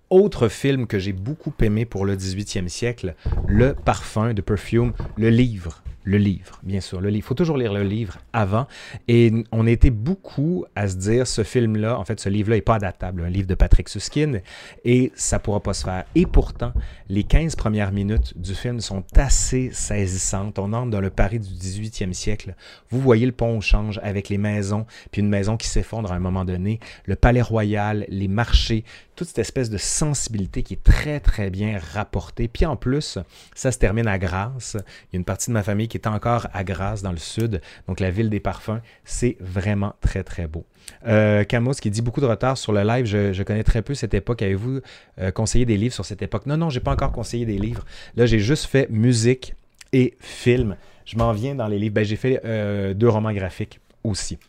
autre 0.10 0.50
film 0.50 0.88
que 0.88 1.00
j'ai 1.00 1.14
beaucoup 1.14 1.54
aimé 1.62 1.86
pour 1.86 2.06
le 2.06 2.18
18e 2.18 2.68
siècle, 2.68 3.16
Le 3.48 3.74
Parfum 3.74 4.34
de 4.34 4.42
Perfume, 4.42 4.92
le 5.16 5.30
livre 5.30 5.82
le 6.04 6.18
livre, 6.18 6.60
bien 6.64 6.82
sûr. 6.82 7.02
Le 7.02 7.10
livre. 7.10 7.26
Il 7.26 7.28
faut 7.28 7.36
toujours 7.36 7.58
lire 7.58 7.74
le 7.74 7.84
livre 7.84 8.18
avant. 8.34 8.68
Et 9.08 9.32
on 9.52 9.68
était 9.68 9.90
beaucoup 9.90 10.66
à 10.76 10.88
se 10.88 10.96
dire, 10.96 11.28
ce 11.28 11.44
film-là, 11.44 11.98
en 12.00 12.06
fait, 12.06 12.20
ce 12.20 12.30
livre-là 12.30 12.56
n'est 12.56 12.62
pas 12.62 12.76
adaptable. 12.76 13.24
Un 13.24 13.30
livre 13.30 13.48
de 13.48 13.56
Patrick 13.56 13.90
Suskin, 13.90 14.40
et 14.84 15.12
ça 15.16 15.38
ne 15.38 15.42
pourra 15.42 15.60
pas 15.60 15.74
se 15.74 15.84
faire. 15.84 16.06
Et 16.16 16.26
pourtant, 16.26 16.74
les 17.10 17.24
15 17.24 17.56
premières 17.56 17.92
minutes 17.92 18.38
du 18.38 18.56
film 18.56 18.80
sont 18.80 19.04
assez 19.16 19.70
saisissantes. 19.72 20.60
On 20.60 20.74
entre 20.74 20.90
dans 20.90 21.02
le 21.02 21.10
Paris 21.10 21.40
du 21.40 21.50
18e 21.50 22.14
siècle. 22.14 22.56
Vous 22.90 23.00
voyez 23.00 23.26
le 23.26 23.32
pont 23.32 23.58
au 23.58 23.62
change 23.62 24.00
avec 24.04 24.30
les 24.30 24.38
maisons, 24.38 24.86
puis 25.12 25.22
une 25.22 25.30
maison 25.30 25.58
qui 25.58 25.68
s'effondre 25.68 26.12
à 26.12 26.16
un 26.16 26.20
moment 26.20 26.46
donné, 26.46 26.80
le 27.06 27.16
palais 27.16 27.42
royal, 27.42 28.06
les 28.10 28.28
marchés, 28.28 28.84
toute 29.16 29.28
cette 29.28 29.40
espèce 29.40 29.70
de 29.70 29.78
sensibilité 29.78 30.64
qui 30.64 30.74
est 30.74 30.84
très, 30.84 31.20
très 31.20 31.50
bien 31.50 31.80
rapportée. 31.94 32.48
Puis 32.48 32.66
en 32.66 32.76
plus, 32.76 33.20
ça 33.54 33.72
se 33.72 33.78
termine 33.78 34.08
à 34.08 34.18
Grasse. 34.18 34.78
Il 34.80 35.14
y 35.14 35.16
a 35.16 35.20
une 35.20 35.26
partie 35.26 35.50
de 35.50 35.54
ma 35.54 35.64
famille 35.64 35.88
qui 35.92 35.98
est 35.98 36.08
encore 36.08 36.48
à 36.54 36.64
Grasse, 36.64 37.02
dans 37.02 37.12
le 37.12 37.18
sud, 37.18 37.62
donc 37.88 38.00
la 38.00 38.12
ville 38.12 38.30
des 38.30 38.40
parfums. 38.40 38.80
C'est 39.04 39.36
vraiment 39.42 39.94
très, 40.00 40.24
très 40.24 40.48
beau. 40.48 40.66
Euh, 41.06 41.44
Camus 41.44 41.76
qui 41.82 41.92
dit 41.92 42.02
beaucoup 42.02 42.22
de 42.22 42.26
retard 42.26 42.58
sur 42.58 42.72
le 42.72 42.82
live. 42.82 43.06
Je, 43.06 43.44
connais 43.44 43.64
très 43.64 43.82
peu 43.82 43.94
cette 43.94 44.14
époque. 44.14 44.42
Avez-vous 44.42 44.80
euh, 45.20 45.32
conseillé 45.32 45.66
des 45.66 45.76
livres 45.76 45.94
sur 45.94 46.06
cette 46.06 46.22
époque? 46.22 46.46
Non, 46.46 46.56
non, 46.56 46.70
j'ai 46.70 46.80
pas 46.80 46.94
encore 46.94 47.12
conseillé 47.12 47.46
des 47.46 47.58
livres. 47.58 47.84
Là, 48.16 48.26
j'ai 48.26 48.40
juste 48.40 48.68
fait 48.68 48.90
musique 48.90 49.54
et 49.92 50.16
film. 50.22 50.78
Je 51.04 51.18
m'en 51.18 51.34
viens 51.34 51.56
dans 51.56 51.68
les 51.68 51.78
livres. 51.78 51.96
Ben, 51.96 52.06
j'ai 52.06 52.16
fait 52.16 52.40
euh, 52.46 52.94
deux 52.94 53.10
romans 53.10 53.34
graphiques 53.34 53.82
aussi. 54.06 54.40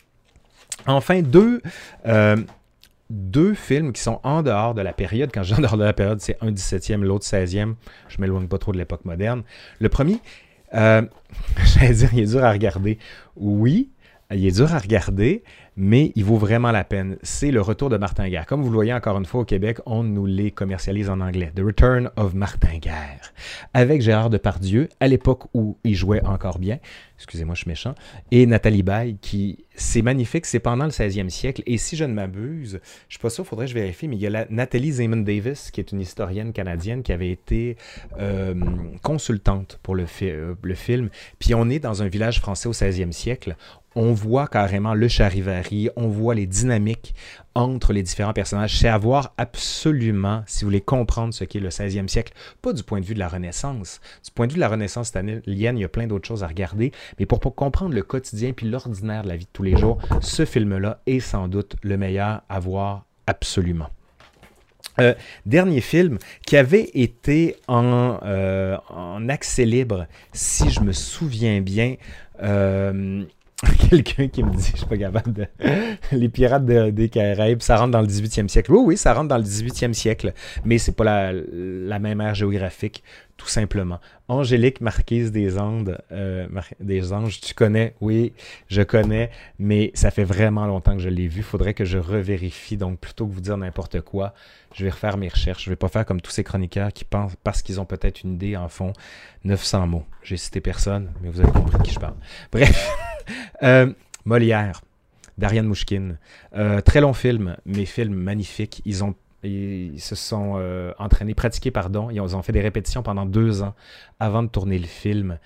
Enfin, 0.86 1.22
deux, 1.22 1.60
deux 3.10 3.54
films 3.54 3.92
qui 3.92 4.00
sont 4.00 4.20
en 4.22 4.42
dehors 4.42 4.74
de 4.74 4.80
la 4.80 4.92
période. 4.92 5.30
Quand 5.34 5.42
je 5.42 5.54
dis 5.54 5.58
en 5.58 5.62
dehors 5.62 5.76
de 5.76 5.84
la 5.84 5.92
période, 5.92 6.20
c'est 6.20 6.38
un 6.40 6.52
17e, 6.52 7.00
l'autre 7.00 7.26
16e. 7.26 7.74
Je 8.08 8.20
m'éloigne 8.20 8.46
pas 8.46 8.58
trop 8.58 8.72
de 8.72 8.78
l'époque 8.78 9.04
moderne. 9.04 9.42
Le 9.80 9.88
premier, 9.88 10.18
euh, 10.74 11.02
j'allais 11.64 11.94
dire, 11.94 12.10
il 12.12 12.20
est 12.20 12.26
dur 12.26 12.44
à 12.44 12.52
regarder. 12.52 12.98
Oui, 13.36 13.90
il 14.30 14.46
est 14.46 14.52
dur 14.52 14.72
à 14.74 14.78
regarder, 14.78 15.44
mais 15.76 16.12
il 16.14 16.24
vaut 16.24 16.36
vraiment 16.36 16.70
la 16.70 16.84
peine. 16.84 17.16
C'est 17.22 17.50
le 17.50 17.60
retour 17.60 17.88
de 17.88 17.96
Martin 17.96 18.28
Guerre. 18.28 18.46
Comme 18.46 18.62
vous 18.62 18.68
le 18.68 18.74
voyez 18.74 18.92
encore 18.92 19.16
une 19.18 19.24
fois 19.24 19.42
au 19.42 19.44
Québec, 19.44 19.78
on 19.86 20.02
nous 20.02 20.26
les 20.26 20.50
commercialise 20.50 21.08
en 21.08 21.20
anglais. 21.20 21.52
The 21.54 21.60
Return 21.60 22.10
of 22.16 22.34
Martin 22.34 22.78
Guerre. 22.78 23.32
Avec 23.72 24.02
Gérard 24.02 24.30
Depardieu, 24.30 24.88
à 25.00 25.08
l'époque 25.08 25.44
où 25.54 25.78
il 25.84 25.94
jouait 25.94 26.22
encore 26.24 26.58
bien. 26.58 26.78
Excusez-moi, 27.16 27.54
je 27.54 27.60
suis 27.60 27.68
méchant. 27.68 27.94
Et 28.32 28.46
Nathalie 28.46 28.82
Baye, 28.82 29.16
qui, 29.20 29.64
c'est 29.76 30.02
magnifique, 30.02 30.44
c'est 30.44 30.58
pendant 30.58 30.84
le 30.84 30.90
16e 30.90 31.28
siècle. 31.28 31.62
Et 31.66 31.78
si 31.78 31.96
je 31.96 32.04
ne 32.04 32.12
m'abuse, 32.12 32.72
je 32.72 32.76
ne 32.76 33.10
suis 33.10 33.18
pas 33.20 33.30
sûr, 33.30 33.46
faudrait 33.46 33.66
que 33.66 33.70
je 33.70 33.74
vérifie, 33.74 34.08
mais 34.08 34.16
il 34.16 34.22
y 34.22 34.26
a 34.26 34.46
Nathalie 34.50 34.92
Zeman 34.92 35.24
Davis, 35.24 35.70
qui 35.70 35.80
est 35.80 35.92
une 35.92 36.00
historienne 36.00 36.52
canadienne, 36.52 37.04
qui 37.04 37.12
avait 37.12 37.30
été 37.30 37.76
euh, 38.18 38.54
consultante 39.02 39.78
pour 39.84 39.94
le, 39.94 40.06
euh, 40.22 40.54
le 40.60 40.74
film. 40.74 41.10
Puis 41.38 41.54
on 41.54 41.70
est 41.70 41.78
dans 41.78 42.02
un 42.02 42.08
village 42.08 42.40
français 42.40 42.68
au 42.68 42.72
16e 42.72 43.12
siècle 43.12 43.56
on 43.94 44.12
voit 44.12 44.46
carrément 44.46 44.94
le 44.94 45.08
charivari, 45.08 45.90
on 45.96 46.08
voit 46.08 46.34
les 46.34 46.46
dynamiques 46.46 47.14
entre 47.54 47.92
les 47.92 48.02
différents 48.02 48.32
personnages. 48.32 48.78
C'est 48.78 48.88
à 48.88 48.98
voir 48.98 49.34
absolument, 49.36 50.42
si 50.46 50.64
vous 50.64 50.68
voulez 50.68 50.80
comprendre 50.80 51.34
ce 51.34 51.44
qu'est 51.44 51.60
le 51.60 51.68
16e 51.68 52.08
siècle, 52.08 52.32
pas 52.62 52.72
du 52.72 52.82
point 52.82 53.00
de 53.00 53.04
vue 53.04 53.14
de 53.14 53.18
la 53.18 53.28
Renaissance. 53.28 54.00
Du 54.24 54.30
point 54.30 54.46
de 54.46 54.52
vue 54.52 54.56
de 54.56 54.60
la 54.60 54.68
Renaissance 54.68 55.10
italienne, 55.10 55.42
il 55.46 55.58
y 55.58 55.84
a 55.84 55.88
plein 55.88 56.06
d'autres 56.06 56.26
choses 56.26 56.44
à 56.44 56.46
regarder, 56.46 56.92
mais 57.18 57.26
pour, 57.26 57.40
comprendre 57.54 57.94
le 57.94 58.02
quotidien 58.02 58.52
puis 58.52 58.68
l'ordinaire 58.68 59.22
de 59.24 59.28
la 59.28 59.36
vie 59.36 59.44
de 59.44 59.50
tous 59.52 59.62
les 59.62 59.76
jours, 59.76 59.98
ce 60.20 60.44
film-là 60.44 61.00
est 61.06 61.20
sans 61.20 61.48
doute 61.48 61.76
le 61.82 61.96
meilleur 61.96 62.42
à 62.48 62.60
voir 62.60 63.04
absolument. 63.26 63.88
Euh, 65.00 65.14
dernier 65.46 65.80
film 65.80 66.18
qui 66.46 66.56
avait 66.56 66.90
été 66.94 67.56
en, 67.66 68.18
euh, 68.24 68.76
en, 68.90 69.28
accès 69.28 69.64
libre, 69.64 70.06
si 70.32 70.70
je 70.70 70.80
me 70.80 70.92
souviens 70.92 71.60
bien. 71.60 71.96
Euh, 72.42 73.24
quelqu'un 73.90 74.28
qui 74.28 74.42
me 74.42 74.50
dit, 74.50 74.70
je 74.72 74.78
suis 74.78 74.86
pas 74.86 74.96
capable. 74.96 75.48
Les 76.12 76.28
pirates 76.28 76.64
des 76.64 77.08
Caraïbes, 77.08 77.62
ça 77.62 77.76
rentre 77.76 77.92
dans 77.92 78.00
le 78.00 78.06
18e 78.06 78.48
siècle. 78.48 78.72
Oui, 78.72 78.82
oui, 78.84 78.96
ça 78.96 79.14
rentre 79.14 79.28
dans 79.28 79.38
le 79.38 79.44
18e 79.44 79.92
siècle, 79.92 80.32
mais 80.64 80.78
c'est 80.78 80.96
pas 80.96 81.04
la, 81.04 81.32
la, 81.32 81.98
même 81.98 82.20
ère 82.20 82.34
géographique, 82.34 83.02
tout 83.36 83.48
simplement. 83.48 83.98
Angélique, 84.28 84.80
marquise 84.80 85.32
des 85.32 85.58
Andes, 85.58 85.98
euh, 86.12 86.46
des 86.80 87.12
Anges, 87.12 87.40
tu 87.40 87.54
connais? 87.54 87.94
Oui, 88.00 88.32
je 88.68 88.82
connais, 88.82 89.30
mais 89.58 89.90
ça 89.94 90.10
fait 90.10 90.24
vraiment 90.24 90.66
longtemps 90.66 90.94
que 90.94 91.02
je 91.02 91.08
l'ai 91.08 91.26
vu. 91.26 91.42
Faudrait 91.42 91.74
que 91.74 91.84
je 91.84 91.98
revérifie. 91.98 92.76
Donc, 92.76 93.00
plutôt 93.00 93.26
que 93.26 93.32
vous 93.32 93.40
dire 93.40 93.56
n'importe 93.56 94.00
quoi, 94.00 94.34
je 94.74 94.84
vais 94.84 94.90
refaire 94.90 95.16
mes 95.16 95.28
recherches. 95.28 95.64
Je 95.64 95.70
vais 95.70 95.76
pas 95.76 95.88
faire 95.88 96.06
comme 96.06 96.20
tous 96.20 96.30
ces 96.30 96.44
chroniqueurs 96.44 96.92
qui 96.92 97.04
pensent, 97.04 97.34
parce 97.42 97.62
qu'ils 97.62 97.80
ont 97.80 97.84
peut-être 97.84 98.22
une 98.22 98.34
idée, 98.34 98.56
en 98.56 98.68
fond, 98.68 98.92
900 99.44 99.86
mots. 99.86 100.04
J'ai 100.22 100.36
cité 100.36 100.60
personne, 100.60 101.10
mais 101.20 101.28
vous 101.28 101.40
avez 101.40 101.50
compris 101.50 101.78
de 101.78 101.82
qui 101.82 101.92
je 101.92 102.00
parle. 102.00 102.16
Bref. 102.50 102.88
Euh, 103.62 103.92
Molière, 104.24 104.80
d'Ariane 105.38 105.66
Mouchkine. 105.66 106.18
Euh, 106.56 106.80
très 106.80 107.00
long 107.00 107.12
film, 107.12 107.56
mais 107.64 107.84
film 107.84 108.14
magnifique. 108.14 108.82
Ils 108.84 109.04
ont 109.04 109.14
ils 109.42 110.00
se 110.00 110.14
sont 110.14 110.54
euh, 110.56 110.92
entraînés, 110.98 111.34
pratiqués, 111.34 111.70
pardon. 111.70 112.10
Ils 112.10 112.20
ont, 112.20 112.42
fait 112.42 112.52
des 112.52 112.60
répétitions 112.60 113.02
pendant 113.02 113.26
deux 113.26 113.62
ans 113.62 113.74
avant 114.20 114.42
de 114.42 114.48
tourner 114.48 114.78
le 114.78 114.86
film. 114.86 115.38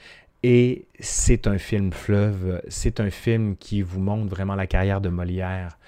Et 0.43 0.87
c'est 1.01 1.47
un 1.47 1.59
film 1.59 1.93
fleuve. 1.93 2.61
C'est 2.69 3.01
un 3.01 3.11
film 3.11 3.57
qui 3.57 3.83
vous 3.83 4.01
montre 4.01 4.29
vraiment 4.29 4.55
la 4.55 4.67
carrière 4.67 5.01
de 5.01 5.09
Molière 5.09 5.79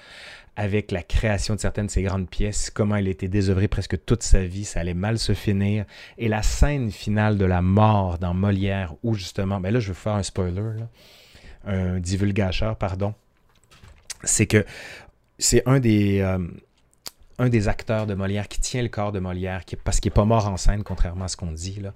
avec 0.56 0.90
la 0.90 1.04
création 1.04 1.54
de 1.54 1.60
certaines 1.60 1.86
de 1.86 1.90
ses 1.90 2.02
grandes 2.02 2.28
pièces, 2.28 2.68
comment 2.68 2.96
il 2.96 3.06
était 3.06 3.28
désœuvré 3.28 3.68
presque 3.68 4.04
toute 4.04 4.24
sa 4.24 4.42
vie, 4.42 4.64
ça 4.64 4.80
allait 4.80 4.92
mal 4.92 5.20
se 5.20 5.32
finir, 5.32 5.84
et 6.18 6.26
la 6.26 6.42
scène 6.42 6.90
finale 6.90 7.38
de 7.38 7.44
la 7.44 7.62
mort 7.62 8.18
dans 8.18 8.34
Molière, 8.34 8.96
où 9.04 9.14
justement, 9.14 9.60
ben 9.60 9.72
là 9.72 9.78
je 9.78 9.92
vais 9.92 9.94
faire 9.94 10.14
un 10.14 10.24
spoiler, 10.24 10.80
là 10.80 10.88
un 11.64 12.00
divulgateur, 12.00 12.74
pardon, 12.74 13.14
c'est 14.24 14.46
que 14.46 14.64
c'est 15.38 15.62
un 15.66 15.78
des, 15.78 16.20
euh, 16.22 16.38
un 17.38 17.48
des 17.48 17.68
acteurs 17.68 18.06
de 18.06 18.14
Molière 18.14 18.48
qui 18.48 18.60
tient 18.60 18.82
le 18.82 18.88
corps 18.88 19.12
de 19.12 19.20
Molière, 19.20 19.62
parce 19.84 20.00
qu'il 20.00 20.10
n'est 20.10 20.14
pas 20.14 20.24
mort 20.24 20.48
en 20.48 20.56
scène, 20.56 20.82
contrairement 20.82 21.26
à 21.26 21.28
ce 21.28 21.36
qu'on 21.36 21.52
dit. 21.52 21.80
Là. 21.80 21.94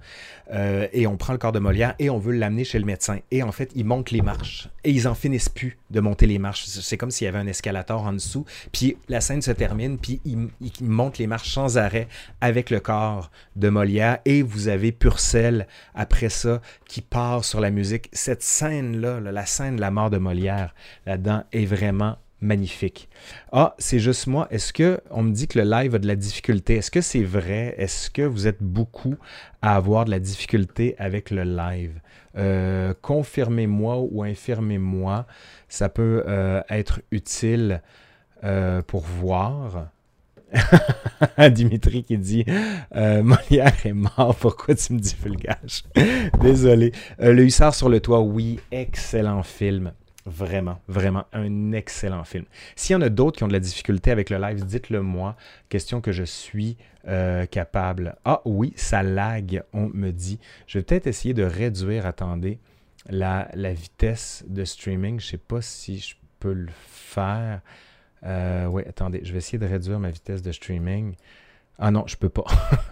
Euh, 0.53 0.87
et 0.93 1.05
on 1.05 1.17
prend 1.17 1.33
le 1.33 1.39
corps 1.39 1.51
de 1.51 1.59
Molière 1.59 1.95
et 1.99 2.09
on 2.09 2.17
veut 2.17 2.33
l'amener 2.33 2.63
chez 2.63 2.79
le 2.79 2.85
médecin. 2.85 3.19
Et 3.31 3.43
en 3.43 3.51
fait, 3.51 3.71
ils 3.75 3.85
montent 3.85 4.11
les 4.11 4.21
marches. 4.21 4.69
Et 4.83 4.91
ils 4.91 5.07
en 5.07 5.15
finissent 5.15 5.49
plus 5.49 5.77
de 5.91 5.99
monter 5.99 6.27
les 6.27 6.39
marches. 6.39 6.65
C'est 6.65 6.97
comme 6.97 7.11
s'il 7.11 7.25
y 7.25 7.27
avait 7.27 7.39
un 7.39 7.47
escalator 7.47 8.03
en 8.03 8.13
dessous. 8.13 8.45
Puis 8.71 8.97
la 9.09 9.21
scène 9.21 9.41
se 9.41 9.51
termine, 9.51 9.97
puis 9.97 10.21
ils, 10.25 10.49
montent 10.81 11.17
les 11.17 11.27
marches 11.27 11.53
sans 11.53 11.77
arrêt 11.77 12.07
avec 12.39 12.69
le 12.69 12.79
corps 12.79 13.29
de 13.55 13.69
Molière. 13.69 14.19
Et 14.25 14.41
vous 14.41 14.69
avez 14.69 14.91
Purcell, 14.91 15.67
après 15.93 16.29
ça, 16.29 16.61
qui 16.87 17.01
part 17.01 17.43
sur 17.43 17.59
la 17.59 17.69
musique. 17.69 18.09
Cette 18.13 18.43
scène-là, 18.43 19.19
la 19.19 19.45
scène 19.45 19.75
de 19.75 19.81
la 19.81 19.91
mort 19.91 20.09
de 20.09 20.17
Molière, 20.17 20.73
là-dedans, 21.05 21.43
est 21.51 21.65
vraiment 21.65 22.17
magnifique. 22.43 23.09
Ah, 23.51 23.73
c'est 23.79 23.99
juste 23.99 24.27
moi. 24.27 24.47
Est-ce 24.51 24.73
que 24.73 24.99
on 25.09 25.23
me 25.23 25.31
dit 25.31 25.47
que 25.47 25.57
le 25.57 25.65
live 25.65 25.95
a 25.95 25.99
de 25.99 26.07
la 26.07 26.15
difficulté? 26.15 26.75
Est-ce 26.75 26.91
que 26.91 27.01
c'est 27.01 27.23
vrai? 27.23 27.73
Est-ce 27.77 28.09
que 28.09 28.21
vous 28.21 28.47
êtes 28.47 28.61
beaucoup 28.61 29.15
à 29.61 29.75
avoir 29.75 30.05
de 30.05 30.11
la 30.11 30.19
difficulté 30.19 30.95
avec 30.99 31.31
le 31.31 31.43
live? 31.43 31.99
Euh, 32.37 32.93
confirmez-moi 33.01 33.99
ou 33.99 34.23
infirmez-moi. 34.23 35.25
Ça 35.69 35.89
peut 35.89 36.23
euh, 36.27 36.61
être 36.69 37.01
utile 37.11 37.81
euh, 38.43 38.81
pour 38.81 39.01
voir. 39.01 39.87
Dimitri 41.51 42.03
qui 42.03 42.17
dit 42.19 42.45
Molière 42.93 43.73
est 43.85 43.93
mort, 43.93 44.35
pourquoi 44.39 44.75
tu 44.75 44.93
me 44.93 44.99
dis 44.99 45.15
fulgage? 45.15 45.83
Désolé. 46.41 46.91
le 47.17 47.43
hussard 47.43 47.73
sur 47.73 47.89
le 47.89 47.99
toit, 47.99 48.21
oui, 48.21 48.59
excellent 48.71 49.41
film. 49.41 49.93
Vraiment, 50.25 50.79
vraiment 50.87 51.25
un 51.33 51.73
excellent 51.73 52.23
film. 52.23 52.45
S'il 52.77 52.93
y 52.93 52.95
en 52.95 53.01
a 53.01 53.09
d'autres 53.09 53.37
qui 53.37 53.43
ont 53.43 53.49
de 53.49 53.53
la 53.53 53.59
difficulté 53.59 54.09
avec 54.09 54.29
le 54.29 54.37
live, 54.37 54.65
dites-le 54.65 55.01
moi. 55.01 55.35
Question 55.67 55.99
que 55.99 56.13
je 56.13 56.23
suis 56.23 56.77
euh, 57.09 57.45
capable. 57.45 58.15
Ah 58.23 58.41
oui, 58.45 58.71
ça 58.77 59.03
lag, 59.03 59.63
on 59.73 59.89
me 59.93 60.11
dit. 60.11 60.39
Je 60.65 60.79
vais 60.79 60.83
peut-être 60.83 61.07
essayer 61.07 61.33
de 61.33 61.43
réduire, 61.43 62.05
attendez, 62.05 62.59
la, 63.09 63.49
vitesse 63.73 64.45
de 64.47 64.63
streaming. 64.63 65.19
Je 65.19 65.25
ne 65.25 65.31
sais 65.31 65.37
pas 65.37 65.61
si 65.61 65.99
je 65.99 66.15
peux 66.39 66.53
le 66.53 66.71
faire. 66.87 67.59
Euh, 68.25 68.67
oui, 68.67 68.83
attendez, 68.87 69.19
je 69.25 69.33
vais 69.33 69.39
essayer 69.39 69.59
de 69.59 69.65
réduire 69.65 69.99
ma 69.99 70.09
vitesse 70.09 70.41
de 70.41 70.53
streaming. 70.53 71.15
Ah 71.77 71.91
non, 71.91 72.05
je 72.07 72.15
peux 72.15 72.29
pas. 72.29 72.45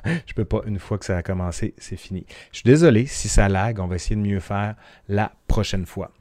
je 0.25 0.33
peux 0.33 0.43
pas. 0.43 0.63
Une 0.65 0.79
fois 0.79 0.97
que 0.97 1.05
ça 1.05 1.15
a 1.15 1.23
commencé, 1.23 1.73
c'est 1.77 1.95
fini. 1.95 2.25
Je 2.51 2.57
suis 2.57 2.65
désolé 2.65 3.05
si 3.05 3.29
ça 3.29 3.47
lag. 3.47 3.79
On 3.79 3.87
va 3.87 3.95
essayer 3.95 4.17
de 4.17 4.21
mieux 4.21 4.41
faire 4.41 4.75
la 5.07 5.31
prochaine 5.47 5.85
fois. 5.85 6.11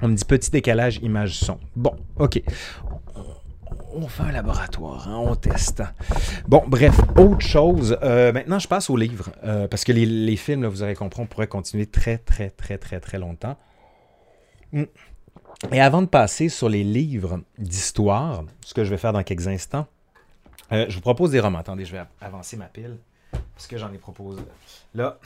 On 0.00 0.08
me 0.08 0.14
dit 0.14 0.24
petit 0.24 0.50
décalage 0.50 0.98
image-son. 1.02 1.58
Bon, 1.74 1.96
ok. 2.16 2.42
On 3.94 4.06
fait 4.06 4.22
un 4.22 4.32
laboratoire, 4.32 5.08
hein, 5.08 5.16
on 5.16 5.34
teste. 5.34 5.82
Bon, 6.46 6.62
bref, 6.66 7.00
autre 7.16 7.40
chose. 7.40 7.98
Euh, 8.02 8.32
maintenant, 8.32 8.58
je 8.58 8.68
passe 8.68 8.90
aux 8.90 8.96
livres. 8.96 9.30
Euh, 9.44 9.66
parce 9.66 9.82
que 9.84 9.92
les, 9.92 10.36
films, 10.36 10.66
vous 10.66 10.82
aurez 10.82 10.94
compris, 10.94 11.22
on 11.22 11.26
pourrait 11.26 11.48
continuer 11.48 11.86
très, 11.86 12.18
très, 12.18 12.50
très, 12.50 12.78
très, 12.78 13.00
très 13.00 13.18
longtemps. 13.18 13.56
Hmm. 14.72 14.84
Et 15.72 15.80
avant 15.80 16.02
de 16.02 16.06
passer 16.06 16.48
sur 16.48 16.68
les 16.68 16.84
livres 16.84 17.40
d'histoire, 17.58 18.44
ce 18.64 18.74
que 18.74 18.84
je 18.84 18.90
vais 18.90 18.98
faire 18.98 19.12
dans 19.12 19.24
quelques 19.24 19.48
instants, 19.48 19.86
euh, 20.70 20.86
je 20.88 20.94
vous 20.94 21.00
propose 21.00 21.30
des 21.30 21.40
romans. 21.40 21.58
Attendez, 21.58 21.84
je 21.84 21.92
vais 21.92 22.02
avancer 22.20 22.56
ma 22.56 22.66
pile. 22.66 22.98
Parce 23.30 23.66
que 23.66 23.76
j'en 23.76 23.92
ai 23.92 23.98
proposé. 23.98 24.42
Là, 24.94 25.18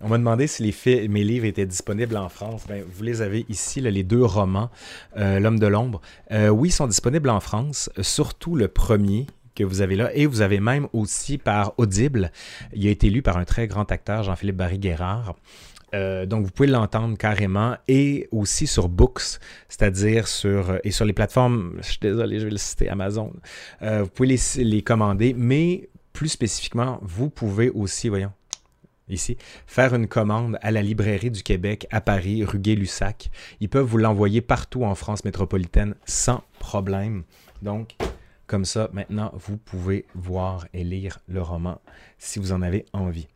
on 0.00 0.08
m'a 0.08 0.18
demandé 0.18 0.46
si 0.46 0.62
les 0.62 1.08
mes 1.08 1.24
livres 1.24 1.46
étaient 1.46 1.66
disponibles 1.66 2.16
en 2.16 2.28
France. 2.28 2.64
Ben, 2.68 2.84
vous 2.88 3.02
les 3.02 3.20
avez 3.20 3.44
ici, 3.48 3.80
les 3.80 4.04
deux 4.04 4.24
romans, 4.24 4.70
euh, 5.16 5.40
L'homme 5.40 5.58
de 5.58 5.66
l'ombre. 5.66 6.00
Euh, 6.30 6.48
oui, 6.48 6.68
ils 6.68 6.72
sont 6.72 6.86
disponibles 6.86 7.30
en 7.30 7.40
France, 7.40 7.90
surtout 8.00 8.54
le 8.54 8.68
premier 8.68 9.26
que 9.56 9.64
vous 9.64 9.80
avez 9.80 9.96
là. 9.96 10.14
Et 10.14 10.26
vous 10.26 10.40
avez 10.40 10.60
même 10.60 10.86
aussi 10.92 11.36
par 11.36 11.74
Audible. 11.78 12.30
Il 12.72 12.86
a 12.86 12.90
été 12.90 13.10
lu 13.10 13.22
par 13.22 13.38
un 13.38 13.44
très 13.44 13.66
grand 13.66 13.90
acteur, 13.90 14.22
Jean-Philippe 14.22 14.56
Barry-Guerrard. 14.56 15.34
Euh, 15.94 16.26
donc, 16.26 16.44
vous 16.44 16.52
pouvez 16.52 16.68
l'entendre 16.68 17.16
carrément 17.16 17.76
et 17.88 18.28
aussi 18.30 18.66
sur 18.66 18.88
Books, 18.88 19.40
c'est-à-dire 19.68 20.28
sur 20.28 20.78
et 20.84 20.92
sur 20.92 21.06
les 21.06 21.12
plateformes. 21.12 21.74
Je 21.82 21.88
suis 21.88 21.98
désolé, 22.00 22.38
je 22.38 22.44
vais 22.44 22.50
le 22.50 22.58
citer 22.58 22.88
Amazon. 22.88 23.32
vous 23.80 24.06
pouvez 24.06 24.28
les, 24.28 24.64
les 24.64 24.82
commander, 24.82 25.34
mais 25.36 25.88
plus 26.12 26.28
spécifiquement, 26.28 26.98
vous 27.02 27.30
pouvez 27.30 27.70
aussi, 27.70 28.08
voyons, 28.08 28.32
ici, 29.08 29.36
faire 29.66 29.94
une 29.94 30.06
commande 30.06 30.58
à 30.62 30.70
la 30.70 30.82
librairie 30.82 31.30
du 31.30 31.42
Québec 31.42 31.86
à 31.90 32.00
Paris, 32.00 32.44
rue 32.44 32.58
Gay-Lussac. 32.58 33.30
Ils 33.60 33.68
peuvent 33.68 33.86
vous 33.86 33.98
l'envoyer 33.98 34.40
partout 34.40 34.84
en 34.84 34.94
France 34.94 35.24
métropolitaine 35.24 35.94
sans 36.04 36.42
problème. 36.58 37.24
Donc, 37.62 37.96
comme 38.46 38.64
ça, 38.64 38.88
maintenant, 38.92 39.30
vous 39.34 39.56
pouvez 39.56 40.06
voir 40.14 40.66
et 40.72 40.84
lire 40.84 41.18
le 41.28 41.42
roman 41.42 41.80
si 42.18 42.38
vous 42.38 42.52
en 42.52 42.62
avez 42.62 42.86
envie. 42.92 43.28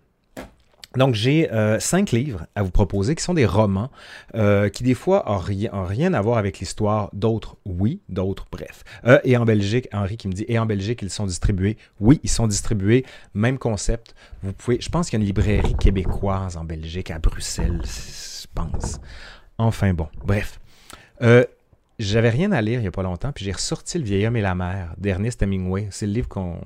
Donc, 0.96 1.14
j'ai 1.14 1.50
euh, 1.52 1.78
cinq 1.80 2.10
livres 2.10 2.46
à 2.54 2.62
vous 2.62 2.70
proposer 2.70 3.14
qui 3.14 3.22
sont 3.22 3.34
des 3.34 3.46
romans 3.46 3.90
euh, 4.34 4.68
qui, 4.68 4.82
des 4.82 4.94
fois, 4.94 5.24
n'ont 5.26 5.38
rien, 5.38 5.70
rien, 5.72 6.12
à 6.14 6.20
voir 6.20 6.38
avec 6.38 6.58
l'histoire. 6.58 7.10
D'autres, 7.12 7.56
oui. 7.64 8.00
D'autres, 8.08 8.46
bref. 8.50 8.84
Euh, 9.06 9.18
et 9.24 9.36
en 9.36 9.44
Belgique, 9.44 9.88
Henri 9.92 10.16
qui 10.16 10.28
me 10.28 10.32
dit, 10.32 10.44
et 10.48 10.58
en 10.58 10.66
Belgique, 10.66 11.00
ils 11.02 11.10
sont 11.10 11.26
distribués. 11.26 11.76
Oui, 12.00 12.20
ils 12.22 12.30
sont 12.30 12.46
distribués. 12.46 13.04
Même 13.34 13.58
concept. 13.58 14.14
Vous 14.42 14.52
pouvez, 14.52 14.80
je 14.80 14.88
pense 14.88 15.08
qu'il 15.08 15.18
y 15.18 15.20
a 15.20 15.22
une 15.22 15.26
librairie 15.26 15.74
québécoise 15.74 16.56
en 16.56 16.64
Belgique, 16.64 17.10
à 17.10 17.18
Bruxelles, 17.18 17.82
je 17.84 18.46
pense. 18.54 19.00
Enfin, 19.58 19.94
bon, 19.94 20.08
bref. 20.24 20.58
J'avais 21.98 22.30
rien 22.30 22.50
à 22.50 22.60
lire 22.60 22.80
il 22.80 22.82
n'y 22.82 22.88
a 22.88 22.92
pas 22.92 23.04
longtemps, 23.04 23.30
puis 23.30 23.44
j'ai 23.44 23.52
ressorti 23.52 23.98
Le 23.98 24.04
vieil 24.04 24.26
homme 24.26 24.36
et 24.36 24.40
la 24.40 24.56
mer 24.56 24.92
d'Ernest 24.98 25.40
Hemingway. 25.42 25.86
C'est 25.90 26.06
le 26.06 26.12
livre 26.12 26.28
qu'on 26.28 26.58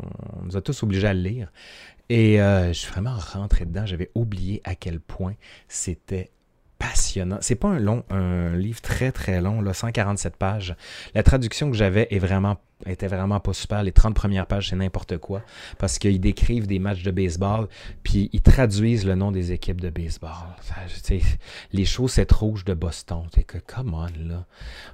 nous 0.44 0.56
a 0.56 0.62
tous 0.62 0.82
obligés 0.82 1.06
à 1.06 1.12
lire. 1.12 1.52
Et 2.08 2.40
euh, 2.40 2.68
je 2.68 2.78
suis 2.78 2.90
vraiment 2.90 3.16
rentré 3.16 3.64
dedans. 3.66 3.86
J'avais 3.86 4.10
oublié 4.14 4.60
à 4.64 4.74
quel 4.74 5.00
point 5.00 5.34
c'était 5.68 6.30
passionnant. 6.78 7.38
C'est 7.40 7.56
pas 7.56 7.68
un 7.68 7.78
long, 7.78 8.04
un 8.10 8.56
livre 8.56 8.80
très 8.80 9.12
très 9.12 9.40
long, 9.40 9.60
là, 9.60 9.72
147 9.72 10.36
pages. 10.36 10.76
La 11.14 11.22
traduction 11.22 11.70
que 11.70 11.76
j'avais 11.76 12.06
est 12.10 12.18
vraiment 12.18 12.58
était 12.84 13.06
vraiment 13.06 13.40
pas 13.40 13.52
super. 13.52 13.82
Les 13.82 13.92
30 13.92 14.14
premières 14.14 14.46
pages, 14.46 14.68
c'est 14.68 14.76
n'importe 14.76 15.18
quoi. 15.18 15.42
Parce 15.78 15.98
qu'ils 15.98 16.20
décrivent 16.20 16.66
des 16.66 16.78
matchs 16.78 17.02
de 17.02 17.10
baseball, 17.10 17.68
puis 18.02 18.28
ils 18.32 18.42
traduisent 18.42 19.06
le 19.06 19.14
nom 19.14 19.32
des 19.32 19.52
équipes 19.52 19.80
de 19.80 19.88
baseball. 19.88 20.30
les 21.72 21.84
chaussettes 21.84 22.32
rouges 22.32 22.64
de 22.64 22.74
Boston. 22.74 23.22
T'es 23.32 23.44
que, 23.44 23.58
come 23.58 23.94
on, 23.94 24.28
là. 24.28 24.44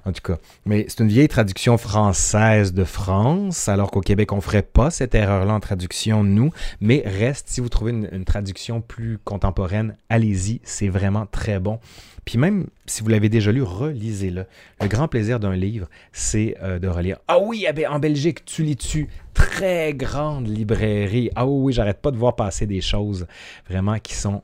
En 0.05 0.13
tout 0.13 0.21
cas. 0.21 0.37
Mais 0.65 0.85
c'est 0.87 1.01
une 1.01 1.09
vieille 1.09 1.27
traduction 1.27 1.77
française 1.77 2.73
de 2.73 2.83
France, 2.83 3.67
alors 3.67 3.91
qu'au 3.91 4.01
Québec, 4.01 4.31
on 4.31 4.41
ferait 4.41 4.63
pas 4.63 4.89
cette 4.89 5.15
erreur-là 5.15 5.53
en 5.53 5.59
traduction, 5.59 6.23
nous. 6.23 6.51
Mais 6.79 7.03
reste, 7.05 7.49
si 7.49 7.61
vous 7.61 7.69
trouvez 7.69 7.91
une 7.91 8.25
traduction 8.25 8.81
plus 8.81 9.17
contemporaine, 9.17 9.97
allez-y. 10.09 10.61
C'est 10.63 10.89
vraiment 10.89 11.25
très 11.25 11.59
bon. 11.59 11.79
Puis 12.25 12.37
même 12.37 12.67
si 12.85 13.03
vous 13.03 13.09
l'avez 13.09 13.29
déjà 13.29 13.51
lu, 13.51 13.61
relisez-le. 13.61 14.45
Le 14.81 14.87
grand 14.87 15.07
plaisir 15.07 15.39
d'un 15.39 15.55
livre, 15.55 15.87
c'est 16.11 16.55
euh, 16.61 16.79
de 16.79 16.87
relire. 16.87 17.17
Ah 17.27 17.39
oui, 17.39 17.65
ben, 17.75 17.87
en 17.87 17.99
Belgique, 17.99 18.45
tu 18.45 18.63
les 18.63 18.75
tues. 18.75 19.09
Très 19.33 19.93
grande 19.93 20.47
librairie. 20.47 21.29
Ah 21.35 21.45
oui, 21.45 21.73
j'arrête 21.73 22.01
pas 22.01 22.11
de 22.11 22.17
voir 22.17 22.35
passer 22.35 22.65
des 22.65 22.81
choses 22.81 23.27
vraiment 23.67 23.99
qui 23.99 24.13
sont 24.13 24.43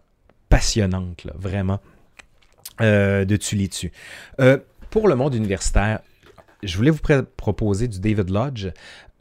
passionnantes, 0.49 1.27
vraiment, 1.35 1.79
euh, 2.81 3.23
de 3.23 3.35
tu 3.35 3.55
les 3.55 3.69
tues. 3.69 3.91
Euh, 4.39 4.57
pour 4.89 5.07
le 5.07 5.15
monde 5.15 5.35
universitaire, 5.35 5.99
je 6.63 6.75
voulais 6.75 6.91
vous 6.91 6.99
proposer 7.37 7.87
du 7.87 7.99
David 7.99 8.29
Lodge. 8.29 8.67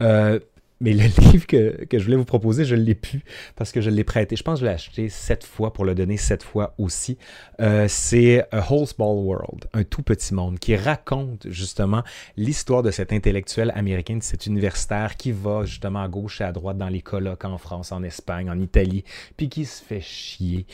Euh, 0.01 0.39
mais 0.81 0.93
le 0.93 1.03
livre 1.31 1.45
que, 1.45 1.85
je 1.91 2.03
voulais 2.03 2.15
vous 2.15 2.25
proposer, 2.25 2.65
je 2.65 2.75
ne 2.75 2.81
l'ai 2.81 2.95
plus 2.95 3.23
parce 3.55 3.71
que 3.71 3.81
je 3.81 3.89
l'ai 3.89 4.03
prêté. 4.03 4.35
Je 4.35 4.43
pense 4.43 4.55
que 4.55 4.61
je 4.61 4.65
l'ai 4.65 4.73
acheté 4.73 5.09
sept 5.09 5.43
fois 5.43 5.73
pour 5.73 5.85
le 5.85 5.95
donner 5.95 6.17
sept 6.17 6.43
fois 6.43 6.73
aussi. 6.77 7.17
Euh, 7.59 7.87
c'est 7.87 8.45
A 8.51 8.65
Whole 8.71 8.87
Small 8.87 9.17
World, 9.17 9.65
un 9.73 9.83
tout 9.83 10.03
petit 10.03 10.33
monde, 10.33 10.59
qui 10.59 10.75
raconte 10.75 11.47
justement 11.49 12.03
l'histoire 12.37 12.83
de 12.83 12.91
cet 12.91 13.13
intellectuel 13.13 13.71
américain, 13.75 14.17
de 14.17 14.23
cet 14.23 14.45
universitaire 14.45 15.17
qui 15.17 15.31
va 15.31 15.65
justement 15.65 16.01
à 16.01 16.07
gauche 16.07 16.41
et 16.41 16.43
à 16.43 16.51
droite 16.51 16.77
dans 16.77 16.89
les 16.89 17.01
colloques 17.01 17.45
en 17.45 17.57
France, 17.57 17.91
en 17.91 18.03
Espagne, 18.03 18.49
en 18.49 18.59
Italie, 18.59 19.03
puis 19.37 19.49
qui 19.49 19.65
se 19.65 19.83
fait 19.83 20.01
chier. 20.01 20.65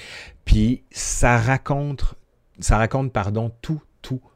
Puis 0.46 0.84
ça 0.92 1.38
raconte, 1.38 2.16
ça 2.60 2.78
raconte, 2.78 3.12
pardon, 3.12 3.52
tout, 3.62 3.82
tout, 4.02 4.22
tout 4.22 4.35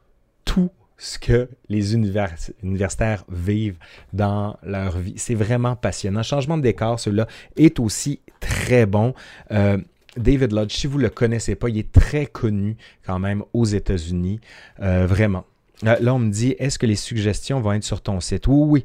ce 1.00 1.18
que 1.18 1.48
les 1.70 1.94
universitaires 1.94 3.24
vivent 3.30 3.78
dans 4.12 4.58
leur 4.62 4.98
vie. 4.98 5.14
C'est 5.16 5.34
vraiment 5.34 5.74
passionnant. 5.74 6.22
Changement 6.22 6.58
de 6.58 6.62
décor, 6.62 7.00
celui-là 7.00 7.26
est 7.56 7.80
aussi 7.80 8.20
très 8.38 8.84
bon. 8.84 9.14
Euh, 9.50 9.78
David 10.18 10.52
Lodge, 10.52 10.74
si 10.74 10.86
vous 10.86 10.98
ne 10.98 11.04
le 11.04 11.08
connaissez 11.08 11.54
pas, 11.54 11.70
il 11.70 11.78
est 11.78 11.90
très 11.90 12.26
connu 12.26 12.76
quand 13.06 13.18
même 13.18 13.42
aux 13.54 13.64
États-Unis. 13.64 14.40
Euh, 14.80 15.06
vraiment. 15.06 15.46
Euh, 15.86 15.96
là, 16.00 16.14
on 16.14 16.18
me 16.18 16.30
dit, 16.30 16.54
est-ce 16.58 16.78
que 16.78 16.86
les 16.86 16.96
suggestions 16.96 17.60
vont 17.62 17.72
être 17.72 17.84
sur 17.84 18.02
ton 18.02 18.20
site? 18.20 18.46
Oui, 18.46 18.66
oui. 18.66 18.84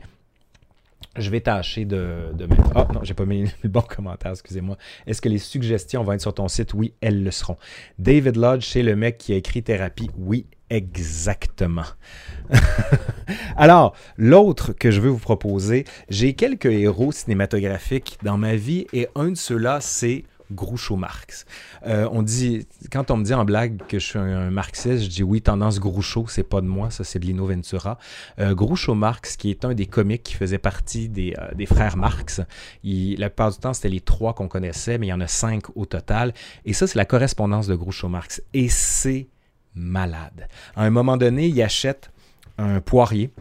Je 1.17 1.29
vais 1.29 1.41
tâcher 1.41 1.83
de, 1.83 2.31
mettre. 2.39 2.71
Ah 2.75 2.87
non, 2.93 3.01
j'ai 3.03 3.13
pas 3.13 3.25
mis 3.25 3.45
le 3.63 3.69
bon 3.69 3.81
commentaire, 3.81 4.31
excusez-moi. 4.31 4.77
Est-ce 5.05 5.21
que 5.21 5.29
les 5.29 5.37
suggestions 5.37 6.03
vont 6.03 6.13
être 6.13 6.21
sur 6.21 6.33
ton 6.33 6.47
site? 6.47 6.73
Oui, 6.73 6.93
elles 7.01 7.23
le 7.23 7.31
seront. 7.31 7.57
David 7.99 8.37
Lodge, 8.37 8.65
c'est 8.65 8.83
le 8.83 8.95
mec 8.95 9.17
qui 9.17 9.33
a 9.33 9.35
écrit 9.35 9.63
Thérapie. 9.63 10.09
Oui, 10.17 10.45
exactement. 10.69 11.85
Alors, 13.57 13.95
l'autre 14.17 14.73
que 14.73 14.91
je 14.91 15.01
veux 15.01 15.09
vous 15.09 15.17
proposer, 15.17 15.85
j'ai 16.09 16.33
quelques 16.33 16.65
héros 16.65 17.11
cinématographiques 17.11 18.17
dans 18.23 18.37
ma 18.37 18.55
vie 18.55 18.87
et 18.93 19.07
un 19.15 19.29
de 19.29 19.35
ceux-là, 19.35 19.79
c'est 19.81 20.25
Groucho 20.51 20.95
Marx. 20.95 21.45
Euh, 21.85 22.07
on 22.11 22.21
dit, 22.21 22.67
quand 22.91 23.11
on 23.11 23.17
me 23.17 23.23
dit 23.23 23.33
en 23.33 23.45
blague 23.45 23.81
que 23.87 23.99
je 23.99 24.05
suis 24.05 24.19
un, 24.19 24.51
marxiste, 24.51 25.03
je 25.03 25.09
dis 25.09 25.23
oui, 25.23 25.41
tendance 25.41 25.79
Groucho, 25.79 26.25
c'est 26.27 26.43
pas 26.43 26.61
de 26.61 26.67
moi, 26.67 26.91
ça 26.91 27.03
c'est 27.03 27.19
de 27.19 27.25
Lino 27.25 27.47
Ventura. 27.47 27.97
Euh, 28.39 28.53
Groucho 28.53 28.93
Marx, 28.93 29.37
qui 29.37 29.49
est 29.49 29.65
un 29.65 29.73
des 29.73 29.85
comiques 29.85 30.23
qui 30.23 30.35
faisait 30.35 30.57
partie 30.57 31.09
des, 31.09 31.35
euh, 31.39 31.65
frères 31.65 31.97
Marx, 31.97 32.41
la 32.83 33.29
plupart 33.29 33.51
du 33.51 33.57
temps 33.57 33.73
c'était 33.73 33.89
les 33.89 34.01
trois 34.01 34.33
qu'on 34.33 34.47
connaissait, 34.47 34.97
mais 34.97 35.07
il 35.07 35.09
y 35.09 35.13
en 35.13 35.21
a 35.21 35.27
cinq 35.27 35.75
au 35.75 35.85
total. 35.85 36.33
Et 36.65 36.73
ça, 36.73 36.87
c'est 36.87 36.97
la 36.97 37.05
correspondance 37.05 37.67
de 37.67 37.75
Groucho 37.75 38.07
Marx. 38.07 38.41
Et 38.53 38.69
c'est 38.69 39.27
malade. 39.75 40.47
À 40.75 40.83
un 40.83 40.89
moment 40.89 41.17
donné, 41.17 41.47
il 41.47 41.61
achète 41.61 42.11
un 42.57 42.79
poirier 42.81 43.31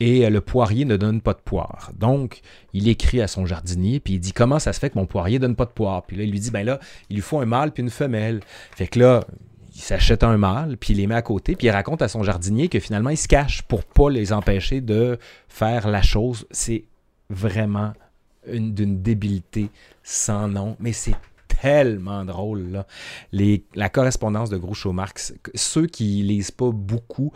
et 0.00 0.28
le 0.28 0.40
poirier 0.40 0.84
ne 0.84 0.96
donne 0.96 1.20
pas 1.20 1.32
de 1.32 1.38
poire. 1.38 1.92
Donc, 1.96 2.40
il 2.72 2.88
écrit 2.88 3.20
à 3.20 3.28
son 3.28 3.46
jardinier, 3.46 4.00
puis 4.00 4.14
il 4.14 4.18
dit 4.18 4.32
Comment 4.32 4.58
ça 4.58 4.72
se 4.72 4.80
fait 4.80 4.90
que 4.90 4.98
mon 4.98 5.06
poirier 5.06 5.38
donne 5.38 5.54
pas 5.54 5.64
de 5.64 5.70
poire? 5.70 6.02
Puis 6.02 6.16
là, 6.16 6.24
il 6.24 6.30
lui 6.30 6.40
dit 6.40 6.50
Ben 6.50 6.64
là, 6.64 6.80
il 7.08 7.16
lui 7.16 7.22
faut 7.22 7.38
un 7.38 7.46
mâle 7.46 7.70
puis 7.70 7.82
une 7.82 7.90
femelle. 7.90 8.40
Fait 8.74 8.88
que 8.88 8.98
là, 8.98 9.24
il 9.74 9.80
s'achète 9.80 10.24
un 10.24 10.36
mâle, 10.36 10.76
puis 10.76 10.92
il 10.92 10.96
les 10.96 11.06
met 11.06 11.14
à 11.14 11.22
côté, 11.22 11.54
puis 11.54 11.68
il 11.68 11.70
raconte 11.70 12.02
à 12.02 12.08
son 12.08 12.22
jardinier 12.22 12.68
que 12.68 12.80
finalement, 12.80 13.10
il 13.10 13.16
se 13.16 13.28
cache 13.28 13.62
pour 13.62 13.84
pas 13.84 14.10
les 14.10 14.32
empêcher 14.32 14.80
de 14.80 15.18
faire 15.48 15.88
la 15.88 16.02
chose. 16.02 16.46
C'est 16.50 16.84
vraiment 17.30 17.92
d'une 18.46 19.02
débilité 19.02 19.70
sans 20.02 20.48
nom, 20.48 20.76
mais 20.80 20.92
c'est 20.92 21.14
tellement 21.62 22.24
drôle. 22.24 22.84
Les, 23.30 23.64
la 23.76 23.88
correspondance 23.88 24.50
de 24.50 24.56
Groucho 24.56 24.92
Marx, 24.92 25.32
ceux 25.54 25.86
qui 25.86 26.22
lisent 26.22 26.50
pas 26.50 26.70
beaucoup, 26.72 27.32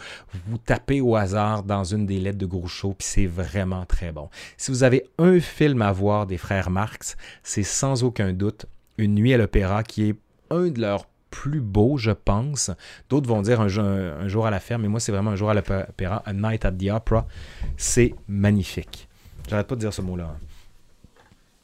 vous 0.49 0.59
tapez 0.59 1.01
au 1.01 1.15
hasard 1.15 1.63
dans 1.63 1.85
une 1.85 2.07
des 2.07 2.19
lettres 2.19 2.39
de 2.39 2.47
Groucho, 2.47 2.95
puis 2.99 3.07
c'est 3.07 3.27
vraiment 3.27 3.87
très 3.87 4.11
bon. 4.11 4.29
Si 4.57 4.73
vous 4.73 4.83
avez 4.83 5.07
un 5.19 5.39
film 5.39 5.81
à 5.81 5.93
voir 5.93 6.27
des 6.27 6.39
frères 6.39 6.71
Marx, 6.71 7.17
c'est 7.45 7.63
sans 7.63 8.03
aucun 8.03 8.33
doute 8.33 8.67
Une 8.99 9.15
nuit 9.15 9.33
à 9.33 9.39
l'opéra, 9.39 9.85
qui 9.85 10.09
est 10.09 10.17
un 10.51 10.69
de 10.69 10.81
leurs 10.81 11.07
plus 11.31 11.61
beaux, 11.61 11.97
je 11.97 12.11
pense. 12.11 12.73
D'autres 13.09 13.29
vont 13.29 13.43
dire 13.43 13.61
un, 13.61 13.69
un, 13.79 14.27
jour 14.27 14.47
à 14.47 14.51
la 14.51 14.59
ferme, 14.59 14.83
mais 14.83 14.89
moi, 14.89 14.99
c'est 14.99 15.13
vraiment 15.13 15.33
un 15.33 15.37
jour 15.37 15.51
à 15.51 15.55
l'opéra, 15.55 16.23
A 16.25 16.33
Night 16.33 16.65
at 16.65 16.73
the 16.73 16.91
Opera. 16.91 17.29
C'est 17.77 18.15
magnifique. 18.27 19.09
J'arrête 19.49 19.69
pas 19.69 19.77
de 19.77 19.81
dire 19.81 19.93
ce 19.93 20.03
mot-là. 20.03 20.33
Hein. 20.33 20.39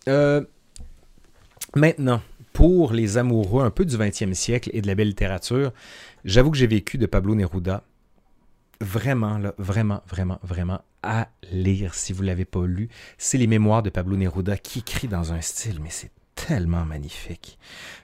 Euh, 0.08 0.44
maintenant, 1.74 2.20
pour 2.62 2.92
les 2.92 3.18
amoureux 3.18 3.64
un 3.64 3.72
peu 3.72 3.84
du 3.84 3.96
20e 3.96 4.34
siècle 4.34 4.70
et 4.72 4.82
de 4.82 4.86
la 4.86 4.94
belle 4.94 5.08
littérature, 5.08 5.72
j'avoue 6.24 6.52
que 6.52 6.56
j'ai 6.56 6.68
vécu 6.68 6.96
de 6.96 7.06
Pablo 7.06 7.34
Neruda. 7.34 7.82
Vraiment, 8.80 9.36
là, 9.36 9.52
vraiment, 9.58 10.00
vraiment, 10.06 10.38
vraiment 10.44 10.80
à 11.02 11.26
lire 11.50 11.92
si 11.92 12.12
vous 12.12 12.22
ne 12.22 12.28
l'avez 12.28 12.44
pas 12.44 12.64
lu. 12.64 12.88
C'est 13.18 13.36
les 13.36 13.48
mémoires 13.48 13.82
de 13.82 13.90
Pablo 13.90 14.16
Neruda 14.16 14.56
qui 14.58 14.78
écrit 14.78 15.08
dans 15.08 15.32
un 15.32 15.40
style, 15.40 15.80
mais 15.82 15.90
c'est 15.90 16.12
tellement 16.36 16.84
magnifique. 16.84 17.58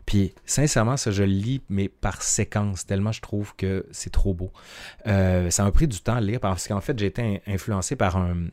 Puis, 0.06 0.34
sincèrement, 0.44 0.96
ça, 0.96 1.12
je 1.12 1.22
lis, 1.22 1.62
mais 1.68 1.88
par 1.88 2.20
séquence, 2.20 2.84
tellement 2.84 3.12
je 3.12 3.20
trouve 3.20 3.54
que 3.54 3.86
c'est 3.92 4.10
trop 4.10 4.34
beau. 4.34 4.50
Euh, 5.06 5.50
ça 5.50 5.62
m'a 5.62 5.70
pris 5.70 5.86
du 5.86 6.00
temps 6.00 6.16
à 6.16 6.20
lire 6.20 6.40
parce 6.40 6.66
qu'en 6.66 6.80
fait, 6.80 6.98
j'ai 6.98 7.06
été 7.06 7.42
influencé 7.46 7.94
par 7.94 8.16
un, 8.16 8.48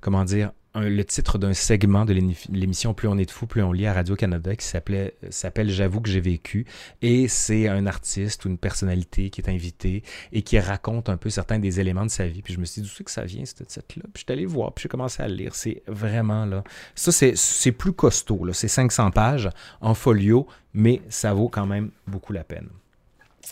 comment 0.00 0.24
dire, 0.24 0.52
le 0.80 1.04
titre 1.04 1.38
d'un 1.38 1.52
segment 1.52 2.04
de 2.04 2.12
l'émission 2.12 2.94
Plus 2.94 3.08
on 3.08 3.18
est 3.18 3.24
de 3.24 3.30
fou, 3.30 3.46
plus 3.46 3.62
on 3.62 3.72
lit 3.72 3.86
à 3.86 3.92
Radio-Canada 3.92 4.56
qui 4.56 4.66
s'appelait 4.66 5.14
s'appelle 5.30 5.70
J'avoue 5.70 6.00
que 6.00 6.08
j'ai 6.08 6.20
vécu. 6.20 6.66
Et 7.02 7.28
c'est 7.28 7.68
un 7.68 7.86
artiste 7.86 8.44
ou 8.44 8.48
une 8.48 8.58
personnalité 8.58 9.30
qui 9.30 9.40
est 9.40 9.48
invité 9.50 10.02
et 10.32 10.42
qui 10.42 10.58
raconte 10.58 11.08
un 11.08 11.16
peu 11.16 11.30
certains 11.30 11.58
des 11.58 11.80
éléments 11.80 12.04
de 12.04 12.10
sa 12.10 12.26
vie. 12.26 12.42
Puis 12.42 12.54
je 12.54 12.60
me 12.60 12.64
suis 12.64 12.82
dit, 12.82 12.88
d'où 12.88 13.04
que 13.04 13.10
ça 13.10 13.24
vient, 13.24 13.44
ce 13.44 13.62
titre-là? 13.62 14.04
Puis 14.12 14.24
je 14.26 14.32
suis 14.32 14.32
allé 14.32 14.46
voir, 14.46 14.72
puis 14.72 14.82
j'ai 14.82 14.88
commencé 14.88 15.22
à 15.22 15.28
le 15.28 15.34
lire. 15.34 15.54
C'est 15.54 15.82
vraiment 15.86 16.44
là. 16.44 16.64
Ça, 16.94 17.12
c'est 17.12 17.72
plus 17.72 17.92
costaud. 17.92 18.52
C'est 18.52 18.68
500 18.68 19.10
pages 19.10 19.50
en 19.80 19.94
folio, 19.94 20.46
mais 20.74 21.02
ça 21.08 21.32
vaut 21.32 21.48
quand 21.48 21.66
même 21.66 21.90
beaucoup 22.06 22.32
la 22.32 22.44
peine. 22.44 22.68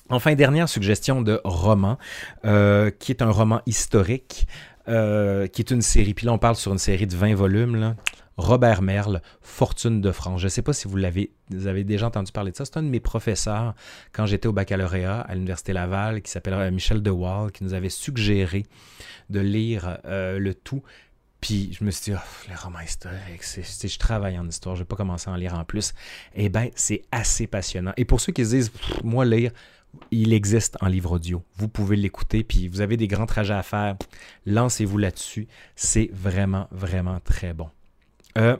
Enfin, 0.08 0.34
dernière 0.34 0.68
suggestion 0.68 1.22
de 1.22 1.40
roman, 1.44 1.98
euh, 2.44 2.90
qui 2.90 3.12
est 3.12 3.22
un 3.22 3.30
roman 3.30 3.60
historique. 3.66 4.46
Euh, 4.88 5.48
qui 5.48 5.62
est 5.62 5.70
une 5.72 5.82
série. 5.82 6.14
Puis 6.14 6.26
là, 6.26 6.32
on 6.32 6.38
parle 6.38 6.54
sur 6.54 6.72
une 6.72 6.78
série 6.78 7.06
de 7.06 7.16
20 7.16 7.34
volumes. 7.34 7.96
Robert 8.36 8.82
Merle, 8.82 9.22
Fortune 9.40 10.00
de 10.00 10.12
France. 10.12 10.40
Je 10.40 10.46
ne 10.46 10.50
sais 10.50 10.62
pas 10.62 10.72
si 10.72 10.86
vous 10.86 10.96
l'avez 10.96 11.32
vous 11.50 11.66
avez 11.66 11.84
déjà 11.84 12.06
entendu 12.06 12.30
parler 12.32 12.52
de 12.52 12.56
ça. 12.56 12.64
C'est 12.64 12.76
un 12.76 12.82
de 12.82 12.88
mes 12.88 13.00
professeurs 13.00 13.74
quand 14.12 14.26
j'étais 14.26 14.46
au 14.46 14.52
baccalauréat 14.52 15.20
à 15.20 15.34
l'Université 15.34 15.72
Laval 15.72 16.22
qui 16.22 16.30
s'appelle 16.30 16.54
euh, 16.54 16.70
Michel 16.70 17.02
Dewall 17.02 17.50
qui 17.50 17.64
nous 17.64 17.74
avait 17.74 17.88
suggéré 17.88 18.66
de 19.30 19.40
lire 19.40 19.98
euh, 20.04 20.38
le 20.38 20.54
tout. 20.54 20.82
Puis 21.40 21.76
je 21.78 21.84
me 21.84 21.90
suis 21.90 22.12
dit, 22.12 22.18
oh, 22.18 22.48
les 22.48 22.54
romans 22.54 22.80
historiques, 22.80 23.42
je 23.42 23.98
travaille 23.98 24.38
en 24.38 24.48
histoire, 24.48 24.74
je 24.74 24.80
ne 24.80 24.84
vais 24.84 24.88
pas 24.88 24.96
commencer 24.96 25.30
à 25.30 25.32
en 25.32 25.36
lire 25.36 25.54
en 25.54 25.64
plus. 25.64 25.92
Eh 26.34 26.48
bien, 26.48 26.68
c'est 26.74 27.02
assez 27.12 27.46
passionnant. 27.46 27.92
Et 27.96 28.04
pour 28.04 28.20
ceux 28.20 28.32
qui 28.32 28.44
se 28.44 28.50
disent, 28.50 28.72
moi, 29.04 29.24
lire, 29.24 29.52
il 30.10 30.32
existe 30.32 30.76
en 30.80 30.86
livre 30.86 31.12
audio. 31.12 31.42
Vous 31.56 31.68
pouvez 31.68 31.96
l'écouter, 31.96 32.44
puis 32.44 32.68
vous 32.68 32.80
avez 32.80 32.96
des 32.96 33.08
grands 33.08 33.26
trajets 33.26 33.54
à 33.54 33.62
faire. 33.62 33.96
Lancez-vous 34.46 34.98
là-dessus. 34.98 35.48
C'est 35.74 36.10
vraiment, 36.12 36.68
vraiment 36.70 37.20
très 37.20 37.52
bon. 37.52 37.68
Euh, 38.38 38.56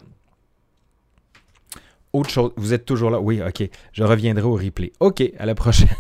autre 2.12 2.30
chose, 2.30 2.52
vous 2.56 2.72
êtes 2.72 2.84
toujours 2.84 3.10
là? 3.10 3.20
Oui, 3.20 3.42
ok. 3.42 3.68
Je 3.92 4.02
reviendrai 4.02 4.44
au 4.44 4.54
replay. 4.54 4.92
Ok, 5.00 5.22
à 5.38 5.46
la 5.46 5.54
prochaine. 5.54 5.88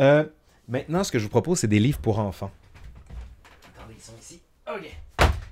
Euh, 0.00 0.24
maintenant, 0.68 1.02
ce 1.02 1.10
que 1.10 1.18
je 1.18 1.24
vous 1.24 1.30
propose, 1.30 1.58
c'est 1.58 1.66
des 1.66 1.80
livres 1.80 1.98
pour 1.98 2.20
enfants. 2.20 2.52
Attendez, 3.76 3.94
ils 3.98 4.00
sont 4.00 4.12
ici. 4.20 4.40
Ok. 4.72 4.88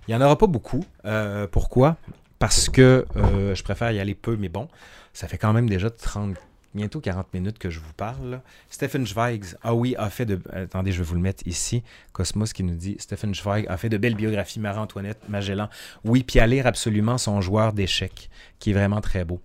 Il 0.06 0.14
n'y 0.14 0.14
en 0.14 0.24
aura 0.24 0.38
pas 0.38 0.46
beaucoup. 0.46 0.84
Euh, 1.04 1.48
pourquoi? 1.48 1.96
Parce 2.38 2.68
que 2.68 3.04
je 3.16 3.60
préfère 3.64 3.90
y 3.90 3.98
aller 3.98 4.14
peu, 4.14 4.36
mais 4.36 4.48
bon, 4.48 4.68
ça 5.12 5.26
fait 5.26 5.38
quand 5.38 5.52
même 5.52 5.68
déjà 5.68 5.90
30 5.90 6.36
bientôt 6.74 7.00
40 7.00 7.32
minutes 7.34 7.58
que 7.58 7.70
je 7.70 7.80
vous 7.80 7.92
parle. 7.96 8.40
Stephen 8.70 9.06
Zweig, 9.06 9.44
ah 9.62 9.74
oui, 9.74 9.94
a 9.96 10.10
fait 10.10 10.26
de... 10.26 10.40
Attendez, 10.52 10.92
je 10.92 10.98
vais 10.98 11.04
vous 11.04 11.14
le 11.14 11.20
mettre 11.20 11.46
ici. 11.46 11.82
Cosmos 12.12 12.52
qui 12.52 12.62
nous 12.62 12.74
dit, 12.74 12.96
Stephen 12.98 13.34
Zweig 13.34 13.66
a 13.68 13.76
fait 13.76 13.88
de 13.88 13.98
belles 13.98 14.14
biographies, 14.14 14.60
Marie-Antoinette, 14.60 15.28
Magellan. 15.28 15.68
Oui, 16.04 16.22
puis 16.22 16.40
à 16.40 16.46
lire 16.46 16.66
absolument 16.66 17.18
son 17.18 17.40
joueur 17.40 17.72
d'échecs, 17.72 18.30
qui 18.58 18.70
est 18.70 18.74
vraiment 18.74 19.00
très 19.00 19.24
beau. 19.24 19.40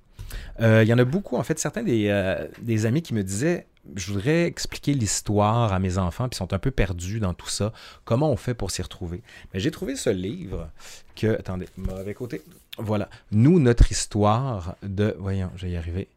Euh, 0.59 0.83
il 0.83 0.89
y 0.89 0.93
en 0.93 0.97
a 0.97 1.05
beaucoup, 1.05 1.37
en 1.37 1.43
fait, 1.43 1.59
certains 1.59 1.83
des, 1.83 2.07
euh, 2.09 2.47
des 2.61 2.85
amis 2.85 3.01
qui 3.01 3.13
me 3.13 3.23
disaient, 3.23 3.67
je 3.95 4.11
voudrais 4.11 4.45
expliquer 4.45 4.93
l'histoire 4.93 5.73
à 5.73 5.79
mes 5.79 5.97
enfants, 5.97 6.29
puis 6.29 6.35
ils 6.35 6.37
sont 6.37 6.53
un 6.53 6.59
peu 6.59 6.71
perdus 6.71 7.19
dans 7.19 7.33
tout 7.33 7.49
ça. 7.49 7.73
Comment 8.05 8.29
on 8.31 8.37
fait 8.37 8.53
pour 8.53 8.71
s'y 8.71 8.81
retrouver? 8.81 9.21
Mais 9.53 9.59
j'ai 9.59 9.71
trouvé 9.71 9.95
ce 9.95 10.09
livre 10.09 10.69
que, 11.15 11.37
attendez, 11.39 11.67
mauvais 11.77 12.13
côté. 12.13 12.41
Voilà. 12.77 13.09
Nous, 13.31 13.59
notre 13.59 13.91
histoire 13.91 14.75
de, 14.83 15.15
voyons, 15.19 15.51
je 15.55 15.65
vais 15.65 15.71
y 15.73 15.77
arriver 15.77 16.07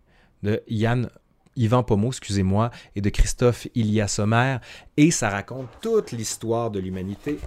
de 0.45 0.63
Yann 0.69 1.09
Yvan 1.57 1.83
Pomo, 1.83 2.09
excusez-moi, 2.09 2.71
et 2.95 3.01
de 3.01 3.09
Christophe 3.11 3.67
Ilia 3.75 4.09
Sommer, 4.09 4.59
et 4.97 5.11
ça 5.11 5.31
raconte 5.31 5.69
toute 5.81 6.13
l'histoire 6.13 6.71
de 6.71 6.81
l'humanité. 6.81 7.39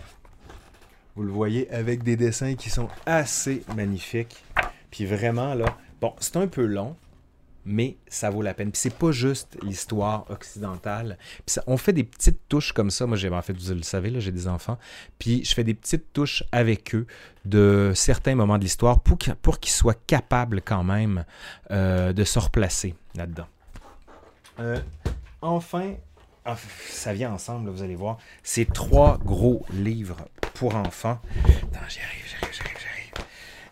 Vous 1.16 1.24
le 1.24 1.32
voyez 1.32 1.70
avec 1.72 2.04
des 2.04 2.16
dessins 2.16 2.56
qui 2.56 2.70
sont 2.70 2.90
assez 3.06 3.64
magnifiques. 3.76 4.44
Puis 4.92 5.06
vraiment, 5.06 5.54
là, 5.54 5.78
bon, 6.00 6.14
c'est 6.20 6.38
un 6.38 6.48
peu 6.48 6.66
long, 6.66 6.96
mais 7.68 7.98
ça 8.08 8.30
vaut 8.30 8.42
la 8.42 8.54
peine. 8.54 8.72
Puis 8.72 8.80
c'est 8.80 8.94
pas 8.94 9.12
juste 9.12 9.58
l'histoire 9.62 10.26
occidentale. 10.32 11.18
Puis 11.46 11.54
ça, 11.54 11.64
on 11.68 11.78
fait 11.78 11.94
des 11.94 12.06
petites 12.06 12.48
touches 12.48 12.72
comme 12.72 12.90
ça. 12.90 13.06
Moi, 13.06 13.18
j'ai 13.18 13.30
en 13.30 13.42
fait, 13.42 13.54
vous 13.54 13.74
le 13.74 13.84
savez, 13.84 14.10
là, 14.10 14.20
j'ai 14.20 14.32
des 14.32 14.48
enfants. 14.48 14.80
Puis 15.20 15.44
je 15.44 15.54
fais 15.54 15.66
des 15.66 15.74
petites 15.74 16.14
touches 16.14 16.44
avec 16.52 16.96
eux 16.96 17.06
de 17.46 17.92
certains 17.94 18.36
moments 18.36 18.58
de 18.58 18.64
l'histoire 18.64 19.02
pour, 19.02 19.18
qu'ils 19.18 19.72
soient 19.72 19.94
capables 20.08 20.62
quand 20.62 20.84
même 20.84 21.26
euh, 21.72 22.14
de 22.14 22.24
se 22.24 22.40
replacer 22.40 22.96
là-dedans. 23.16 23.48
Euh, 24.60 24.80
enfin, 25.42 25.94
ah, 26.46 26.56
ça 26.90 27.14
vient 27.14 27.34
ensemble, 27.34 27.70
vous 27.70 27.84
allez 27.84 27.96
voir. 27.96 28.18
Ces 28.44 28.66
trois 28.66 29.18
gros 29.18 29.66
livres 29.72 30.18
pour 30.54 30.76
enfants. 30.76 31.20
Attends, 31.46 31.88
j'y 31.90 32.00
arrive, 32.00 32.24
j'arrive, 32.26 32.56
j'arrive, 32.56 32.78
j'arrive. 32.80 32.97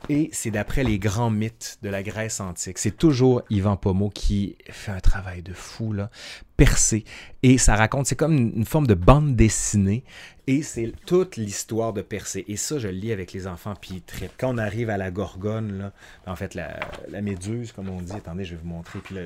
Et 0.09 0.29
c'est 0.31 0.51
d'après 0.51 0.83
les 0.83 0.99
grands 0.99 1.31
mythes 1.31 1.79
de 1.81 1.89
la 1.89 2.03
Grèce 2.03 2.39
antique. 2.39 2.77
C'est 2.77 2.95
toujours 2.95 3.41
Ivan 3.49 3.75
Pomo 3.75 4.09
qui 4.09 4.55
fait 4.69 4.91
un 4.91 4.99
travail 4.99 5.41
de 5.41 5.53
fou, 5.53 5.93
là, 5.93 6.11
percé. 6.57 7.05
Et 7.41 7.57
ça 7.57 7.75
raconte, 7.75 8.05
c'est 8.05 8.15
comme 8.15 8.33
une 8.33 8.65
forme 8.65 8.85
de 8.85 8.93
bande 8.93 9.35
dessinée. 9.35 10.03
Et 10.47 10.61
c'est 10.61 10.93
toute 11.07 11.37
l'histoire 11.37 11.91
de 11.91 12.03
Persée. 12.03 12.45
Et 12.47 12.55
ça, 12.55 12.77
je 12.77 12.87
le 12.87 12.93
lis 12.93 13.11
avec 13.11 13.33
les 13.33 13.47
enfants, 13.47 13.73
puis 13.79 14.01
très... 14.01 14.29
Quand 14.37 14.53
on 14.53 14.57
arrive 14.59 14.91
à 14.91 14.97
la 14.97 15.09
Gorgone, 15.09 15.77
là, 15.79 15.93
en 16.27 16.35
fait, 16.35 16.53
la, 16.53 16.79
méduse, 17.21 17.71
comme 17.71 17.89
on 17.89 18.01
dit, 18.01 18.13
attendez, 18.13 18.45
je 18.45 18.55
vais 18.55 18.61
vous 18.61 18.67
montrer. 18.67 18.99
Puis 18.99 19.15
là, 19.15 19.21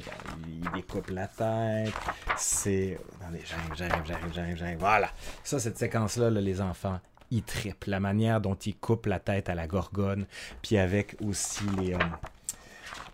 il 0.47 0.71
découpe 0.71 1.09
la 1.09 1.27
tête. 1.27 1.93
C'est. 2.37 2.97
Attendez, 3.19 3.41
j'arrive, 3.45 3.73
j'arrive, 3.75 4.03
j'arrive, 4.07 4.33
j'arrive, 4.33 4.57
j'arrive. 4.57 4.77
Voilà. 4.79 5.11
Ça, 5.43 5.59
cette 5.59 5.77
séquence-là, 5.77 6.29
là, 6.29 6.39
les 6.39 6.61
enfants, 6.61 6.99
il 7.31 7.43
tripe. 7.43 7.85
La 7.85 7.99
manière 7.99 8.41
dont 8.41 8.55
il 8.55 8.75
coupe 8.75 9.05
la 9.05 9.19
tête 9.19 9.49
à 9.49 9.55
la 9.55 9.67
gorgone, 9.67 10.25
puis 10.61 10.77
avec 10.77 11.15
aussi 11.21 11.65
euh, 11.79 11.97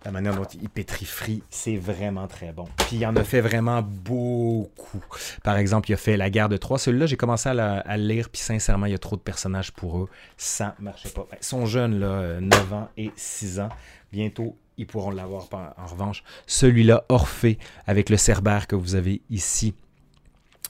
la 0.06 0.12
manière 0.12 0.36
dont 0.36 0.46
il 0.46 0.70
pétrifie, 0.70 1.42
c'est 1.50 1.78
vraiment 1.78 2.28
très 2.28 2.52
bon. 2.54 2.66
Puis 2.78 2.98
il 2.98 3.06
en 3.06 3.16
a 3.16 3.24
fait 3.24 3.42
vraiment 3.42 3.82
beaucoup. 3.82 5.04
Par 5.44 5.58
exemple, 5.58 5.90
il 5.90 5.96
a 5.96 5.98
fait 5.98 6.16
La 6.16 6.30
guerre 6.30 6.48
de 6.48 6.58
Troie. 6.58 6.78
Celui-là, 6.78 7.08
j'ai 7.08 7.18
commencé 7.18 7.50
à, 7.50 7.98
le 7.98 8.04
lire, 8.04 8.30
puis 8.30 8.40
sincèrement, 8.40 8.86
il 8.86 8.92
y 8.92 8.96
a 8.96 9.00
trop 9.00 9.16
de 9.16 9.22
personnages 9.22 9.72
pour 9.72 9.98
eux. 9.98 10.10
Ça 10.38 10.76
marchait 10.80 11.10
pas. 11.10 11.28
Ils 11.42 11.46
sont 11.46 11.66
jeunes, 11.66 12.00
là, 12.00 12.40
9 12.40 12.74
ans 12.74 12.90
et 12.98 13.12
6 13.16 13.60
ans. 13.60 13.70
Bientôt, 14.12 14.56
ils 14.78 14.86
pourront 14.86 15.10
l'avoir 15.10 15.48
en 15.52 15.86
revanche. 15.88 16.24
Celui-là, 16.46 17.06
Orphée, 17.10 17.58
avec 17.88 18.10
le 18.10 18.18
cerbère 18.18 18.68
que 18.68 18.76
vous 18.76 18.96
avez 18.96 19.22
ici. 19.30 19.74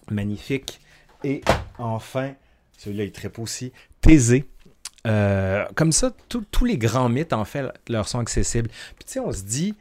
Magnifique. 0.10 0.80
Et 1.24 1.42
enfin, 1.78 2.34
celui-là, 2.78 3.04
il 3.04 3.12
tripe 3.12 3.40
aussi. 3.40 3.72
Thésée. 4.02 4.46
Euh, 5.08 5.66
comme 5.76 5.92
ça, 5.92 6.12
tous 6.30 6.66
les 6.66 6.78
grands 6.78 7.10
mythes, 7.10 7.34
en 7.34 7.46
fait, 7.46 7.66
leur 7.90 8.08
sont 8.08 8.20
accessibles. 8.20 8.70
Puis 8.70 9.06
tu 9.06 9.14
sais, 9.14 9.20
on 9.20 9.32
se 9.32 9.44
dit, 9.44 9.76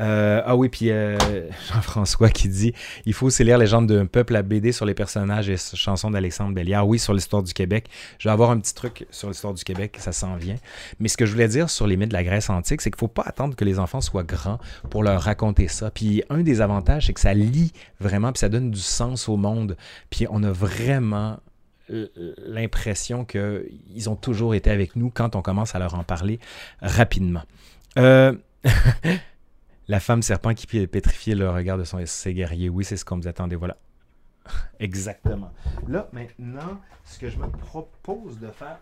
euh, 0.00 0.40
ah 0.44 0.54
oui, 0.54 0.68
puis 0.68 0.90
euh, 0.90 1.18
Jean-François 1.72 2.28
qui 2.28 2.48
dit 2.48 2.72
il 3.04 3.12
faut 3.12 3.26
aussi 3.26 3.42
lire 3.42 3.58
Légende 3.58 3.88
d'un 3.88 4.06
peuple 4.06 4.36
à 4.36 4.42
BD 4.42 4.70
sur 4.70 4.86
les 4.86 4.94
personnages 4.94 5.50
et 5.50 5.56
chansons 5.56 6.10
d'Alexandre 6.10 6.54
Belliard. 6.54 6.86
Oui, 6.86 6.98
sur 6.98 7.12
l'histoire 7.12 7.42
du 7.42 7.52
Québec. 7.52 7.88
Je 8.18 8.28
vais 8.28 8.32
avoir 8.32 8.50
un 8.50 8.60
petit 8.60 8.74
truc 8.74 9.06
sur 9.10 9.28
l'histoire 9.28 9.54
du 9.54 9.64
Québec, 9.64 9.96
ça 9.98 10.12
s'en 10.12 10.36
vient. 10.36 10.56
Mais 11.00 11.08
ce 11.08 11.16
que 11.16 11.26
je 11.26 11.32
voulais 11.32 11.48
dire 11.48 11.68
sur 11.68 11.86
les 11.86 11.96
mythes 11.96 12.10
de 12.10 12.14
la 12.14 12.22
Grèce 12.22 12.48
antique, 12.48 12.80
c'est 12.80 12.90
qu'il 12.90 12.96
ne 12.96 13.00
faut 13.00 13.08
pas 13.08 13.24
attendre 13.26 13.56
que 13.56 13.64
les 13.64 13.80
enfants 13.80 14.00
soient 14.00 14.22
grands 14.22 14.58
pour 14.88 15.02
leur 15.02 15.20
raconter 15.20 15.66
ça. 15.66 15.90
Puis 15.90 16.22
un 16.30 16.42
des 16.42 16.60
avantages, 16.60 17.06
c'est 17.06 17.12
que 17.12 17.20
ça 17.20 17.34
lit 17.34 17.72
vraiment, 17.98 18.32
puis 18.32 18.38
ça 18.38 18.48
donne 18.48 18.70
du 18.70 18.80
sens 18.80 19.28
au 19.28 19.36
monde. 19.36 19.76
Puis 20.10 20.26
on 20.30 20.44
a 20.44 20.52
vraiment 20.52 21.40
l'impression 21.88 23.24
qu'ils 23.24 24.08
ont 24.08 24.16
toujours 24.16 24.54
été 24.54 24.70
avec 24.70 24.96
nous 24.96 25.10
quand 25.10 25.36
on 25.36 25.42
commence 25.42 25.74
à 25.74 25.78
leur 25.78 25.94
en 25.94 26.04
parler 26.04 26.38
rapidement. 26.80 27.42
Euh, 27.98 28.34
la 29.88 30.00
femme 30.00 30.22
serpent 30.22 30.54
qui 30.54 30.66
pétrifiait 30.86 31.34
le 31.34 31.50
regard 31.50 31.78
de 31.78 31.84
son, 31.84 31.98
ses 32.04 32.34
guerriers. 32.34 32.68
Oui, 32.68 32.84
c'est 32.84 32.96
ce 32.96 33.04
qu'on 33.04 33.16
vous 33.16 33.28
attendait. 33.28 33.56
Voilà. 33.56 33.76
Exactement. 34.80 35.52
Là, 35.88 36.08
maintenant, 36.12 36.80
ce 37.04 37.18
que 37.18 37.28
je 37.28 37.38
me 37.38 37.48
propose 37.48 38.38
de 38.38 38.48
faire, 38.48 38.78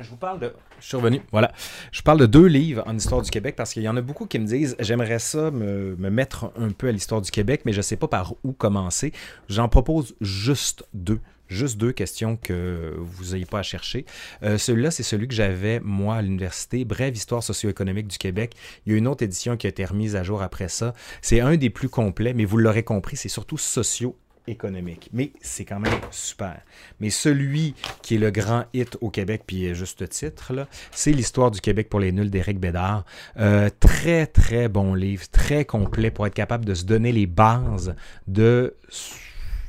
je 0.00 0.10
vous 0.10 0.16
parle 0.16 0.40
de. 0.40 0.52
Je 0.80 0.86
suis 0.86 0.96
revenu. 0.96 1.20
Voilà. 1.30 1.52
Je 1.92 2.02
parle 2.02 2.18
de 2.18 2.26
deux 2.26 2.46
livres 2.46 2.82
en 2.86 2.96
histoire 2.96 3.22
du 3.22 3.30
Québec 3.30 3.54
parce 3.56 3.72
qu'il 3.72 3.82
y 3.82 3.88
en 3.88 3.96
a 3.96 4.02
beaucoup 4.02 4.26
qui 4.26 4.38
me 4.40 4.46
disent 4.46 4.74
j'aimerais 4.80 5.20
ça 5.20 5.52
me, 5.52 5.94
me, 5.96 6.10
mettre 6.10 6.52
un 6.56 6.70
peu 6.70 6.88
à 6.88 6.92
l'histoire 6.92 7.20
du 7.20 7.30
Québec, 7.30 7.62
mais 7.64 7.72
je 7.72 7.78
ne 7.78 7.82
sais 7.82 7.96
pas 7.96 8.08
par 8.08 8.34
où 8.42 8.52
commencer. 8.52 9.12
J'en 9.48 9.68
propose 9.68 10.16
juste 10.20 10.84
deux. 10.94 11.20
Juste 11.48 11.78
deux 11.78 11.92
questions 11.92 12.36
que 12.36 12.94
vous 12.96 13.32
n'ayez 13.32 13.46
pas 13.46 13.60
à 13.60 13.62
chercher. 13.62 14.04
Euh, 14.42 14.58
celui-là, 14.58 14.90
c'est 14.90 15.02
celui 15.02 15.28
que 15.28 15.34
j'avais, 15.34 15.80
moi, 15.80 16.16
à 16.16 16.22
l'université. 16.22 16.84
Brève 16.84 17.16
histoire 17.16 17.42
socio-économique 17.42 18.08
du 18.08 18.18
Québec. 18.18 18.54
Il 18.86 18.92
y 18.92 18.94
a 18.94 18.98
une 18.98 19.06
autre 19.06 19.22
édition 19.22 19.56
qui 19.56 19.66
a 19.66 19.70
été 19.70 19.84
remise 19.84 20.16
à 20.16 20.22
jour 20.22 20.42
après 20.42 20.68
ça. 20.68 20.94
C'est 21.22 21.40
un 21.40 21.56
des 21.56 21.70
plus 21.70 21.88
complets, 21.88 22.34
mais 22.34 22.44
vous 22.44 22.56
l'aurez 22.56 22.82
compris, 22.82 23.16
c'est 23.16 23.28
surtout 23.28 23.58
socio 23.58 24.16
économique. 24.46 25.08
Mais 25.12 25.32
c'est 25.40 25.64
quand 25.64 25.80
même 25.80 26.00
super. 26.10 26.60
Mais 27.00 27.10
celui 27.10 27.74
qui 28.02 28.16
est 28.16 28.18
le 28.18 28.30
grand 28.30 28.64
hit 28.72 28.96
au 29.00 29.10
Québec, 29.10 29.42
puis 29.46 29.74
juste 29.74 30.08
titre, 30.08 30.52
c'est 30.90 31.12
l'histoire 31.12 31.50
du 31.50 31.60
Québec 31.60 31.88
pour 31.88 32.00
les 32.00 32.12
nuls 32.12 32.30
d'Éric 32.30 32.58
Bédard. 32.58 33.04
Euh, 33.38 33.70
très, 33.80 34.26
très 34.26 34.68
bon 34.68 34.94
livre, 34.94 35.24
très 35.30 35.64
complet 35.64 36.10
pour 36.10 36.26
être 36.26 36.34
capable 36.34 36.64
de 36.64 36.74
se 36.74 36.84
donner 36.84 37.12
les 37.12 37.26
bases 37.26 37.94
de 38.26 38.76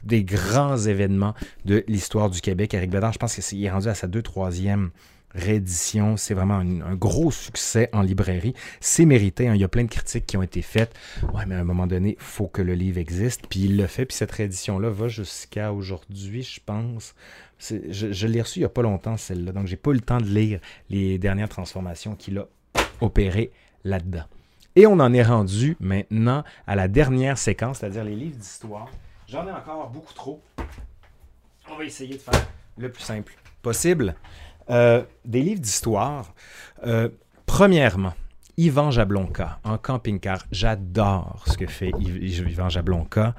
des 0.06 0.24
grands 0.24 0.78
événements 0.78 1.34
de 1.66 1.84
l'histoire 1.88 2.30
du 2.30 2.42
Québec. 2.42 2.74
Eric 2.74 2.90
Bédard, 2.90 3.14
je 3.14 3.20
pense 3.20 3.36
qu'il 3.36 3.64
est 3.64 3.70
rendu 3.70 3.88
à 3.88 3.96
sa 3.96 4.08
deux, 4.08 4.22
troisième 4.22 4.92
réédition. 5.36 6.18
C'est 6.18 6.34
vraiment 6.34 6.56
un, 6.56 6.96
gros 6.96 7.32
succès 7.32 7.90
en 7.94 8.02
librairie. 8.02 8.54
C'est 8.80 9.06
mérité. 9.06 9.48
Hein. 9.48 9.56
Il 9.56 9.62
y 9.62 9.64
a 9.64 9.68
plein 9.68 9.84
de 9.84 9.90
critiques 9.90 10.26
qui 10.26 10.38
ont 10.38 10.42
été 10.42 10.62
faites. 10.62 10.96
Ouais, 11.34 11.46
mais 11.46 11.56
à 11.56 11.60
un 11.60 11.64
moment 11.64 11.88
donné, 11.88 12.18
il 12.20 12.24
faut 12.24 12.48
que 12.48 12.62
le 12.62 12.74
livre 12.74 12.98
existe. 12.98 13.48
Puis 13.48 13.62
il 13.62 13.78
le 13.78 13.88
fait. 13.88 14.06
Puis 14.06 14.16
cette 14.16 14.32
réédition-là 14.32 14.90
va 14.90 15.08
jusqu'à 15.08 15.74
aujourd'hui, 15.74 16.44
je 16.44 16.60
pense. 16.66 17.14
Je, 17.60 18.28
l'ai 18.28 18.42
reçu 18.42 18.60
il 18.60 18.62
n'y 18.62 18.66
a 18.66 18.70
pas 18.70 18.82
longtemps, 18.82 19.18
celle-là. 19.18 19.52
Donc, 19.52 19.68
j'ai 19.68 19.78
pas 19.78 19.92
eu 19.92 19.96
le 19.96 20.02
temps 20.02 20.20
de 20.20 20.26
lire 20.26 20.60
les 20.90 21.18
dernières 21.18 21.50
transformations 21.50 22.16
qu'il 22.16 22.38
a 22.38 22.48
opérées 23.02 23.52
là-dedans. 23.84 24.24
Et 24.76 24.88
on 24.88 25.00
en 25.00 25.14
est 25.14 25.24
rendu 25.24 25.78
maintenant 25.80 26.44
à 26.68 26.76
la 26.76 26.88
dernière 26.90 27.38
séquence, 27.38 27.80
c'est-à-dire 27.80 28.04
les 28.04 28.16
livres 28.16 28.38
d'histoire. 28.38 28.90
J'en 29.28 29.48
ai 29.48 29.52
encore 29.52 29.90
beaucoup 29.90 30.14
trop. 30.14 30.42
On 31.70 31.78
va 31.78 31.84
essayer 31.84 32.16
de 32.16 32.22
faire 32.22 32.48
le 32.78 32.92
plus 32.92 33.04
simple 33.04 33.34
possible. 33.62 34.16
Euh, 34.70 35.04
des 35.24 35.42
livres 35.42 35.62
d'histoire. 35.62 36.34
Euh, 36.86 37.10
premièrement, 37.46 38.14
Yvan 38.58 38.92
Jablonka 38.92 39.60
en 39.64 39.78
camping-car. 39.78 40.46
J'adore 40.52 41.44
ce 41.48 41.58
que 41.58 41.66
fait 41.66 41.92
Yvan 42.00 42.70
Jablonka. 42.70 43.34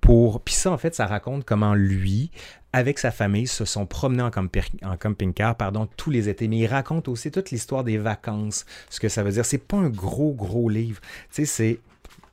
Pour... 0.00 0.42
Puis 0.42 0.54
ça, 0.54 0.70
en 0.70 0.78
fait, 0.78 0.94
ça 0.94 1.06
raconte 1.06 1.44
comment 1.44 1.74
lui, 1.74 2.30
avec 2.72 2.98
sa 2.98 3.10
famille, 3.10 3.46
se 3.46 3.64
sont 3.64 3.86
promenés 3.86 4.22
en, 4.22 4.96
camping-car 4.96 5.56
pardon, 5.56 5.88
tous 5.96 6.10
les 6.10 6.28
étés. 6.28 6.48
Mais 6.48 6.58
il 6.58 6.66
raconte 6.66 7.08
aussi 7.08 7.30
toute 7.30 7.50
l'histoire 7.50 7.84
des 7.84 7.96
vacances, 7.98 8.66
ce 8.90 9.00
que 9.00 9.08
ça 9.08 9.22
veut 9.22 9.32
dire. 9.32 9.46
C'est 9.46 9.58
pas 9.58 9.78
un 9.78 9.88
gros, 9.88 10.32
gros 10.32 10.68
livre. 10.68 11.00
Tu 11.30 11.44
sais, 11.44 11.44
c'est 11.46 11.80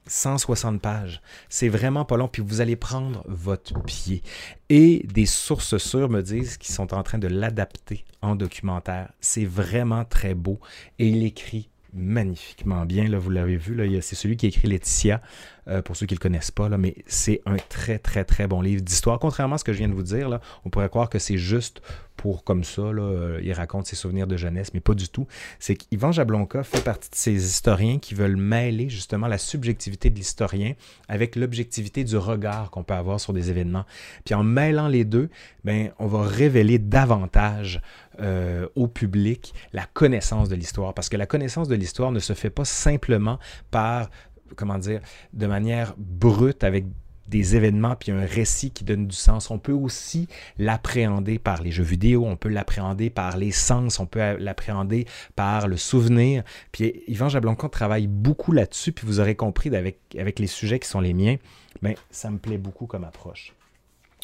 160 0.09 0.81
pages. 0.81 1.21
C'est 1.47 1.69
vraiment 1.69 2.05
pas 2.05 2.17
long, 2.17 2.27
puis 2.27 2.41
vous 2.45 2.61
allez 2.61 2.75
prendre 2.75 3.23
votre 3.27 3.81
pied. 3.83 4.23
Et 4.69 5.05
des 5.07 5.25
sources 5.25 5.77
sûres 5.77 6.09
me 6.09 6.21
disent 6.21 6.57
qu'ils 6.57 6.73
sont 6.73 6.93
en 6.93 7.03
train 7.03 7.17
de 7.17 7.27
l'adapter 7.27 8.03
en 8.21 8.35
documentaire. 8.35 9.11
C'est 9.21 9.45
vraiment 9.45 10.05
très 10.05 10.33
beau 10.33 10.59
et 10.97 11.07
il 11.07 11.23
écrit 11.23 11.69
magnifiquement 11.93 12.85
bien. 12.85 13.09
Vous 13.17 13.29
l'avez 13.29 13.57
vu, 13.57 14.01
c'est 14.01 14.15
celui 14.15 14.37
qui 14.37 14.47
écrit 14.47 14.67
Laetitia, 14.67 15.21
euh, 15.67 15.81
pour 15.81 15.95
ceux 15.95 16.05
qui 16.05 16.13
ne 16.13 16.19
le 16.19 16.21
connaissent 16.21 16.51
pas, 16.51 16.69
mais 16.69 16.95
c'est 17.05 17.41
un 17.45 17.57
très, 17.57 17.99
très, 17.99 18.23
très 18.23 18.47
bon 18.47 18.61
livre 18.61 18.81
d'histoire. 18.81 19.19
Contrairement 19.19 19.55
à 19.55 19.57
ce 19.57 19.63
que 19.63 19.73
je 19.73 19.77
viens 19.77 19.89
de 19.89 19.93
vous 19.93 20.03
dire, 20.03 20.29
là, 20.29 20.41
on 20.65 20.69
pourrait 20.69 20.89
croire 20.89 21.09
que 21.09 21.19
c'est 21.19 21.37
juste 21.37 21.81
pour 22.19 22.43
comme 22.43 22.65
ça, 22.65 22.81
euh, 22.81 23.39
il 23.41 23.53
raconte 23.53 23.87
ses 23.87 23.95
souvenirs 23.95 24.27
de 24.27 24.35
jeunesse, 24.35 24.73
mais 24.73 24.81
pas 24.81 24.93
du 24.93 25.07
tout. 25.07 25.25
C'est 25.57 25.75
qu'Yvan 25.75 26.11
Jablonka 26.11 26.63
fait 26.63 26.83
partie 26.83 27.09
de 27.09 27.15
ces 27.15 27.31
historiens 27.31 27.97
qui 27.97 28.13
veulent 28.13 28.35
mêler 28.35 28.89
justement 28.89 29.27
la 29.27 29.37
subjectivité 29.37 30.09
de 30.09 30.15
l'historien 30.15 30.73
avec 31.07 31.37
l'objectivité 31.37 32.03
du 32.03 32.17
regard 32.17 32.71
qu'on 32.71 32.83
peut 32.83 32.93
avoir 32.93 33.21
sur 33.21 33.31
des 33.31 33.49
événements. 33.49 33.85
Puis 34.25 34.35
en 34.35 34.43
mêlant 34.43 34.89
les 34.89 35.05
deux, 35.05 35.29
ben, 35.63 35.91
on 35.97 36.07
va 36.07 36.23
révéler 36.23 36.77
davantage 36.77 37.81
euh, 38.19 38.67
au 38.75 38.87
public 38.87 39.53
la 39.73 39.85
connaissance 39.85 40.49
de 40.49 40.55
l'histoire. 40.55 40.93
Parce 40.93 41.09
que 41.09 41.17
la 41.17 41.25
connaissance 41.25 41.67
de 41.67 41.75
l'histoire 41.75 42.11
ne 42.11 42.19
se 42.19 42.33
fait 42.33 42.49
pas 42.49 42.65
simplement 42.65 43.39
par, 43.71 44.09
comment 44.55 44.77
dire, 44.77 45.01
de 45.33 45.47
manière 45.47 45.95
brute 45.97 46.63
avec 46.63 46.85
des 47.29 47.55
événements 47.55 47.95
puis 47.95 48.11
un 48.11 48.25
récit 48.25 48.71
qui 48.71 48.83
donne 48.83 49.07
du 49.07 49.15
sens. 49.15 49.51
On 49.51 49.59
peut 49.59 49.71
aussi 49.73 50.27
l'appréhender 50.57 51.39
par 51.39 51.61
les 51.61 51.71
jeux 51.71 51.83
vidéo, 51.83 52.25
on 52.25 52.35
peut 52.35 52.49
l'appréhender 52.49 53.09
par 53.09 53.37
les 53.37 53.51
sens, 53.51 53.99
on 53.99 54.05
peut 54.05 54.37
l'appréhender 54.37 55.05
par 55.35 55.67
le 55.67 55.77
souvenir. 55.77 56.43
Puis 56.71 57.03
Yvan 57.07 57.29
Jabloncourt 57.29 57.69
travaille 57.69 58.07
beaucoup 58.07 58.51
là-dessus, 58.51 58.91
puis 58.91 59.05
vous 59.05 59.19
aurez 59.19 59.35
compris 59.35 59.73
avec, 59.75 59.99
avec 60.17 60.39
les 60.39 60.47
sujets 60.47 60.79
qui 60.79 60.89
sont 60.89 61.01
les 61.01 61.13
miens, 61.13 61.37
mais 61.81 61.95
ça 62.09 62.29
me 62.31 62.39
plaît 62.39 62.57
beaucoup 62.57 62.87
comme 62.87 63.03
approche. 63.03 63.53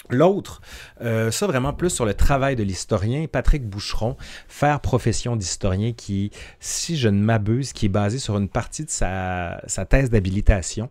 L'autre, 0.10 0.62
euh, 1.01 1.32
ça 1.32 1.47
vraiment 1.47 1.74
plus 1.74 1.89
sur 1.89 2.06
le 2.06 2.14
travail 2.14 2.56
de 2.56 2.64
l'historien, 2.64 3.26
Patrick 3.28 3.68
Boucheron, 3.68 4.16
faire 4.47 4.80
profession 4.80 5.36
d'historien 5.36 5.93
qui, 5.93 6.32
si 6.60 6.97
je 6.97 7.10
ne 7.10 7.22
m'abuse, 7.22 7.74
qui 7.74 7.88
est 7.88 7.89
basé 7.89 8.20
sur 8.20 8.38
une 8.38 8.49
partie 8.49 8.86
de 8.86 8.89
sa, 8.89 9.62
thèse 9.89 10.10
d'habilitation. 10.10 10.89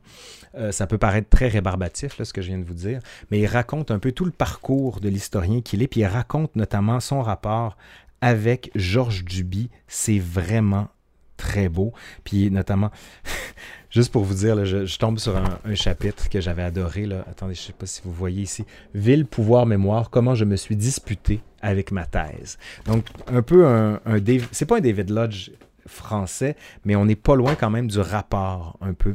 Euh, 0.57 0.73
ça 0.73 0.87
peut 0.87 0.99
paraître 0.99 1.29
très 1.29 1.49
rébarbatif, 1.49 2.19
là, 2.19 2.25
ce 2.25 2.33
que 2.33 2.43
je 2.43 2.49
viens 2.49 2.59
de 2.59 2.65
vous 2.65 2.75
dire, 2.75 3.01
mais 3.31 3.41
il 3.41 3.47
raconte 3.47 3.91
un 3.91 3.99
peu 3.99 4.13
tout 4.13 4.25
le 4.25 4.31
parcours 4.31 5.01
de 5.01 5.09
l'historien 5.09 5.61
qu'il 5.61 5.83
est, 5.83 5.89
puis 5.89 6.01
il 6.01 6.07
raconte 6.07 6.55
notamment 6.57 7.01
son 7.01 7.23
rapport 7.23 7.77
avec 8.21 8.71
Georges 8.75 9.25
Duby. 9.25 9.71
C'est 9.87 10.19
vraiment 10.19 10.89
très 11.37 11.69
beau. 11.69 11.93
Puis 12.25 12.51
notamment, 12.51 12.91
juste 13.95 14.11
pour 14.11 14.25
vous 14.25 14.35
dire, 14.35 14.65
je, 14.65 14.99
tombe 14.99 15.19
sur 15.19 15.37
un, 15.37 15.75
chapitre 15.75 16.29
que 16.29 16.41
j'avais 16.41 16.63
adoré. 16.63 17.09
Attendez, 17.31 17.55
je 17.55 17.61
ne 17.61 17.67
sais 17.67 17.73
pas 17.73 17.87
si 17.87 18.03
vous 18.05 18.13
voyez 18.13 18.43
ici. 18.43 18.65
Ville, 18.93 19.25
pouvoir, 19.25 19.67
mémoire, 19.67 20.11
comment 20.11 20.35
je 20.35 20.45
me 20.45 20.57
suis 20.57 20.77
disputé 20.77 21.41
avec 21.63 21.93
ma 21.93 22.05
thèse. 22.05 22.59
Donc, 22.87 23.07
un 23.29 23.43
peu 23.43 23.67
un... 23.67 24.01
un 24.05 24.19
c'est 24.51 24.67
pas 24.67 24.79
un 24.79 24.81
David 24.81 25.11
Lodge 25.11 25.51
français, 25.87 26.57
mais 26.85 26.97
on 26.97 27.05
n'est 27.05 27.17
pas 27.17 27.37
loin 27.37 27.55
quand 27.55 27.71
même 27.71 27.89
du 27.89 28.01
rapport 28.01 28.77
un 28.81 28.95
peu 28.95 29.15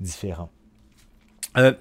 différent. 0.00 0.50
Euh, 1.56 1.72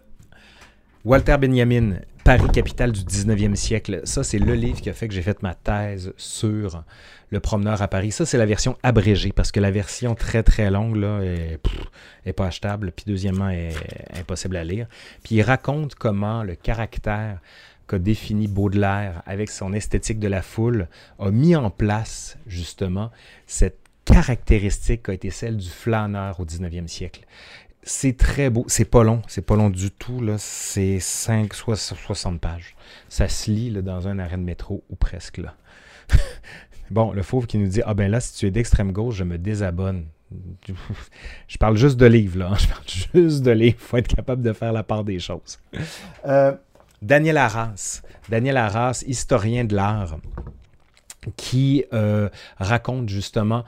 Walter 1.03 1.37
Benjamin, 1.39 1.95
Paris, 2.25 2.49
capitale 2.51 2.91
du 2.91 3.01
19e 3.01 3.53
siècle. 3.53 4.01
Ça, 4.03 4.23
c'est 4.23 4.39
le 4.39 4.55
livre 4.55 4.81
qui 4.81 4.89
a 4.89 4.93
fait 4.93 5.07
que 5.07 5.13
j'ai 5.13 5.21
fait 5.21 5.43
ma 5.43 5.53
thèse 5.53 6.11
sur 6.17 6.83
le 7.29 7.39
promeneur 7.39 7.83
à 7.83 7.87
Paris. 7.87 8.11
Ça, 8.11 8.25
c'est 8.25 8.39
la 8.39 8.47
version 8.47 8.79
abrégée 8.81 9.31
parce 9.31 9.51
que 9.51 9.59
la 9.59 9.69
version 9.69 10.15
très 10.15 10.41
très 10.41 10.71
longue 10.71 10.95
là, 10.95 11.19
est, 11.21 12.33
pas 12.33 12.47
achetable. 12.47 12.91
Puis 12.93 13.05
deuxièmement, 13.05 13.49
est 13.49 13.75
impossible 14.19 14.55
à 14.55 14.63
lire. 14.63 14.87
Puis 15.23 15.35
il 15.35 15.43
raconte 15.43 15.93
comment 15.93 16.41
le 16.41 16.55
caractère 16.55 17.41
qu'a 17.87 17.99
défini 17.99 18.47
Baudelaire 18.47 19.21
avec 19.27 19.51
son 19.51 19.71
esthétique 19.71 20.17
de 20.17 20.27
la 20.27 20.41
foule 20.41 20.87
a 21.19 21.29
mis 21.29 21.55
en 21.55 21.69
place 21.69 22.39
justement 22.47 23.11
cette 23.45 23.77
caractéristique 24.03 25.03
qui 25.03 25.11
a 25.11 25.13
été 25.13 25.29
celle 25.29 25.57
du 25.57 25.69
flâneur 25.69 26.39
au 26.39 26.45
19e 26.45 26.87
siècle. 26.87 27.21
C'est 27.87 28.17
très 28.17 28.49
beau. 28.49 28.65
C'est 28.67 28.85
pas 28.85 29.03
long. 29.03 29.21
C'est 29.27 29.43
pas 29.43 29.55
long 29.55 29.69
du 29.69 29.91
tout. 29.91 30.19
C'est 30.39 30.99
5, 30.99 31.53
60 31.53 32.41
pages. 32.41 32.75
Ça 33.09 33.29
se 33.29 33.51
lit 33.51 33.71
dans 33.71 34.07
un 34.07 34.17
arrêt 34.17 34.37
de 34.37 34.41
métro 34.41 34.83
ou 34.89 34.95
presque 34.95 35.37
là. 35.37 35.53
bon, 36.89 37.13
le 37.13 37.21
fauve 37.21 37.45
qui 37.45 37.59
nous 37.59 37.67
dit 37.67 37.81
Ah 37.85 37.93
ben 37.93 38.09
là, 38.09 38.19
si 38.19 38.33
tu 38.33 38.47
es 38.47 38.51
d'extrême 38.51 38.91
gauche, 38.91 39.15
je 39.15 39.23
me 39.23 39.37
désabonne. 39.37 40.07
Je 41.47 41.57
parle 41.59 41.77
juste 41.77 41.97
de 41.97 42.07
livres, 42.07 42.39
là. 42.39 42.53
Je 42.57 42.67
parle 42.67 42.83
juste 43.13 43.43
de 43.43 43.51
livres. 43.51 43.77
Il 43.79 43.85
faut 43.85 43.97
être 43.97 44.13
capable 44.13 44.41
de 44.41 44.51
faire 44.51 44.73
la 44.73 44.81
part 44.81 45.03
des 45.03 45.19
choses. 45.19 45.59
Euh, 46.25 46.53
Daniel 47.03 47.37
Arras. 47.37 48.01
Daniel 48.29 48.57
Arras, 48.57 49.03
historien 49.05 49.63
de 49.63 49.75
l'art, 49.75 50.17
qui 51.37 51.85
euh, 51.93 52.29
raconte 52.57 53.09
justement 53.09 53.63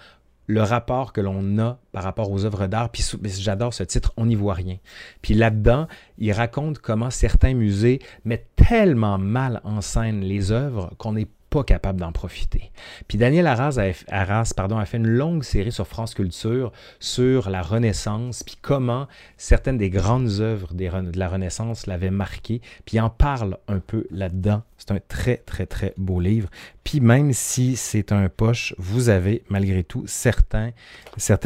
le 0.48 0.64
rapport 0.64 1.14
que 1.14 1.22
l'on 1.22 1.60
a 1.60 1.80
par 1.92 2.04
rapport 2.04 2.32
aux 2.32 2.46
œuvres 2.46 2.68
d'art. 2.68 2.90
Puis 2.90 3.06
j'adore 3.24 3.74
ce 3.74 3.84
titre, 3.84 4.14
On 4.18 4.26
n'y 4.26 4.36
voit 4.36 4.54
rien. 4.54 4.78
Puis 5.22 5.34
là-dedans, 5.34 5.88
il 6.18 6.32
raconte 6.32 6.80
comment 6.80 7.10
certains 7.10 7.54
musées 7.54 8.00
mettent 8.26 8.50
tellement 8.56 9.18
mal 9.18 9.62
en 9.64 9.82
scène 9.82 10.22
les 10.22 10.52
œuvres 10.52 10.94
qu'on 10.98 11.14
n'est 11.14 11.28
pas 11.50 11.64
capable 11.64 12.00
d'en 12.00 12.12
profiter. 12.12 12.72
Puis 13.08 13.18
Daniel 13.18 13.48
Arras, 13.48 13.78
a, 13.80 14.44
pardon, 14.56 14.78
a 14.78 14.86
fait 14.86 14.98
une 14.98 15.08
longue 15.08 15.44
série 15.44 15.72
sur 15.72 15.88
France 15.88 16.14
Culture 16.14 16.72
sur 17.00 17.50
la 17.50 17.62
Renaissance, 17.62 18.44
puis 18.44 18.58
comment 18.62 19.08
certaines 19.38 19.78
des 19.78 19.90
grandes 19.90 20.40
œuvres 20.40 20.74
de 20.74 21.18
la 21.20 21.30
Renaissance 21.30 21.88
l'avaient 21.88 22.12
marqué, 22.12 22.62
puis 22.86 23.00
en 23.00 23.10
parle 23.10 23.58
un 23.68 23.80
peu 23.80 24.06
là-dedans. 24.12 24.64
C'est 24.78 24.92
un 24.92 25.00
très, 25.00 25.38
très, 25.38 25.66
très 25.66 25.94
beau 25.98 26.20
livre. 26.20 26.50
Puis 26.84 27.00
même 27.00 27.34
si 27.34 27.76
c'est 27.76 28.12
un 28.12 28.30
poche, 28.30 28.76
vous 28.78 29.10
avez 29.10 29.44
malgré 29.50 29.84
tout 29.84 30.06
certaines 30.08 30.74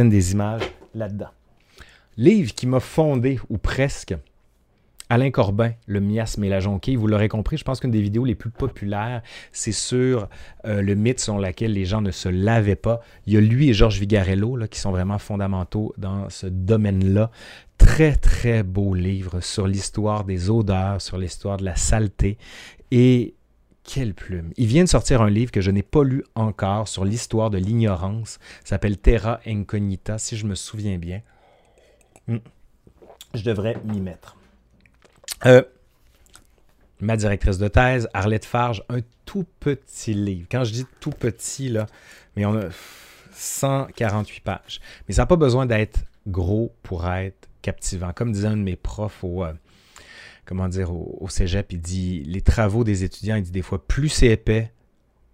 des 0.10 0.32
images 0.34 0.64
là-dedans. 0.94 1.30
Livre 2.18 2.54
qui 2.54 2.68
m'a 2.68 2.80
fondé, 2.80 3.40
ou 3.50 3.58
presque, 3.58 4.16
Alain 5.12 5.30
Corbin, 5.30 5.74
le 5.88 6.00
miasme 6.00 6.42
et 6.46 6.48
la 6.48 6.62
jonquille, 6.62 6.96
vous 6.96 7.06
l'aurez 7.06 7.28
compris, 7.28 7.58
je 7.58 7.66
pense 7.66 7.82
qu'une 7.82 7.92
des 7.92 8.00
vidéos 8.00 8.24
les 8.24 8.34
plus 8.34 8.50
populaires, 8.50 9.22
c'est 9.52 9.74
sur 9.74 10.30
euh, 10.64 10.82
le 10.82 10.96
mythe 10.96 11.20
selon 11.20 11.38
lequel 11.38 11.74
les 11.74 11.84
gens 11.84 12.00
ne 12.00 12.12
se 12.12 12.30
lavaient 12.30 12.78
pas. 12.78 13.02
Il 13.28 13.34
y 13.34 13.38
a 13.38 13.42
lui 13.42 13.68
et 13.68 13.74
Georges 13.74 14.00
Vigarello 14.00 14.56
là, 14.56 14.70
qui 14.70 14.80
sont 14.80 14.92
vraiment 14.92 15.18
fondamentaux 15.18 15.94
dans 15.98 16.30
ce 16.30 16.48
domaine-là. 16.48 17.30
Très, 17.78 18.16
très 18.16 18.64
beau 18.64 18.94
livre 18.94 19.42
sur 19.42 19.68
l'histoire 19.68 20.24
des 20.24 20.50
odeurs, 20.50 21.02
sur 21.02 21.18
l'histoire 21.18 21.58
de 21.58 21.66
la 21.66 21.76
saleté. 21.76 22.38
Et 22.92 23.36
quelle 23.84 24.14
plume. 24.14 24.52
Il 24.56 24.68
vient 24.68 24.86
de 24.86 24.90
sortir 24.90 25.22
un 25.22 25.30
livre 25.30 25.52
que 25.52 25.60
je 25.60 25.72
n'ai 25.72 25.84
pas 25.84 26.06
lu 26.06 26.24
encore 26.36 26.88
sur 26.88 27.04
l'histoire 27.04 27.50
de 27.50 27.58
l'ignorance. 27.58 28.40
s'appelle 28.64 28.98
Terra 28.98 29.42
Incognita, 29.46 30.18
si 30.18 30.38
je 30.38 30.46
me 30.46 30.56
souviens 30.56 30.98
bien. 30.98 31.22
Hmm. 32.30 32.38
Je 33.34 33.44
devrais 33.44 33.76
m'y 33.84 34.00
mettre. 34.00 34.38
Euh, 35.46 35.64
ma 37.00 37.18
directrice 37.18 37.58
de 37.58 37.68
thèse, 37.68 38.08
Arlette 38.14 38.46
Farge, 38.46 38.84
un 38.90 39.00
tout 39.26 39.46
petit 39.60 40.14
livre. 40.14 40.48
Quand 40.52 40.64
je 40.64 40.72
dis 40.72 40.86
tout 41.00 41.12
petit, 41.12 41.70
là, 41.70 41.88
mais 42.36 42.46
on 42.46 42.56
a 42.56 42.70
148 43.34 44.44
pages. 44.44 44.82
Mais 45.08 45.16
ça 45.16 45.24
n'a 45.24 45.26
pas 45.26 45.36
besoin 45.36 45.66
d'être 45.66 46.00
gros 46.28 46.74
pour 46.84 47.08
être 47.10 47.50
captivant. 47.62 48.14
Comme 48.14 48.32
disait 48.32 48.48
un 48.48 48.58
de 48.58 48.64
mes 48.64 48.76
profs 48.76 49.24
au, 49.24 49.44
euh, 49.44 49.54
comment 50.46 50.68
dire, 50.68 50.92
au, 50.94 51.18
au, 51.20 51.30
cégep, 51.30 51.72
il 51.72 51.82
dit 51.82 52.24
les 52.24 52.42
travaux 52.42 52.84
des 52.84 53.04
étudiants, 53.04 53.36
il 53.36 53.44
dit 53.44 53.52
des 53.52 53.62
fois 53.62 53.86
plus 53.86 54.10
c'est 54.10 54.28
épais, 54.28 54.72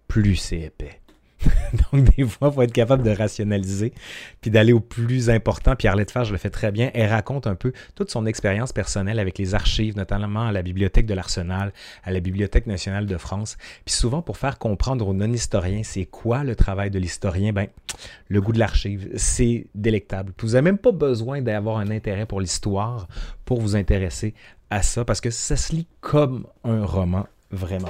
plus 0.08 0.36
c'est 0.36 0.60
épais. 0.60 1.02
Donc, 1.92 2.16
des 2.16 2.26
fois, 2.26 2.50
il 2.50 2.54
faut 2.54 2.62
être 2.62 2.74
capable 2.74 3.04
de 3.04 3.12
rationaliser, 3.12 3.94
puis 4.42 4.52
d'aller 4.52 4.74
au 4.74 4.80
plus 4.80 5.30
important. 5.30 5.76
Puis 5.76 5.88
Arlette 5.88 6.14
je 6.24 6.32
le 6.32 6.38
fait 6.38 6.50
très 6.50 6.72
bien. 6.72 6.90
Elle 6.94 7.10
raconte 7.10 7.48
un 7.48 7.56
peu 7.56 7.74
toute 7.96 8.10
son 8.10 8.26
expérience 8.26 8.74
personnelle 8.74 9.20
avec 9.20 9.38
les 9.38 9.54
archives, 9.54 9.96
notamment 9.96 10.48
à 10.48 10.52
la 10.52 10.62
Bibliothèque 10.62 11.06
de 11.06 11.14
l'Arsenal, 11.14 11.74
à 12.04 12.12
la 12.12 12.20
Bibliothèque 12.20 12.66
nationale 12.66 13.06
de 13.06 13.18
France. 13.18 13.58
Puis 13.86 13.94
souvent, 13.94 14.22
pour 14.22 14.38
faire 14.38 14.58
comprendre 14.58 15.08
aux 15.08 15.14
non-historiens 15.14 15.82
c'est 15.84 16.06
quoi 16.06 16.44
le 16.44 16.56
travail 16.56 16.90
de 16.90 17.00
l'historien, 17.00 17.54
ben, 17.54 17.68
le 18.30 18.42
goût 18.42 18.54
de 18.54 18.60
l'archive, 18.60 19.10
c'est 19.16 19.68
délectable. 19.76 20.34
vous 20.40 20.50
n'avez 20.50 20.62
même 20.62 20.78
pas 20.78 20.92
besoin 20.92 21.42
d'avoir 21.42 21.78
un 21.78 21.92
intérêt 21.92 22.26
pour 22.26 22.42
l'histoire 22.42 23.08
pour 23.46 23.62
vous 23.62 23.76
intéresser 23.76 24.34
à 24.70 24.82
ça, 24.82 25.06
parce 25.06 25.22
que 25.22 25.30
ça 25.30 25.56
se 25.56 25.74
lit 25.74 25.88
comme 26.02 26.46
un 26.64 26.84
roman, 26.86 27.26
vraiment. 27.52 27.90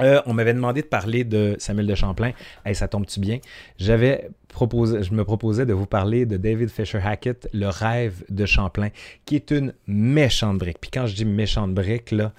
Euh, 0.00 0.20
on 0.26 0.34
m'avait 0.34 0.54
demandé 0.54 0.82
de 0.82 0.86
parler 0.86 1.24
de 1.24 1.56
Samuel 1.58 1.86
de 1.86 1.94
Champlain. 1.94 2.32
Hey, 2.64 2.74
ça 2.74 2.88
tombe-tu 2.88 3.20
bien? 3.20 3.38
J'avais 3.78 4.30
proposé, 4.48 5.02
je 5.02 5.12
me 5.12 5.24
proposais 5.24 5.66
de 5.66 5.72
vous 5.72 5.86
parler 5.86 6.26
de 6.26 6.36
David 6.36 6.70
Fisher 6.70 7.00
Hackett, 7.04 7.48
Le 7.52 7.68
rêve 7.68 8.24
de 8.28 8.46
Champlain, 8.46 8.88
qui 9.24 9.36
est 9.36 9.50
une 9.50 9.72
méchante 9.86 10.58
brique. 10.58 10.78
Puis 10.80 10.90
quand 10.90 11.06
je 11.06 11.14
dis 11.14 11.24
méchante 11.24 11.74
brique, 11.74 12.10
là, 12.10 12.32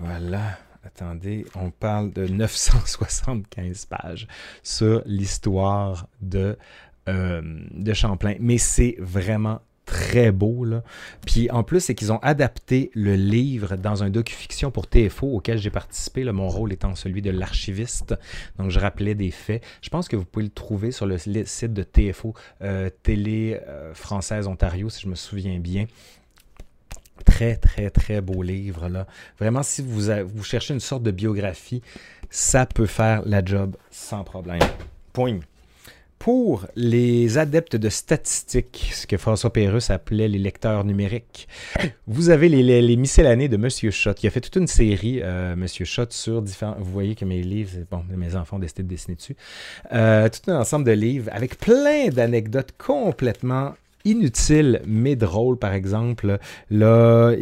voilà. 0.00 0.58
Attendez, 0.84 1.46
on 1.54 1.70
parle 1.70 2.12
de 2.12 2.26
975 2.26 3.86
pages 3.86 4.28
sur 4.62 5.02
l'histoire 5.06 6.06
de, 6.20 6.58
euh, 7.08 7.40
de 7.70 7.92
Champlain. 7.94 8.34
Mais 8.38 8.58
c'est 8.58 8.96
vraiment 8.98 9.60
très 9.84 10.32
beau. 10.32 10.64
Là. 10.64 10.82
Puis 11.26 11.50
en 11.50 11.62
plus, 11.62 11.80
c'est 11.80 11.94
qu'ils 11.94 12.12
ont 12.12 12.18
adapté 12.18 12.90
le 12.94 13.14
livre 13.16 13.76
dans 13.76 14.02
un 14.02 14.10
docu-fiction 14.10 14.70
pour 14.70 14.86
TFO 14.86 15.26
auquel 15.26 15.58
j'ai 15.58 15.70
participé, 15.70 16.24
mon 16.24 16.48
rôle 16.48 16.72
étant 16.72 16.94
celui 16.94 17.22
de 17.22 17.30
l'archiviste. 17.30 18.14
Donc 18.58 18.70
je 18.70 18.78
rappelais 18.78 19.14
des 19.14 19.30
faits. 19.30 19.62
Je 19.82 19.90
pense 19.90 20.08
que 20.08 20.16
vous 20.16 20.24
pouvez 20.24 20.44
le 20.44 20.50
trouver 20.50 20.90
sur 20.90 21.06
le 21.06 21.18
site 21.18 21.72
de 21.72 21.82
TFO, 21.82 22.34
euh, 22.62 22.90
Télé 23.02 23.60
euh, 23.68 23.94
Française 23.94 24.46
Ontario, 24.46 24.88
si 24.88 25.02
je 25.02 25.08
me 25.08 25.14
souviens 25.14 25.58
bien. 25.58 25.86
Très, 27.24 27.56
très, 27.56 27.90
très 27.90 28.20
beau 28.20 28.42
livre. 28.42 28.88
Là. 28.88 29.06
Vraiment, 29.38 29.62
si 29.62 29.82
vous, 29.82 30.10
vous 30.26 30.44
cherchez 30.44 30.74
une 30.74 30.80
sorte 30.80 31.02
de 31.02 31.10
biographie, 31.10 31.80
ça 32.28 32.66
peut 32.66 32.86
faire 32.86 33.22
la 33.24 33.44
job 33.44 33.76
sans 33.90 34.24
problème. 34.24 34.60
Point 35.12 35.40
pour 36.24 36.66
les 36.74 37.36
adeptes 37.36 37.76
de 37.76 37.90
statistiques, 37.90 38.92
ce 38.94 39.06
que 39.06 39.18
François 39.18 39.52
Pérusse 39.52 39.90
appelait 39.90 40.26
les 40.26 40.38
lecteurs 40.38 40.82
numériques, 40.82 41.46
vous 42.06 42.30
avez 42.30 42.48
les, 42.48 42.80
les, 42.80 42.96
miscellanées 42.96 43.48
de 43.48 43.58
Monsieur 43.58 43.90
Schott. 43.90 44.22
Il 44.22 44.28
a 44.28 44.30
fait 44.30 44.40
toute 44.40 44.56
une 44.56 44.66
série, 44.66 45.20
euh, 45.22 45.54
Monsieur 45.54 45.84
Schott, 45.84 46.14
sur 46.14 46.40
différents. 46.40 46.76
Vous 46.78 46.90
voyez 46.90 47.14
que 47.14 47.26
mes 47.26 47.42
livres, 47.42 47.72
bon, 47.90 48.02
mes 48.08 48.36
enfants 48.36 48.56
ont 48.56 48.58
décidé 48.58 48.84
de 48.84 48.88
dessiner 48.88 49.16
dessus. 49.16 49.36
Euh, 49.92 50.30
tout 50.30 50.50
un 50.50 50.58
ensemble 50.58 50.86
de 50.86 50.92
livres 50.92 51.28
avec 51.30 51.58
plein 51.58 52.08
d'anecdotes 52.08 52.72
complètement 52.78 53.74
inutiles 54.04 54.80
mais 54.86 55.16
drôles, 55.16 55.58
par 55.58 55.72
exemple. 55.72 56.38
Là, 56.70 57.34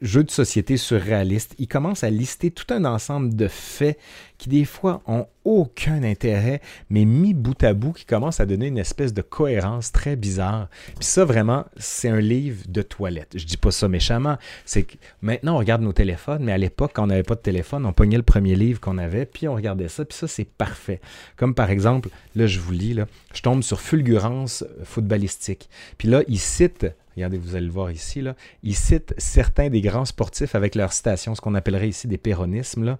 jeu 0.00 0.24
de 0.24 0.30
société 0.30 0.76
surréaliste. 0.76 1.54
Il 1.58 1.68
commence 1.68 2.04
à 2.04 2.10
lister 2.10 2.50
tout 2.50 2.72
un 2.74 2.84
ensemble 2.84 3.34
de 3.34 3.48
faits 3.48 3.98
qui 4.42 4.48
des 4.48 4.64
fois 4.64 5.02
ont 5.06 5.28
aucun 5.44 6.02
intérêt, 6.02 6.60
mais 6.90 7.04
mis 7.04 7.32
bout 7.32 7.62
à 7.62 7.74
bout, 7.74 7.92
qui 7.92 8.04
commencent 8.04 8.40
à 8.40 8.46
donner 8.46 8.66
une 8.66 8.78
espèce 8.78 9.14
de 9.14 9.22
cohérence 9.22 9.92
très 9.92 10.16
bizarre. 10.16 10.66
Puis 10.98 11.04
ça, 11.04 11.24
vraiment, 11.24 11.64
c'est 11.76 12.08
un 12.08 12.18
livre 12.18 12.64
de 12.66 12.82
toilette. 12.82 13.38
Je 13.38 13.46
dis 13.46 13.56
pas 13.56 13.70
ça 13.70 13.86
méchamment. 13.86 14.38
C'est 14.64 14.82
que 14.82 14.96
maintenant, 15.20 15.54
on 15.54 15.58
regarde 15.58 15.82
nos 15.82 15.92
téléphones, 15.92 16.42
mais 16.42 16.50
à 16.50 16.58
l'époque, 16.58 16.90
quand 16.92 17.04
on 17.04 17.06
n'avait 17.06 17.22
pas 17.22 17.36
de 17.36 17.40
téléphone, 17.40 17.86
on 17.86 17.92
pognait 17.92 18.16
le 18.16 18.24
premier 18.24 18.56
livre 18.56 18.80
qu'on 18.80 18.98
avait, 18.98 19.26
puis 19.26 19.46
on 19.46 19.54
regardait 19.54 19.86
ça, 19.86 20.04
puis 20.04 20.18
ça, 20.18 20.26
c'est 20.26 20.44
parfait. 20.44 21.00
Comme 21.36 21.54
par 21.54 21.70
exemple, 21.70 22.08
là, 22.34 22.48
je 22.48 22.58
vous 22.58 22.72
lis, 22.72 22.94
là, 22.94 23.06
je 23.34 23.42
tombe 23.42 23.62
sur 23.62 23.80
Fulgurance 23.80 24.64
footballistique. 24.82 25.68
Puis 25.98 26.08
là, 26.08 26.24
il 26.26 26.40
cite 26.40 26.84
regardez, 27.14 27.38
vous 27.38 27.54
allez 27.54 27.66
le 27.66 27.72
voir 27.72 27.92
ici, 27.92 28.22
là, 28.22 28.34
il 28.62 28.74
cite 28.74 29.14
certains 29.18 29.68
des 29.68 29.82
grands 29.82 30.06
sportifs 30.06 30.56
avec 30.56 30.74
leurs 30.74 30.92
citations, 30.92 31.34
ce 31.36 31.40
qu'on 31.40 31.54
appellerait 31.54 31.88
ici 31.88 32.08
des 32.08 32.18
péronismes. 32.18 32.84
Là. 32.84 32.98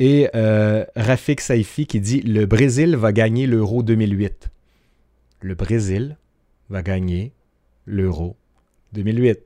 Et 0.00 0.30
euh, 0.34 0.86
Rafik 0.96 1.42
Saifi 1.42 1.86
qui 1.86 2.00
dit 2.00 2.22
Le 2.22 2.46
Brésil 2.46 2.96
va 2.96 3.12
gagner 3.12 3.46
l'Euro 3.46 3.82
2008. 3.82 4.50
Le 5.42 5.54
Brésil 5.54 6.16
va 6.70 6.82
gagner 6.82 7.32
l'Euro 7.84 8.34
2008. 8.94 9.38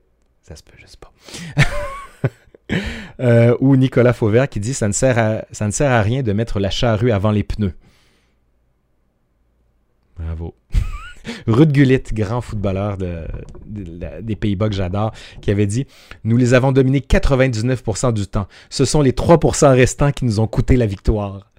Ça 0.43 0.55
se 0.55 0.63
peut, 0.63 0.73
je 0.77 0.87
sais 0.87 0.97
pas. 0.97 1.13
Euh, 3.19 3.55
ou 3.61 3.75
Nicolas 3.75 4.11
Fauvert 4.11 4.49
qui 4.49 4.59
dit 4.59 4.73
ça 4.73 4.87
ne, 4.87 4.91
sert 4.91 5.19
à, 5.19 5.45
ça 5.51 5.67
ne 5.67 5.71
sert 5.71 5.91
à 5.91 6.01
rien 6.01 6.23
de 6.23 6.33
mettre 6.33 6.59
la 6.59 6.71
charrue 6.71 7.11
avant 7.11 7.31
les 7.31 7.43
pneus. 7.43 7.75
Bravo. 10.17 10.55
Ruud 11.47 11.71
Gullit, 11.71 12.03
grand 12.13 12.41
footballeur 12.41 12.97
des 12.97 14.35
Pays-Bas 14.35 14.69
que 14.69 14.75
j'adore, 14.75 15.11
qui 15.41 15.51
avait 15.51 15.67
dit 15.67 15.85
Nous 16.23 16.37
les 16.37 16.53
avons 16.53 16.71
dominés 16.71 16.99
99% 16.99 18.13
du 18.13 18.27
temps. 18.27 18.47
Ce 18.69 18.85
sont 18.85 19.01
les 19.01 19.11
3% 19.11 19.73
restants 19.75 20.11
qui 20.11 20.25
nous 20.25 20.39
ont 20.39 20.47
coûté 20.47 20.77
la 20.77 20.85
victoire. 20.85 21.51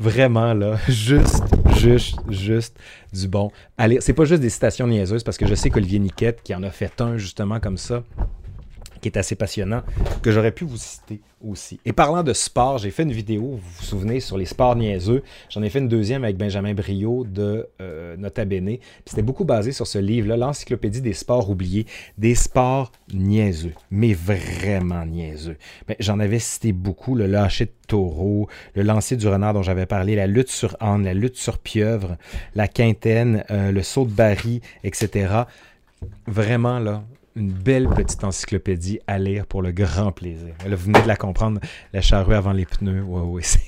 Vraiment, 0.00 0.54
là, 0.54 0.78
juste, 0.88 1.42
juste, 1.76 2.20
juste 2.28 2.76
du 3.12 3.26
bon. 3.26 3.50
Allez, 3.76 4.00
c'est 4.00 4.12
pas 4.12 4.24
juste 4.24 4.40
des 4.42 4.50
citations 4.50 4.86
niaiseuses, 4.86 5.24
parce 5.24 5.36
que 5.36 5.46
je 5.46 5.56
sais 5.56 5.70
qu'Olivier 5.70 5.98
Niquette, 5.98 6.40
qui 6.44 6.54
en 6.54 6.62
a 6.62 6.70
fait 6.70 7.00
un 7.00 7.16
justement 7.16 7.58
comme 7.58 7.76
ça, 7.76 8.04
qui 9.00 9.08
est 9.08 9.16
assez 9.16 9.34
passionnant, 9.34 9.82
que 10.22 10.30
j'aurais 10.30 10.52
pu 10.52 10.64
vous 10.64 10.76
citer 10.76 11.20
aussi. 11.46 11.78
Et 11.84 11.92
parlant 11.92 12.22
de 12.22 12.32
sport, 12.32 12.78
j'ai 12.78 12.90
fait 12.90 13.04
une 13.04 13.12
vidéo, 13.12 13.42
vous 13.42 13.58
vous 13.58 13.82
souvenez, 13.82 14.20
sur 14.20 14.36
les 14.36 14.44
sports 14.44 14.76
niaiseux. 14.76 15.22
J'en 15.50 15.62
ai 15.62 15.70
fait 15.70 15.78
une 15.78 15.88
deuxième 15.88 16.24
avec 16.24 16.36
Benjamin 16.36 16.74
Brio 16.74 17.24
de 17.24 17.68
euh, 17.80 18.16
Nota 18.16 18.44
Bene. 18.44 18.78
C'était 19.06 19.22
beaucoup 19.22 19.44
basé 19.44 19.72
sur 19.72 19.86
ce 19.86 19.98
livre-là, 19.98 20.36
l'encyclopédie 20.36 21.00
des 21.00 21.12
sports 21.12 21.48
oubliés, 21.50 21.86
des 22.16 22.34
sports 22.34 22.92
niaiseux, 23.12 23.74
mais 23.90 24.14
vraiment 24.14 25.04
niaiseux. 25.06 25.56
J'en 26.00 26.18
avais 26.18 26.38
cité 26.38 26.72
beaucoup, 26.72 27.14
le 27.14 27.26
lâcher 27.26 27.66
de 27.66 27.72
taureau, 27.86 28.48
le 28.74 28.82
lancer 28.82 29.16
du 29.16 29.28
renard 29.28 29.54
dont 29.54 29.62
j'avais 29.62 29.86
parlé, 29.86 30.16
la 30.16 30.26
lutte 30.26 30.50
sur 30.50 30.76
âne, 30.80 31.04
la 31.04 31.14
lutte 31.14 31.36
sur 31.36 31.58
pieuvre, 31.58 32.16
la 32.54 32.68
quintaine, 32.68 33.44
euh, 33.50 33.70
le 33.70 33.82
saut 33.82 34.04
de 34.04 34.10
baril, 34.10 34.60
etc. 34.82 35.44
Vraiment, 36.26 36.78
là, 36.78 37.02
une 37.38 37.52
belle 37.52 37.88
petite 37.88 38.24
encyclopédie 38.24 38.98
à 39.06 39.18
lire 39.18 39.46
pour 39.46 39.62
le 39.62 39.70
grand 39.70 40.12
plaisir. 40.12 40.54
Là, 40.66 40.74
vous 40.74 40.86
venez 40.86 41.00
de 41.00 41.08
la 41.08 41.16
comprendre, 41.16 41.60
la 41.92 42.00
charrue 42.00 42.34
avant 42.34 42.52
les 42.52 42.66
pneus. 42.66 43.02
Oui, 43.02 43.22
oui, 43.24 43.42
c'est 43.44 43.60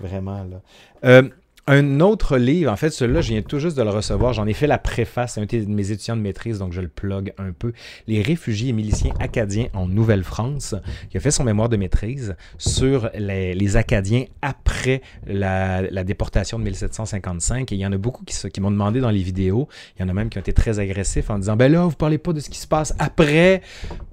vraiment 0.00 0.44
là. 0.44 0.62
Euh, 1.04 1.28
un 1.68 1.98
autre 1.98 2.38
livre, 2.38 2.70
en 2.70 2.76
fait, 2.76 2.90
celui-là, 2.90 3.20
je 3.22 3.32
viens 3.32 3.42
tout 3.42 3.58
juste 3.58 3.76
de 3.76 3.82
le 3.82 3.90
recevoir. 3.90 4.32
J'en 4.32 4.46
ai 4.46 4.52
fait 4.52 4.68
la 4.68 4.78
préface. 4.78 5.34
C'est 5.34 5.40
un 5.40 5.46
de 5.46 5.66
mes 5.66 5.90
étudiants 5.90 6.16
de 6.16 6.20
maîtrise, 6.20 6.60
donc 6.60 6.72
je 6.72 6.80
le 6.80 6.86
plug 6.86 7.32
un 7.38 7.50
peu. 7.50 7.72
Les 8.06 8.22
réfugiés 8.22 8.68
et 8.68 8.72
miliciens 8.72 9.12
acadiens 9.18 9.66
en 9.74 9.88
Nouvelle-France, 9.88 10.76
qui 11.10 11.16
a 11.16 11.20
fait 11.20 11.32
son 11.32 11.42
mémoire 11.42 11.68
de 11.68 11.76
maîtrise 11.76 12.36
sur 12.56 13.10
les, 13.14 13.76
Acadiens 13.76 14.24
après 14.42 15.02
la, 15.26 16.04
déportation 16.04 16.58
de 16.60 16.64
1755. 16.64 17.72
Et 17.72 17.74
il 17.74 17.80
y 17.80 17.86
en 17.86 17.92
a 17.92 17.98
beaucoup 17.98 18.24
qui, 18.24 18.60
m'ont 18.60 18.70
demandé 18.70 19.00
dans 19.00 19.10
les 19.10 19.22
vidéos. 19.22 19.68
Il 19.98 20.02
y 20.02 20.04
en 20.04 20.08
a 20.08 20.14
même 20.14 20.28
qui 20.28 20.38
ont 20.38 20.40
été 20.40 20.52
très 20.52 20.78
agressifs 20.78 21.30
en 21.30 21.38
disant 21.38 21.56
Ben 21.56 21.70
là, 21.70 21.84
vous 21.84 21.96
parlez 21.96 22.18
pas 22.18 22.32
de 22.32 22.38
ce 22.38 22.48
qui 22.48 22.58
se 22.58 22.68
passe 22.68 22.94
après. 23.00 23.60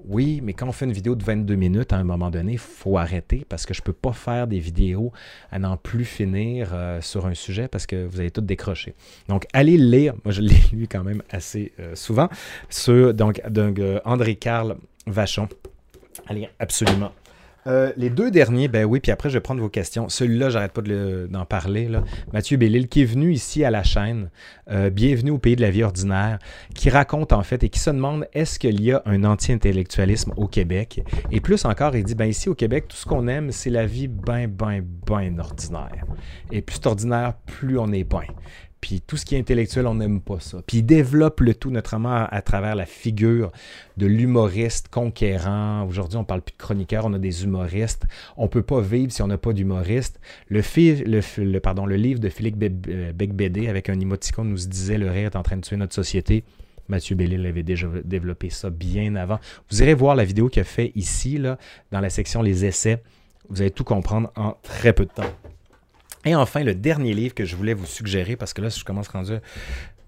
Oui, 0.06 0.40
mais 0.42 0.54
quand 0.54 0.66
on 0.66 0.72
fait 0.72 0.84
une 0.86 0.92
vidéo 0.92 1.14
de 1.14 1.22
22 1.22 1.54
minutes, 1.54 1.92
à 1.92 1.96
un 1.96 2.04
moment 2.04 2.30
donné, 2.30 2.52
il 2.52 2.58
faut 2.58 2.98
arrêter 2.98 3.46
parce 3.48 3.64
que 3.64 3.72
je 3.74 3.80
peux 3.80 3.92
pas 3.92 4.12
faire 4.12 4.48
des 4.48 4.58
vidéos 4.58 5.12
à 5.52 5.58
n'en 5.60 5.76
plus 5.76 6.04
finir 6.04 6.70
euh, 6.72 7.00
sur 7.00 7.26
un 7.26 7.34
sujet 7.34 7.43
parce 7.70 7.86
que 7.86 8.06
vous 8.06 8.20
allez 8.20 8.30
tout 8.30 8.40
décrocher. 8.40 8.94
Donc, 9.28 9.46
allez 9.52 9.76
lire. 9.76 10.14
Moi, 10.24 10.32
je 10.32 10.40
l'ai 10.40 10.62
lu 10.72 10.86
quand 10.88 11.04
même 11.04 11.22
assez 11.30 11.72
euh, 11.80 11.94
souvent. 11.94 12.28
Sur, 12.68 13.14
donc, 13.14 13.40
donc 13.48 13.78
euh, 13.78 14.00
André 14.04 14.36
Carl 14.36 14.76
Vachon. 15.06 15.48
Allez, 16.26 16.48
absolument 16.58 17.12
euh, 17.66 17.92
les 17.96 18.10
deux 18.10 18.30
derniers, 18.30 18.68
ben 18.68 18.84
oui, 18.84 19.00
puis 19.00 19.10
après 19.10 19.30
je 19.30 19.34
vais 19.34 19.40
prendre 19.40 19.60
vos 19.60 19.68
questions. 19.68 20.08
Celui-là, 20.08 20.50
j'arrête 20.50 20.72
pas 20.72 20.82
d'en 20.82 21.44
parler. 21.44 21.88
Là. 21.88 22.04
Mathieu 22.32 22.56
Bellil, 22.56 22.88
qui 22.88 23.02
est 23.02 23.06
venu 23.06 23.32
ici 23.32 23.64
à 23.64 23.70
la 23.70 23.82
chaîne, 23.82 24.30
euh, 24.70 24.90
bienvenue 24.90 25.30
au 25.30 25.38
pays 25.38 25.56
de 25.56 25.62
la 25.62 25.70
vie 25.70 25.82
ordinaire, 25.82 26.38
qui 26.74 26.90
raconte 26.90 27.32
en 27.32 27.42
fait 27.42 27.62
et 27.64 27.68
qui 27.68 27.78
se 27.78 27.90
demande 27.90 28.26
est-ce 28.32 28.58
qu'il 28.58 28.82
y 28.82 28.92
a 28.92 29.02
un 29.06 29.24
anti-intellectualisme 29.24 30.32
au 30.36 30.46
Québec? 30.46 31.02
Et 31.30 31.40
plus 31.40 31.64
encore, 31.64 31.96
il 31.96 32.04
dit 32.04 32.14
ben 32.14 32.26
ici 32.26 32.48
au 32.48 32.54
Québec, 32.54 32.86
tout 32.88 32.96
ce 32.96 33.06
qu'on 33.06 33.28
aime, 33.28 33.50
c'est 33.50 33.70
la 33.70 33.86
vie 33.86 34.08
ben, 34.08 34.46
ben, 34.46 34.84
ben 35.06 35.38
ordinaire. 35.40 36.04
Et 36.52 36.60
plus 36.60 36.74
c'est 36.76 36.86
ordinaire, 36.86 37.34
plus 37.46 37.78
on 37.78 37.92
est 37.92 38.04
ben. 38.04 38.24
Puis 38.84 39.00
tout 39.00 39.16
ce 39.16 39.24
qui 39.24 39.34
est 39.34 39.38
intellectuel, 39.38 39.86
on 39.86 39.94
n'aime 39.94 40.20
pas 40.20 40.40
ça. 40.40 40.58
Puis 40.66 40.78
il 40.78 40.82
développe 40.82 41.40
le 41.40 41.54
tout, 41.54 41.70
notamment 41.70 42.26
à, 42.30 42.42
travers 42.42 42.74
la 42.74 42.84
figure 42.84 43.50
de 43.96 44.04
l'humoriste 44.04 44.88
conquérant. 44.88 45.86
Aujourd'hui, 45.88 46.18
on 46.18 46.24
parle 46.24 46.42
plus 46.42 46.52
de 46.52 46.58
chroniqueur, 46.58 47.06
on 47.06 47.14
a 47.14 47.18
des 47.18 47.44
humoristes. 47.44 48.04
On 48.36 48.46
peut 48.46 48.60
pas 48.60 48.82
vivre 48.82 49.10
si 49.10 49.22
on 49.22 49.26
n'a 49.26 49.38
pas 49.38 49.54
d'humoriste. 49.54 50.20
Le, 50.50 50.58
livre 51.96 52.20
de 52.20 52.28
Philippe 52.28 52.62
euh, 52.90 53.14
Becbédé 53.14 53.68
avec 53.68 53.88
un 53.88 53.98
émoticône 53.98 54.50
nous 54.50 54.66
disait 54.66 54.98
le 54.98 55.10
rire 55.10 55.28
est 55.28 55.36
en 55.36 55.42
train 55.42 55.56
de 55.56 55.62
tuer 55.62 55.76
notre 55.76 55.94
société. 55.94 56.44
Mathieu 56.88 57.16
Bellil 57.16 57.46
avait 57.46 57.62
déjà 57.62 57.88
développé 58.04 58.50
ça 58.50 58.68
bien 58.68 59.16
avant. 59.16 59.40
Vous 59.70 59.82
irez 59.82 59.94
voir 59.94 60.14
la 60.14 60.26
vidéo 60.26 60.50
qu'il 60.50 60.60
a 60.60 60.64
fait 60.64 60.92
ici, 60.94 61.38
dans 61.38 62.00
la 62.00 62.10
section 62.10 62.42
Les 62.42 62.66
essais. 62.66 63.02
Vous 63.48 63.62
allez 63.62 63.70
tout 63.70 63.84
comprendre 63.84 64.30
en 64.36 64.58
très 64.62 64.92
peu 64.92 65.06
de 65.06 65.10
temps. 65.10 65.32
Et 66.24 66.34
enfin, 66.34 66.62
le 66.62 66.74
dernier 66.74 67.14
livre 67.14 67.34
que 67.34 67.44
je 67.44 67.56
voulais 67.56 67.74
vous 67.74 67.86
suggérer, 67.86 68.36
parce 68.36 68.52
que 68.52 68.62
là, 68.62 68.68
je 68.68 68.84
commence 68.84 69.08
à 69.08 69.18
rendre... 69.18 69.40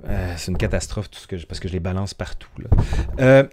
Euh, 0.09 0.35
c'est 0.37 0.51
une 0.51 0.59
catastrophe 0.59 1.09
parce 1.49 1.59
que 1.59 1.69
je 1.69 1.73
les 1.73 1.81
balance 1.81 2.13
partout. 2.13 2.49
Euh, 3.19 3.45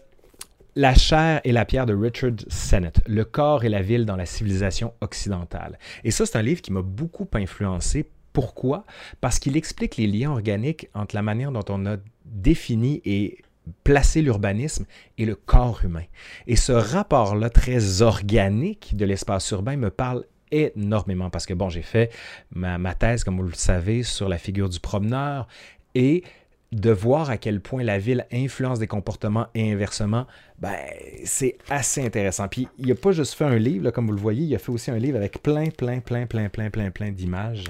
la 0.76 0.93
chair 0.93 1.39
et 1.43 1.51
la 1.51 1.66
pierre 1.66 1.86
de 1.86 1.93
Richard 1.93 2.34
Sennett, 2.47 2.99
Le 3.07 3.24
corps 3.24 3.64
et 3.64 3.70
la 3.70 3.82
ville 3.82 4.05
dans 4.05 4.16
la 4.16 4.26
civilisation 4.26 4.93
occidentale. 5.01 5.78
Et 6.03 6.11
ça, 6.11 6.26
c'est 6.26 6.38
un 6.38 6.41
livre 6.41 6.61
qui 6.61 6.74
m'a 6.74 6.82
beaucoup 6.82 7.28
influencé. 7.34 8.09
Pourquoi? 8.34 8.86
Parce 9.22 9.39
qu'il 9.39 9.55
explique 9.55 9.97
les 9.97 10.07
liens 10.07 10.32
organiques 10.32 10.89
entre 10.93 11.16
la 11.16 11.22
manière 11.22 11.51
dont 11.51 11.66
on 11.70 11.86
a 11.86 11.97
défini 12.26 13.01
et 13.05 13.38
placé 13.84 14.22
l'urbanisme 14.22 14.86
et 15.18 15.26
le 15.26 15.36
corps 15.36 15.84
humain. 15.84 16.03
Et 16.47 16.55
ce 16.55 16.72
rapport-là 16.72 17.49
très 17.49 18.01
organique 18.01 18.95
de 18.97 19.05
l'espace 19.05 19.49
urbain 19.51 19.78
me 19.78 19.89
parle 19.89 20.26
énormément 20.54 21.30
parce 21.30 21.45
que, 21.45 21.54
bon, 21.54 21.70
j'ai 21.70 21.82
fait 21.82 22.12
ma, 22.54 22.95
thèse, 22.95 23.24
comme 23.24 23.38
vous 23.38 23.43
le 23.43 23.54
savez, 23.54 24.04
sur 24.04 24.30
la 24.30 24.38
figure 24.38 24.70
du 24.70 24.80
promeneur 24.80 25.47
et 25.95 26.24
de 26.72 26.89
voir 26.89 27.30
à 27.30 27.38
quel 27.38 27.62
point 27.62 27.84
la 27.84 27.99
ville 27.99 28.26
influence 28.32 28.80
des 28.80 28.88
comportements 28.88 29.47
et 29.54 29.72
inversement, 29.72 30.26
ben, 30.60 30.76
c'est 31.24 31.58
assez 31.70 32.04
intéressant. 32.04 32.47
Puis 32.47 32.68
il 32.80 32.88
n'a 32.88 32.95
pas 32.95 33.12
juste 33.12 33.36
fait 33.36 33.45
un 33.45 33.58
livre, 33.58 33.91
comme 33.91 34.08
vous 34.08 34.14
le 34.14 34.20
voyez, 34.20 34.45
il 34.45 34.56
a 34.56 34.60
fait 34.60 34.72
aussi 34.72 34.89
un 34.89 34.97
livre 34.97 35.18
avec 35.18 35.43
plein, 35.43 35.68
plein, 35.70 35.99
plein, 35.99 36.26
plein, 36.26 36.49
plein, 36.49 36.70
plein, 36.72 36.89
plein 36.89 37.12
d'images. 37.12 37.66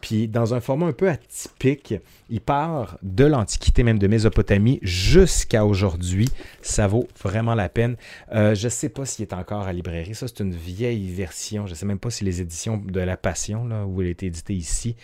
Puis 0.00 0.28
dans 0.28 0.54
un 0.54 0.60
format 0.60 0.86
un 0.86 0.92
peu 0.92 1.08
atypique, 1.08 1.94
il 2.30 2.40
part 2.40 2.98
de 3.02 3.24
l'Antiquité, 3.24 3.82
même 3.82 3.98
de 3.98 4.06
Mésopotamie, 4.06 4.78
jusqu'à 4.82 5.64
aujourd'hui. 5.64 6.28
Ça 6.62 6.86
vaut 6.86 7.08
vraiment 7.22 7.54
la 7.54 7.68
peine. 7.68 7.96
Euh, 8.32 8.54
je 8.54 8.66
ne 8.66 8.70
sais 8.70 8.88
pas 8.88 9.04
s'il 9.04 9.24
est 9.24 9.32
encore 9.32 9.66
à 9.66 9.72
librairie. 9.72 10.14
Ça, 10.14 10.28
c'est 10.28 10.40
une 10.40 10.54
vieille 10.54 11.08
version. 11.10 11.66
Je 11.66 11.72
ne 11.72 11.76
sais 11.76 11.86
même 11.86 11.98
pas 11.98 12.10
si 12.10 12.24
les 12.24 12.40
éditions 12.40 12.76
de 12.76 13.00
La 13.00 13.16
Passion, 13.16 13.66
là, 13.66 13.84
où 13.86 14.02
il 14.02 14.08
a 14.08 14.10
été 14.10 14.26
édité 14.26 14.54
ici. 14.54 14.96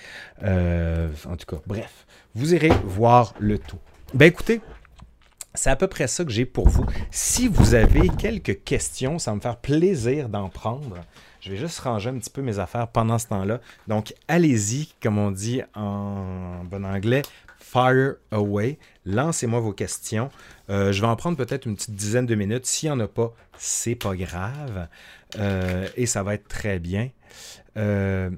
Euh, 0.42 1.08
en 1.28 1.36
tout 1.36 1.46
cas, 1.46 1.62
bref, 1.66 2.06
vous 2.34 2.54
irez 2.54 2.70
voir 2.84 3.34
le 3.38 3.58
tout. 3.58 3.78
Ben 4.12 4.26
écoutez, 4.26 4.60
c'est 5.54 5.70
à 5.70 5.76
peu 5.76 5.86
près 5.86 6.08
ça 6.08 6.24
que 6.24 6.30
j'ai 6.30 6.44
pour 6.44 6.68
vous. 6.68 6.84
Si 7.10 7.48
vous 7.48 7.74
avez 7.74 8.08
quelques 8.08 8.64
questions, 8.64 9.18
ça 9.18 9.30
va 9.30 9.36
me 9.36 9.40
faire 9.40 9.56
plaisir 9.56 10.28
d'en 10.28 10.48
prendre. 10.48 10.98
Je 11.44 11.50
vais 11.50 11.58
juste 11.58 11.78
ranger 11.80 12.08
un 12.08 12.18
petit 12.18 12.30
peu 12.30 12.40
mes 12.40 12.58
affaires 12.58 12.88
pendant 12.88 13.18
ce 13.18 13.26
temps-là. 13.26 13.60
Donc, 13.86 14.14
allez-y, 14.28 14.88
comme 15.02 15.18
on 15.18 15.30
dit 15.30 15.60
en 15.74 16.64
bon 16.64 16.86
anglais, 16.86 17.20
fire 17.58 18.14
away. 18.30 18.78
Lancez-moi 19.04 19.60
vos 19.60 19.74
questions. 19.74 20.30
Euh, 20.70 20.90
je 20.90 21.02
vais 21.02 21.06
en 21.06 21.16
prendre 21.16 21.36
peut-être 21.36 21.66
une 21.66 21.76
petite 21.76 21.94
dizaine 21.94 22.24
de 22.24 22.34
minutes. 22.34 22.64
S'il 22.64 22.88
n'y 22.88 22.94
en 22.94 23.00
a 23.00 23.08
pas, 23.08 23.34
c'est 23.58 23.94
pas 23.94 24.16
grave. 24.16 24.88
Euh, 25.38 25.86
et 25.96 26.06
ça 26.06 26.22
va 26.22 26.32
être 26.32 26.48
très 26.48 26.78
bien. 26.78 27.10
Euh, 27.76 28.30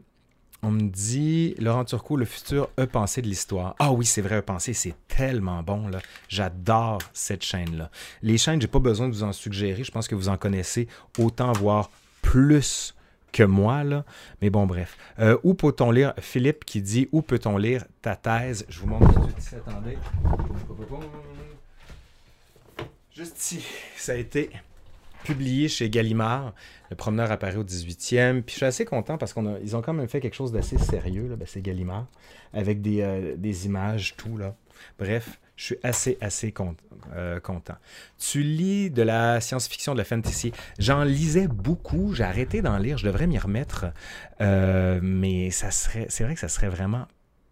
on 0.65 0.73
me 0.73 0.89
dit, 0.89 1.55
Laurent 1.61 1.85
Turcot, 1.85 2.17
le 2.17 2.25
futur 2.25 2.71
E-pensée 2.77 3.23
de 3.23 3.29
l'histoire. 3.29 3.77
Ah 3.79 3.93
oui, 3.93 4.05
c'est 4.05 4.21
vrai, 4.21 4.39
E-pensée, 4.39 4.73
c'est 4.73 4.97
tellement 5.07 5.63
bon. 5.63 5.93
J'adore 6.29 6.99
cette 7.13 7.45
chaîne-là. 7.45 7.89
Les 8.23 8.37
chaînes, 8.37 8.61
j'ai 8.61 8.67
pas 8.67 8.81
besoin 8.81 9.07
de 9.09 9.15
vous 9.15 9.23
en 9.23 9.33
suggérer. 9.33 9.85
Je 9.85 9.93
pense 9.93 10.09
que 10.09 10.17
vous 10.17 10.29
en 10.29 10.37
connaissez 10.37 10.89
autant, 11.21 11.53
voire 11.53 11.89
plus 12.21 12.96
que 13.37 13.43
moi, 13.43 13.85
là. 13.85 14.05
Mais 14.41 14.49
bon, 14.49 14.67
bref. 14.67 14.97
Euh, 15.19 15.37
où 15.43 15.53
peut-on 15.53 15.91
lire, 15.91 16.15
Philippe 16.19 16.65
qui 16.65 16.81
dit, 16.81 17.09
où 17.13 17.21
peut-on 17.21 17.59
lire 17.59 17.85
ta 18.01 18.17
thèse? 18.17 18.65
Je 18.71 18.81
vous 18.81 18.87
montre 18.87 19.13
tout 19.13 19.21
de 19.21 19.41
suite 19.41 19.61
attendez. 19.67 19.99
Juste 23.15 23.39
ici, 23.39 23.67
ça 23.97 24.13
a 24.13 24.15
été 24.15 24.51
publié 25.27 25.69
chez 25.69 25.91
Gallimard. 25.91 26.55
Le 26.91 26.97
promeneur 26.97 27.31
apparaît 27.31 27.57
au 27.57 27.65
18e. 27.65 28.43
Puis 28.43 28.53
je 28.53 28.57
suis 28.57 28.67
assez 28.67 28.85
content 28.85 29.19
parce 29.19 29.35
qu'ils 29.35 29.77
ont 29.77 29.83
quand 29.83 29.93
même 29.93 30.09
fait 30.09 30.21
quelque 30.21 30.35
chose 30.37 30.53
d'assez 30.53 30.79
sérieux. 30.79 31.35
Ben, 31.37 31.47
c'est 31.47 31.63
Gallimard. 31.63 32.07
Avec 32.53 32.81
des, 32.81 33.03
euh, 33.03 33.53
images, 33.65 34.15
tout. 34.17 34.37
là. 34.37 34.55
Bref, 34.99 35.41
je 35.57 35.65
suis 35.65 35.77
assez, 35.83 36.17
assez 36.21 36.55
euh, 37.15 37.41
content. 37.41 37.75
Tu 38.19 38.43
lis 38.43 38.91
de 38.91 39.03
la 39.03 39.41
science-fiction, 39.41 39.95
de 39.95 39.99
la 39.99 40.05
fantasy. 40.05 40.53
J'en 40.79 41.03
lisais 41.03 41.49
beaucoup. 41.49 42.15
J'ai 42.15 42.25
arrêté 42.25 42.63
d'en 42.63 42.79
lire. 42.79 42.99
Je 42.99 43.07
devrais 43.07 43.27
m'y 43.27 43.39
remettre. 43.39 43.87
Euh, 44.41 45.01
mais 45.03 45.51
ça 45.51 45.71
serait, 45.71 46.07
c'est 46.09 46.25
vrai 46.25 46.35
que 46.35 46.41
ça 46.41 46.49
serait 46.49 46.69
vraiment 46.69 47.07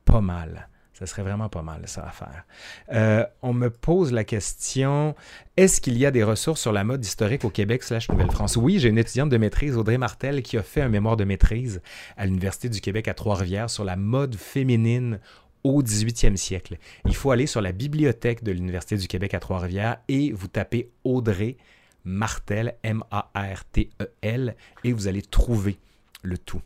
pas 0.05 0.21
mal. 0.21 0.69
Ça 0.95 1.07
serait 1.07 1.23
vraiment 1.23 1.49
pas 1.49 1.63
mal, 1.63 1.83
ça 1.87 2.07
à 2.07 2.11
faire. 2.11 2.45
Euh, 2.93 3.27
on 3.43 3.53
me 3.53 3.69
pose 3.69 4.13
la 4.13 4.23
question 4.23 5.15
est-ce 5.57 5.81
qu'il 5.81 5.99
y 5.99 6.07
a 6.07 6.11
des 6.11 6.23
ressources 6.23 6.61
sur 6.61 6.73
la 6.73 6.85
mode 6.85 7.05
historique 7.05 7.45
au 7.45 7.51
Québec 7.51 7.83
slash 7.83 8.09
Nouvelle-France? 8.09 8.57
Oui, 8.57 8.79
j'ai 8.79 8.89
une 8.89 8.99
étudiante 8.99 9.29
de 9.29 9.37
maîtrise, 9.37 9.77
Audrey 9.77 9.99
Martel, 9.99 10.43
qui 10.43 10.57
a 10.57 10.63
fait 10.63 10.81
un 10.81 10.89
mémoire 10.89 11.17
de 11.17 11.25
maîtrise 11.25 11.83
à 12.17 12.27
l'Université 12.27 12.69
du 12.69 12.81
Québec 12.81 13.09
à 13.09 13.15
Trois-Rivières 13.15 13.71
sur 13.71 13.85
la 13.85 13.97
mode 13.97 14.37
féminine 14.37 15.19
au 15.65 15.83
18e 15.83 16.37
siècle. 16.37 16.77
Il 17.07 17.15
faut 17.17 17.31
aller 17.31 17.47
sur 17.47 17.61
la 17.61 17.73
bibliothèque 17.73 18.45
de 18.45 18.53
l'Université 18.53 18.97
du 18.97 19.09
Québec 19.09 19.35
à 19.35 19.41
Trois-Rivières 19.41 19.99
et 20.09 20.33
vous 20.33 20.49
tapez 20.49 20.91
Audrey 21.05 21.57
Martel, 22.05 22.77
M-A-R-T-E-L, 22.83 24.57
et 24.85 24.93
vous 24.93 25.09
allez 25.09 25.23
trouver 25.23 25.79
le 26.23 26.39
tout. 26.39 26.61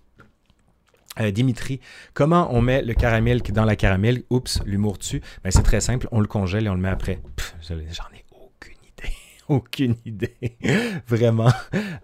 Euh, 1.21 1.31
Dimitri, 1.31 1.81
comment 2.15 2.55
on 2.55 2.61
met 2.61 2.83
le 2.83 2.95
caramel 2.95 3.43
dans 3.43 3.65
la 3.65 3.77
caramel? 3.77 4.23
Oups, 4.31 4.61
l'humour 4.65 4.99
dessus. 4.99 5.21
Ben, 5.43 5.51
c'est 5.51 5.63
très 5.63 5.81
simple, 5.81 6.09
on 6.13 6.21
le 6.21 6.27
congèle 6.27 6.67
et 6.67 6.69
on 6.69 6.75
le 6.75 6.81
met 6.81 6.89
après. 6.89 7.21
J'en 7.63 7.77
ai 7.77 8.25
aucune 8.33 8.77
idée. 8.85 9.15
aucune 9.49 9.97
idée. 10.05 10.37
Vraiment. 11.07 11.53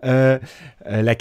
Euh, 0.04 0.38
euh, 0.86 1.02
la, 1.02 1.14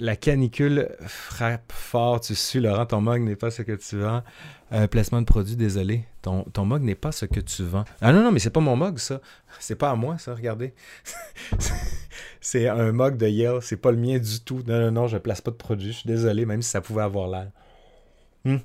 la 0.00 0.16
canicule 0.16 0.88
frappe 1.06 1.72
fort. 1.72 2.20
Tu 2.20 2.34
suis, 2.34 2.60
Laurent, 2.60 2.86
ton 2.86 3.00
mug 3.00 3.22
n'est 3.22 3.36
pas 3.36 3.50
ce 3.50 3.62
que 3.62 3.72
tu 3.72 3.98
vends. 3.98 4.22
placement 4.90 5.20
de 5.20 5.26
produit, 5.26 5.56
désolé. 5.56 6.04
Ton, 6.22 6.44
ton 6.44 6.64
mug 6.64 6.82
n'est 6.82 6.94
pas 6.94 7.12
ce 7.12 7.26
que 7.26 7.40
tu 7.40 7.62
vends. 7.62 7.84
Ah 8.00 8.12
non, 8.12 8.22
non, 8.22 8.32
mais 8.32 8.38
c'est 8.38 8.50
pas 8.50 8.60
mon 8.60 8.76
mug, 8.76 8.98
ça. 8.98 9.20
C'est 9.60 9.76
pas 9.76 9.90
à 9.90 9.94
moi, 9.94 10.18
ça, 10.18 10.34
regardez. 10.34 10.74
c'est 12.40 12.68
un 12.68 12.92
mug 12.92 13.16
de 13.16 13.28
Yale, 13.28 13.60
c'est 13.62 13.76
pas 13.76 13.90
le 13.90 13.98
mien 13.98 14.18
du 14.18 14.40
tout. 14.40 14.62
Non, 14.66 14.80
non, 14.80 14.90
non, 14.90 15.06
je 15.06 15.18
place 15.18 15.40
pas 15.40 15.50
de 15.50 15.56
produit, 15.56 15.92
je 15.92 15.98
suis 15.98 16.08
désolé, 16.08 16.46
même 16.46 16.62
si 16.62 16.70
ça 16.70 16.80
pouvait 16.80 17.02
avoir 17.02 17.28
l'air. 17.28 17.50
Hmm. 18.44 18.58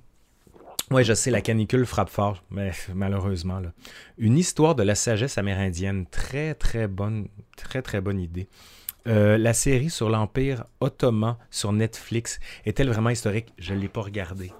Oui, 0.92 1.04
je 1.04 1.14
sais, 1.14 1.30
la 1.30 1.42
canicule 1.42 1.86
frappe 1.86 2.10
fort, 2.10 2.44
mais 2.50 2.72
malheureusement. 2.96 3.60
Là. 3.60 3.72
Une 4.18 4.38
histoire 4.38 4.74
de 4.74 4.82
la 4.82 4.96
sagesse 4.96 5.38
amérindienne, 5.38 6.08
très 6.08 6.56
très 6.56 6.88
bonne, 6.88 7.28
très 7.56 7.84
très 7.84 8.02
bonne 8.02 8.20
idée. 8.20 8.50
Euh, 9.08 9.38
la 9.38 9.54
série 9.54 9.90
sur 9.90 10.10
l'Empire 10.10 10.66
ottoman 10.82 11.38
sur 11.50 11.72
Netflix 11.72 12.40
est-elle 12.66 12.90
vraiment 12.90 13.10
historique? 13.10 13.54
Je 13.58 13.74
ne 13.74 13.80
l'ai 13.80 13.88
pas 13.88 14.02
regardée. 14.02 14.52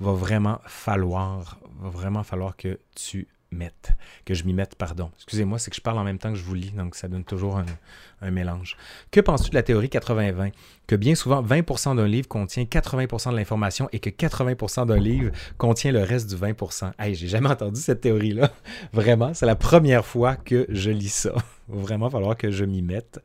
Va 0.00 0.12
vraiment 0.12 0.60
falloir, 0.66 1.58
va 1.80 1.90
vraiment 1.90 2.22
falloir 2.22 2.56
que 2.56 2.78
tu 2.94 3.28
mette, 3.54 3.92
que 4.24 4.34
je 4.34 4.44
m'y 4.44 4.52
mette, 4.52 4.74
pardon. 4.74 5.10
Excusez-moi, 5.16 5.58
c'est 5.58 5.70
que 5.70 5.76
je 5.76 5.80
parle 5.80 5.98
en 5.98 6.04
même 6.04 6.18
temps 6.18 6.30
que 6.30 6.38
je 6.38 6.44
vous 6.44 6.54
lis, 6.54 6.72
donc 6.72 6.94
ça 6.94 7.08
donne 7.08 7.24
toujours 7.24 7.58
un, 7.58 8.30
mélange. 8.30 8.76
Que 9.10 9.20
penses-tu 9.20 9.50
de 9.50 9.54
la 9.54 9.62
théorie 9.62 9.88
80-20? 9.88 10.52
Que 10.86 10.96
bien 10.96 11.14
souvent, 11.14 11.42
20% 11.42 11.96
d'un 11.96 12.06
livre 12.06 12.26
contient 12.26 12.64
80% 12.64 13.32
de 13.32 13.36
l'information 13.36 13.88
et 13.92 13.98
que 13.98 14.08
80% 14.08 14.86
d'un 14.86 14.96
livre 14.96 15.30
contient 15.58 15.92
le 15.92 16.02
reste 16.02 16.30
du 16.30 16.36
20%. 16.36 16.92
Hey, 16.98 17.14
j'ai 17.14 17.28
jamais 17.28 17.50
entendu 17.50 17.80
cette 17.80 18.00
théorie-là. 18.00 18.50
Vraiment, 18.94 19.34
c'est 19.34 19.44
la 19.44 19.56
première 19.56 20.06
fois 20.06 20.36
que 20.36 20.66
je 20.70 20.90
lis 20.90 21.12
ça. 21.12 21.34
Va 21.68 21.80
vraiment 21.80 22.10
falloir 22.10 22.36
que 22.36 22.50
je 22.50 22.64
m'y 22.64 22.82
mette 22.82 23.20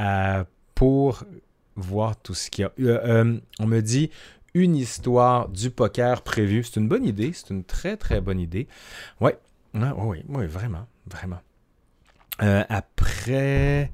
euh, 0.00 0.44
pour 0.74 1.24
voir 1.76 2.16
tout 2.16 2.34
ce 2.34 2.50
qu'il 2.50 2.62
y 2.62 2.64
a. 2.64 2.72
Euh, 2.80 3.00
euh, 3.04 3.40
on 3.60 3.66
me 3.66 3.80
dit 3.80 4.10
une 4.54 4.76
histoire 4.76 5.48
du 5.48 5.70
poker 5.70 6.22
prévue. 6.22 6.64
C'est 6.64 6.80
une 6.80 6.88
bonne 6.88 7.04
idée, 7.04 7.32
c'est 7.32 7.50
une 7.50 7.64
très 7.64 7.96
très 7.96 8.20
bonne 8.20 8.40
idée. 8.40 8.68
Ah, 9.76 9.92
oui, 9.96 10.22
oui, 10.28 10.46
vraiment, 10.46 10.86
vraiment. 11.06 11.40
Après, 12.38 13.90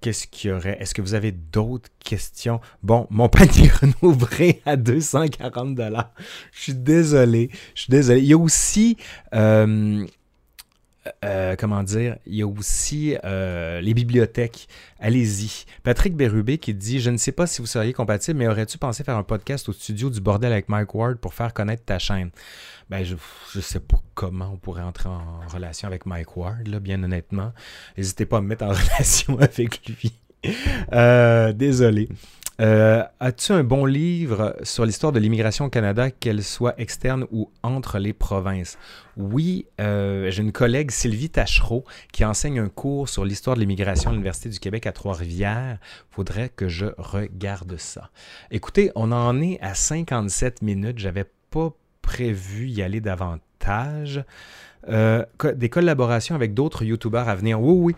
qu'est-ce 0.00 0.26
qu'il 0.26 0.50
y 0.50 0.52
aurait? 0.52 0.80
Est-ce 0.80 0.94
que 0.94 1.02
vous 1.02 1.14
avez 1.14 1.32
d'autres 1.32 1.90
questions? 2.00 2.60
Bon, 2.82 3.06
mon 3.10 3.28
panier 3.28 3.68
renouvelé 3.80 4.62
à 4.66 4.76
240 4.76 5.74
dollars. 5.74 6.12
Je 6.52 6.60
suis 6.60 6.74
désolé. 6.74 7.50
Je 7.74 7.82
suis 7.82 7.90
désolé. 7.90 8.20
Il 8.20 8.26
y 8.26 8.32
a 8.32 8.38
aussi, 8.38 8.96
euh, 11.24 11.56
comment 11.58 11.82
dire, 11.82 12.16
il 12.26 12.36
y 12.36 12.42
a 12.42 12.46
aussi 12.46 13.16
euh, 13.24 13.80
les 13.80 13.92
bibliothèques. 13.92 14.68
Allez-y. 15.00 15.64
Patrick 15.82 16.14
Bérubé 16.14 16.58
qui 16.58 16.74
dit 16.74 17.00
Je 17.00 17.10
ne 17.10 17.16
sais 17.16 17.32
pas 17.32 17.46
si 17.46 17.60
vous 17.60 17.66
seriez 17.66 17.92
compatible, 17.92 18.38
mais 18.38 18.46
aurais-tu 18.46 18.78
pensé 18.78 19.02
faire 19.02 19.16
un 19.16 19.24
podcast 19.24 19.68
au 19.68 19.72
studio 19.72 20.10
du 20.10 20.20
bordel 20.20 20.52
avec 20.52 20.68
Mike 20.68 20.94
Ward 20.94 21.16
pour 21.16 21.34
faire 21.34 21.52
connaître 21.52 21.84
ta 21.84 21.98
chaîne? 21.98 22.30
Ben, 22.88 23.04
je 23.04 23.16
ne 23.56 23.62
sais 23.62 23.80
pas 23.80 23.98
comment 24.14 24.50
on 24.52 24.56
pourrait 24.56 24.82
entrer 24.82 25.08
en 25.08 25.40
relation 25.48 25.88
avec 25.88 26.06
Mike 26.06 26.36
Ward, 26.36 26.68
là, 26.68 26.78
bien 26.78 27.02
honnêtement. 27.02 27.52
N'hésitez 27.96 28.26
pas 28.26 28.38
à 28.38 28.40
me 28.40 28.48
mettre 28.48 28.64
en 28.64 28.68
relation 28.72 29.38
avec 29.40 29.86
lui. 29.88 30.12
Euh, 30.92 31.52
désolé. 31.52 32.08
Euh, 32.62 33.02
as-tu 33.18 33.50
un 33.50 33.64
bon 33.64 33.84
livre 33.84 34.54
sur 34.62 34.86
l'histoire 34.86 35.10
de 35.10 35.18
l'immigration 35.18 35.64
au 35.64 35.68
Canada, 35.68 36.12
qu'elle 36.12 36.44
soit 36.44 36.78
externe 36.78 37.26
ou 37.32 37.50
entre 37.64 37.98
les 37.98 38.12
provinces? 38.12 38.78
Oui, 39.16 39.66
euh, 39.80 40.30
j'ai 40.30 40.42
une 40.42 40.52
collègue, 40.52 40.92
Sylvie 40.92 41.28
Tachereau, 41.28 41.84
qui 42.12 42.24
enseigne 42.24 42.60
un 42.60 42.68
cours 42.68 43.08
sur 43.08 43.24
l'histoire 43.24 43.56
de 43.56 43.60
l'immigration 43.60 44.10
à 44.10 44.12
l'Université 44.12 44.48
du 44.48 44.60
Québec 44.60 44.86
à 44.86 44.92
Trois-Rivières. 44.92 45.78
Faudrait 46.10 46.50
que 46.50 46.68
je 46.68 46.86
regarde 46.98 47.76
ça. 47.78 48.10
Écoutez, 48.52 48.92
on 48.94 49.10
en 49.10 49.40
est 49.42 49.58
à 49.60 49.74
57 49.74 50.62
minutes. 50.62 51.00
J'avais 51.00 51.26
pas 51.50 51.70
prévu 52.00 52.68
y 52.68 52.80
aller 52.80 53.00
davantage. 53.00 54.24
Euh, 54.88 55.24
des 55.54 55.68
collaborations 55.68 56.36
avec 56.36 56.54
d'autres 56.54 56.84
YouTubeurs 56.84 57.28
à 57.28 57.34
venir. 57.34 57.60
Oui, 57.60 57.74
oui 57.76 57.96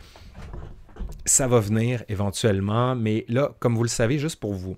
ça 1.25 1.47
va 1.47 1.61
venir 1.61 2.05
éventuellement, 2.09 2.95
mais 2.95 3.25
là, 3.29 3.55
comme 3.59 3.75
vous 3.77 3.83
le 3.83 3.89
savez, 3.89 4.19
juste 4.19 4.37
pour 4.37 4.55
vous 4.55 4.77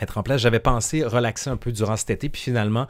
mettre 0.00 0.18
en 0.18 0.22
place, 0.22 0.40
j'avais 0.40 0.60
pensé 0.60 1.04
relaxer 1.04 1.50
un 1.50 1.56
peu 1.56 1.72
durant 1.72 1.96
cet 1.96 2.10
été, 2.10 2.28
puis 2.28 2.40
finalement, 2.40 2.86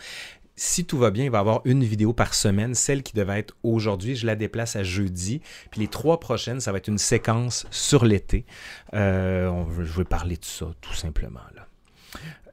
si 0.61 0.85
tout 0.85 0.99
va 0.99 1.11
bien, 1.11 1.25
il 1.25 1.31
va 1.31 1.39
y 1.39 1.41
avoir 1.41 1.63
une 1.65 1.83
vidéo 1.83 2.13
par 2.13 2.35
semaine. 2.35 2.75
Celle 2.75 3.03
qui 3.03 3.15
devait 3.15 3.39
être 3.39 3.57
aujourd'hui, 3.63 4.15
je 4.15 4.27
la 4.27 4.37
déplace 4.37 4.77
à 4.77 4.85
jeudi. 4.85 5.41
Puis 5.71 5.81
les 5.81 5.89
trois 5.89 6.21
prochaines, 6.21 6.61
ça 6.61 6.71
va 6.71 6.77
être 6.77 6.89
une 6.89 6.99
séquence 6.99 7.67
sur 7.71 8.05
l'été. 8.05 8.45
Euh, 8.93 9.65
je 9.79 9.97
vais 9.97 10.05
parler 10.05 10.37
de 10.37 10.45
ça, 10.45 10.67
tout 10.83 10.93
simplement. 10.93 11.41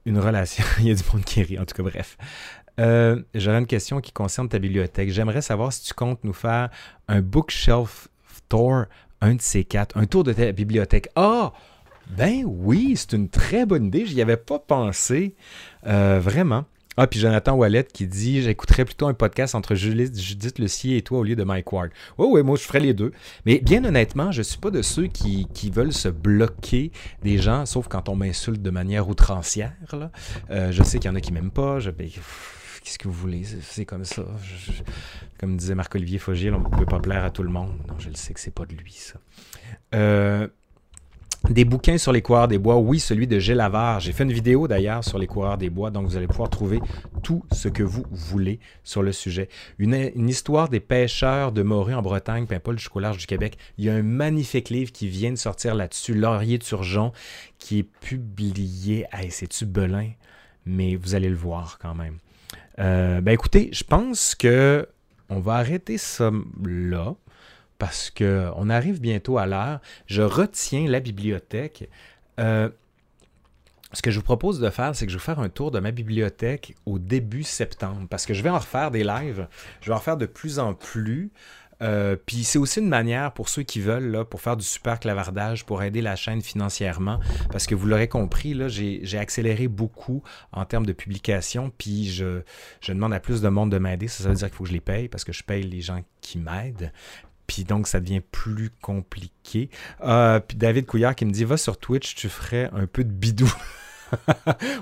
Une 0.05 0.19
relation. 0.19 0.63
il 0.79 0.87
y 0.87 0.91
a 0.91 0.95
du 0.95 1.03
monde 1.11 1.25
qui 1.25 1.43
rit, 1.43 1.59
en 1.59 1.65
tout 1.65 1.75
cas, 1.75 1.83
bref. 1.83 2.17
Euh, 2.79 3.23
une 3.33 3.67
question 3.67 3.99
qui 3.99 4.13
concerne 4.13 4.47
ta 4.47 4.59
bibliothèque. 4.59 5.09
J'aimerais 5.09 5.41
savoir 5.41 5.73
si 5.73 5.83
tu 5.83 5.93
comptes 5.93 6.23
nous 6.23 6.31
faire 6.31 6.69
un 7.09 7.19
bookshelf 7.19 8.07
tour 8.47 8.85
un 9.21 9.35
de 9.35 9.41
ces 9.41 9.63
quatre, 9.63 9.97
un 9.97 10.05
tour 10.05 10.23
de 10.23 10.33
ta 10.33 10.51
bibliothèque. 10.51 11.09
Ah, 11.15 11.53
ben 12.09 12.43
oui, 12.45 12.93
c'est 12.95 13.13
une 13.13 13.29
très 13.29 13.65
bonne 13.65 13.85
idée. 13.85 14.05
J'y 14.05 14.21
avais 14.21 14.37
pas 14.37 14.59
pensé. 14.59 15.35
Euh, 15.85 16.19
vraiment. 16.21 16.65
Ah, 16.99 17.05
puis 17.05 17.19
Jonathan 17.19 17.53
Wallet 17.53 17.83
qui 17.83 18.07
dit 18.07 18.41
J'écouterais 18.41 18.83
plutôt 18.83 19.05
un 19.05 19.13
podcast 19.13 19.53
entre 19.53 19.75
Judith, 19.75 20.19
Judith 20.19 20.59
et 20.85 21.01
toi 21.03 21.19
au 21.19 21.23
lieu 21.23 21.35
de 21.35 21.43
Mike 21.43 21.71
Ward. 21.71 21.91
Oui, 22.17 22.27
oui, 22.31 22.41
moi 22.41 22.57
je 22.57 22.63
ferais 22.63 22.79
les 22.79 22.95
deux. 22.95 23.11
Mais 23.45 23.59
bien 23.59 23.85
honnêtement, 23.85 24.31
je 24.31 24.41
suis 24.41 24.57
pas 24.57 24.71
de 24.71 24.81
ceux 24.81 25.05
qui, 25.05 25.47
veulent 25.69 25.93
se 25.93 26.07
bloquer 26.09 26.91
des 27.21 27.37
gens, 27.37 27.67
sauf 27.67 27.87
quand 27.87 28.09
on 28.09 28.15
m'insulte 28.15 28.63
de 28.63 28.69
manière 28.71 29.07
outrancière. 29.09 29.73
Euh, 30.49 30.71
je 30.71 30.81
sais 30.81 30.97
qu'il 30.97 31.09
y 31.09 31.11
en 31.11 31.15
a 31.15 31.21
qui 31.21 31.33
m'aiment 31.33 31.51
pas. 31.51 31.79
Qu'est-ce 32.87 32.99
que 32.99 33.09
vous 33.09 33.13
voulez? 33.13 33.43
C'est 33.63 33.85
comme 33.85 34.05
ça. 34.05 34.23
comme 35.37 35.57
disait 35.57 35.75
Marc-Olivier 35.75 36.19
Fogiel, 36.19 36.53
on 36.53 36.59
ne 36.59 36.77
peut 36.77 36.85
pas 36.85 36.99
plaire 36.99 37.25
à 37.25 37.31
tout 37.31 37.43
le 37.43 37.49
monde. 37.49 37.73
Non, 37.85 37.95
je 37.99 38.07
le 38.07 38.15
sais 38.15 38.33
que 38.33 38.39
c'est 38.39 38.53
pas 38.53 38.65
de 38.65 38.73
lui, 38.75 38.93
ça. 38.93 39.19
Euh, 39.93 40.47
des 41.49 41.65
bouquins 41.65 41.97
sur 41.97 42.13
les 42.13 42.21
coureurs 42.21 42.47
des 42.47 42.57
bois. 42.57 42.77
Oui, 42.77 42.99
celui 42.99 43.27
de 43.27 43.39
Gilles 43.39 43.61
J'ai 43.99 44.13
fait 44.13 44.23
une 44.23 44.31
vidéo 44.31 44.69
d'ailleurs 44.69 45.03
sur 45.03 45.19
les 45.19 45.27
coureurs 45.27 45.57
des 45.57 45.69
bois, 45.69 45.91
donc 45.91 46.07
vous 46.07 46.15
allez 46.15 46.27
pouvoir 46.27 46.49
trouver 46.49 46.79
tout 47.23 47.43
ce 47.51 47.67
que 47.67 47.83
vous 47.83 48.05
voulez 48.09 48.61
sur 48.85 49.03
le 49.03 49.11
sujet. 49.11 49.49
Une, 49.79 50.29
histoire 50.29 50.69
des 50.69 50.79
pêcheurs 50.79 51.51
de 51.51 51.63
morue 51.63 51.93
en 51.93 52.01
Bretagne, 52.01 52.45
Paimpol 52.45 52.79
jusqu'au 52.79 53.01
large 53.01 53.17
du 53.17 53.25
Québec. 53.25 53.57
Il 53.77 53.83
y 53.83 53.89
a 53.89 53.95
un 53.95 54.01
magnifique 54.01 54.69
livre 54.69 54.93
qui 54.93 55.09
vient 55.09 55.31
de 55.31 55.37
sortir 55.37 55.75
là-dessus, 55.75 56.13
Laurier 56.13 56.57
Turgeon, 56.57 57.11
qui 57.59 57.79
est 57.79 57.89
publié. 57.99 59.05
Hey, 59.11 59.29
c'est-tu 59.29 59.65
Belin? 59.65 60.11
Mais 60.65 60.95
vous 60.95 61.15
allez 61.15 61.29
le 61.29 61.35
voir 61.35 61.79
quand 61.81 61.93
même. 61.93 62.17
Euh, 62.79 63.21
ben 63.21 63.31
écoutez, 63.31 63.69
je 63.73 63.83
pense 63.83 64.35
que 64.35 64.87
on 65.29 65.39
va 65.39 65.55
arrêter 65.55 65.97
ça 65.97 66.31
là 66.63 67.15
parce 67.79 68.09
qu'on 68.09 68.69
arrive 68.69 68.99
bientôt 68.99 69.37
à 69.37 69.45
l'heure. 69.45 69.79
Je 70.05 70.21
retiens 70.21 70.87
la 70.87 70.99
bibliothèque. 70.99 71.89
Euh, 72.39 72.69
ce 73.93 74.01
que 74.01 74.11
je 74.11 74.19
vous 74.19 74.23
propose 74.23 74.59
de 74.59 74.69
faire, 74.69 74.95
c'est 74.95 75.05
que 75.05 75.11
je 75.11 75.17
vais 75.17 75.23
faire 75.23 75.39
un 75.39 75.49
tour 75.49 75.71
de 75.71 75.79
ma 75.79 75.91
bibliothèque 75.91 76.75
au 76.85 76.99
début 76.99 77.43
septembre, 77.43 78.05
parce 78.09 78.25
que 78.25 78.33
je 78.33 78.43
vais 78.43 78.49
en 78.49 78.59
refaire 78.59 78.91
des 78.91 79.03
lives. 79.03 79.47
Je 79.81 79.87
vais 79.87 79.93
en 79.93 79.97
refaire 79.97 80.17
de 80.17 80.25
plus 80.25 80.59
en 80.59 80.73
plus. 80.73 81.31
Euh, 81.81 82.15
puis 82.15 82.43
c'est 82.43 82.57
aussi 82.57 82.79
une 82.79 82.89
manière 82.89 83.33
pour 83.33 83.49
ceux 83.49 83.63
qui 83.63 83.79
veulent, 83.79 84.09
là, 84.09 84.25
pour 84.25 84.41
faire 84.41 84.57
du 84.57 84.65
super 84.65 84.99
clavardage, 84.99 85.65
pour 85.65 85.83
aider 85.83 86.01
la 86.01 86.15
chaîne 86.15 86.41
financièrement, 86.41 87.19
parce 87.51 87.67
que 87.67 87.75
vous 87.75 87.87
l'aurez 87.87 88.07
compris, 88.07 88.53
là, 88.53 88.67
j'ai, 88.67 89.17
accéléré 89.17 89.67
beaucoup 89.67 90.23
en 90.51 90.65
termes 90.65 90.85
de 90.85 90.93
publication, 90.93 91.71
puis 91.77 92.09
je, 92.09 92.41
je 92.81 92.93
demande 92.93 93.13
à 93.13 93.19
plus 93.19 93.41
de 93.41 93.49
monde 93.49 93.71
de 93.71 93.77
m'aider. 93.77 94.07
Ça, 94.07 94.27
veut 94.27 94.35
dire 94.35 94.47
qu'il 94.47 94.55
faut 94.55 94.63
que 94.63 94.69
je 94.69 94.73
les 94.73 94.81
paye, 94.81 95.07
parce 95.07 95.23
que 95.23 95.33
je 95.33 95.43
paye 95.43 95.63
les 95.63 95.81
gens 95.81 96.01
qui 96.21 96.37
m'aident. 96.37 96.91
Puis 97.47 97.63
donc, 97.63 97.87
ça 97.87 97.99
devient 97.99 98.19
plus 98.19 98.69
compliqué. 98.81 99.69
Euh, 100.03 100.39
puis 100.39 100.57
David 100.57 100.85
Couillard 100.85 101.15
qui 101.15 101.25
me 101.25 101.31
dit 101.31 101.45
Va 101.45 101.57
sur 101.57 101.77
Twitch, 101.77 102.15
tu 102.15 102.27
ferais 102.27 102.69
un 102.73 102.85
peu 102.87 103.03
de 103.03 103.11
bidou. 103.11 103.51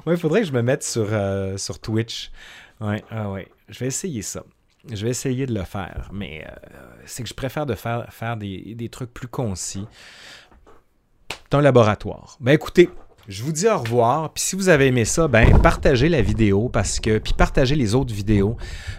ouais, 0.06 0.14
il 0.14 0.18
faudrait 0.18 0.42
que 0.42 0.48
je 0.48 0.52
me 0.52 0.62
mette 0.62 0.84
sur, 0.84 1.08
euh, 1.12 1.58
sur 1.58 1.80
Twitch. 1.80 2.32
Ouais, 2.82 3.04
ah 3.12 3.30
ouais. 3.32 3.48
Je 3.70 3.80
vais 3.80 3.88
essayer 3.88 4.22
ça. 4.22 4.44
Je 4.92 5.04
vais 5.04 5.10
essayer 5.10 5.46
de 5.46 5.54
le 5.54 5.64
faire, 5.64 6.10
mais 6.14 6.46
euh, 6.48 6.52
c'est 7.06 7.24
que 7.24 7.30
je 7.30 7.34
préfère 7.34 7.66
faire, 7.78 8.38
des, 8.38 8.90
trucs 8.92 9.14
plus 9.14 9.28
concis. 9.28 9.88
Un 11.52 11.62
laboratoire. 11.62 12.36
Ben 12.42 12.52
écoutez, 12.52 12.90
je 13.30 13.42
vous 13.42 13.54
dis 13.54 13.66
au 13.68 13.78
revoir. 13.78 14.34
Puis 14.34 14.44
si 14.44 14.56
vous 14.58 14.68
avez 14.68 14.88
aimé 14.88 15.06
ça, 15.06 15.30
ben 15.30 15.58
partagez 15.60 16.10
la 16.10 16.22
vidéo 16.22 16.68
parce 16.68 17.00
que 17.00 17.18
puis 17.18 17.32
partagez 17.32 17.76
les 17.76 17.96
autres 17.96 18.14
vidéos. 18.14 18.58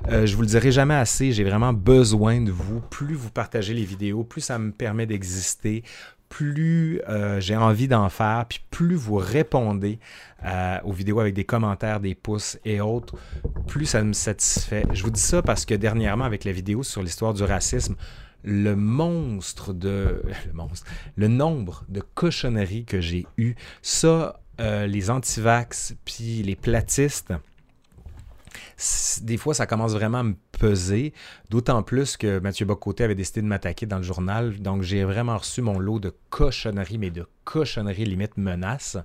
Euh, 0.09 0.25
je 0.25 0.35
vous 0.35 0.41
le 0.41 0.49
dirai 0.49 0.73
jamais 0.73 0.95
assez. 0.95 1.33
J'ai 1.33 1.45
vraiment 1.45 1.75
besoin 1.75 2.41
de 2.41 2.51
vous. 2.51 2.81
Plus 2.81 3.15
vous 3.15 3.31
partagez 3.31 3.75
les 3.75 3.85
vidéos, 3.85 4.25
plus 4.25 4.41
ça 4.41 4.59
me 4.59 4.73
permet 4.73 5.05
d'exister. 5.05 5.83
Plus 6.29 7.01
euh, 7.09 7.41
j'ai 7.41 7.57
envie 7.57 7.89
d'en 7.89 8.09
faire, 8.09 8.47
puis 8.49 8.61
plus 8.71 8.95
vous 8.95 9.17
répondez 9.17 9.99
euh, 10.45 10.79
aux 10.85 10.93
vidéos 10.93 11.21
avec 11.21 11.35
des 11.35 11.45
commentaires, 11.45 12.01
des 12.01 12.15
pouces 12.15 12.59
et 12.65 12.81
autres, 12.81 13.15
plus 13.67 13.87
ça 13.87 14.03
me 14.03 14.13
satisfait. 14.13 14.85
Je 14.93 15.03
vous 15.03 15.11
dis 15.11 15.21
ça 15.21 15.43
parce 15.43 15.65
que 15.65 15.75
dernièrement, 15.75 16.25
avec 16.25 16.45
la 16.45 16.53
vidéo 16.53 16.83
sur 16.83 17.03
l'histoire 17.03 17.33
du 17.33 17.43
racisme, 17.43 17.97
le 18.45 18.77
monstre 18.77 19.73
de. 19.73 20.23
Le 20.47 20.53
monstre. 20.53 20.87
Le 21.17 21.29
nombre 21.29 21.85
de 21.89 22.01
cochonneries 22.01 22.85
que 22.85 23.01
j'ai 23.01 23.27
eu. 23.37 23.55
Ça, 23.83 24.41
euh, 24.61 24.87
les 24.87 25.11
antivax 25.11 25.95
puis 26.05 26.43
les 26.43 26.57
platistes, 26.57 27.33
des 29.23 29.37
fois, 29.37 29.55
ça 29.55 29.67
commence 29.67 29.93
vraiment 29.93 30.19
à 30.19 30.23
me 30.23 30.35
peser. 30.59 31.13
D'autant 31.51 31.83
plus 31.83 32.17
que 32.17 32.39
Mathieu 32.39 32.67
Bocoté 32.67 33.05
avait 33.05 33.15
décidé 33.15 33.43
de 33.43 33.47
m'attaquer 33.47 33.87
dans 33.87 33.99
le 33.99 34.03
journal. 34.03 34.59
Donc, 34.61 34.83
j'ai 34.83 35.05
vraiment 35.05 35.37
reçu 35.37 35.63
mon 35.63 35.79
lot 35.79 35.99
de 35.99 36.13
cochonneries, 36.31 36.99
mais 36.99 37.11
de 37.11 37.27
cochonneries 37.45 38.05
limite 38.05 38.37
menaces. 38.37 38.99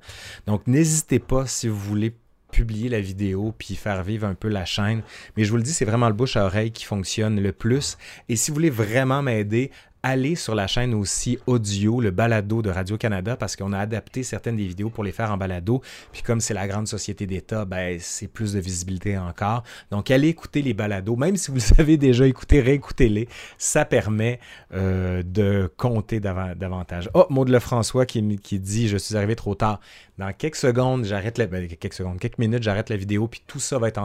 Donc, 0.47 0.67
n'hésitez 0.67 1.19
pas 1.19 1.45
si 1.45 1.67
vous 1.67 1.77
voulez 1.77 2.15
publier 2.51 2.89
la 2.89 2.99
vidéo 2.99 3.53
puis 3.57 3.75
faire 3.75 4.03
vivre 4.03 4.27
un 4.27 4.35
peu 4.35 4.49
la 4.49 4.65
chaîne. 4.65 5.01
Mais 5.35 5.43
je 5.43 5.51
vous 5.51 5.57
le 5.57 5.63
dis, 5.63 5.73
c'est 5.73 5.85
vraiment 5.85 6.07
le 6.07 6.13
bouche 6.13 6.35
à 6.35 6.45
oreille 6.45 6.71
qui 6.71 6.83
fonctionne 6.83 7.41
le 7.41 7.51
plus. 7.51 7.97
Et 8.29 8.35
si 8.35 8.51
vous 8.51 8.55
voulez 8.55 8.69
vraiment 8.69 9.21
m'aider, 9.21 9.71
allez 10.03 10.35
sur 10.35 10.55
la 10.55 10.67
chaîne 10.67 10.93
aussi 10.93 11.37
audio, 11.45 12.01
le 12.01 12.11
balado 12.11 12.61
de 12.61 12.69
Radio-Canada, 12.69 13.35
parce 13.35 13.55
qu'on 13.55 13.73
a 13.73 13.79
adapté 13.79 14.23
certaines 14.23 14.57
des 14.57 14.65
vidéos 14.65 14.89
pour 14.89 15.03
les 15.03 15.11
faire 15.11 15.31
en 15.31 15.37
balado. 15.37 15.81
Puis 16.11 16.21
comme 16.21 16.39
c'est 16.39 16.53
la 16.53 16.67
grande 16.67 16.87
société 16.87 17.27
d'État, 17.27 17.65
ben, 17.65 17.97
c'est 17.99 18.27
plus 18.27 18.53
de 18.53 18.59
visibilité 18.59 19.17
encore. 19.17 19.63
Donc 19.91 20.09
allez 20.11 20.29
écouter 20.29 20.61
les 20.61 20.73
balados, 20.73 21.15
même 21.15 21.37
si 21.37 21.51
vous 21.51 21.59
avez 21.77 21.97
déjà 21.97 22.25
écoutés, 22.27 22.61
réécoutez-les. 22.61 23.27
Ça 23.57 23.85
permet 23.85 24.39
euh, 24.73 25.23
de 25.23 25.71
compter 25.77 26.19
davantage. 26.19 27.09
Oh, 27.13 27.25
Maud 27.29 27.49
Lefrançois 27.49 28.05
qui, 28.05 28.37
qui 28.37 28.59
dit 28.59 28.87
«Je 28.89 28.97
suis 28.97 29.15
arrivé 29.15 29.35
trop 29.35 29.55
tard». 29.55 29.79
Dans 30.17 30.31
quelques 30.33 30.55
secondes, 30.55 31.05
j'arrête 31.05 31.37
la... 31.37 31.47
Ben, 31.47 31.67
quelques 31.67 31.93
secondes, 31.93 32.19
quelques 32.19 32.37
minutes, 32.37 32.63
j'arrête 32.63 32.89
la 32.89 32.97
vidéo, 32.97 33.27
puis 33.27 33.41
tout 33.47 33.59
ça 33.59 33.79
va 33.79 33.87
être 33.87 34.01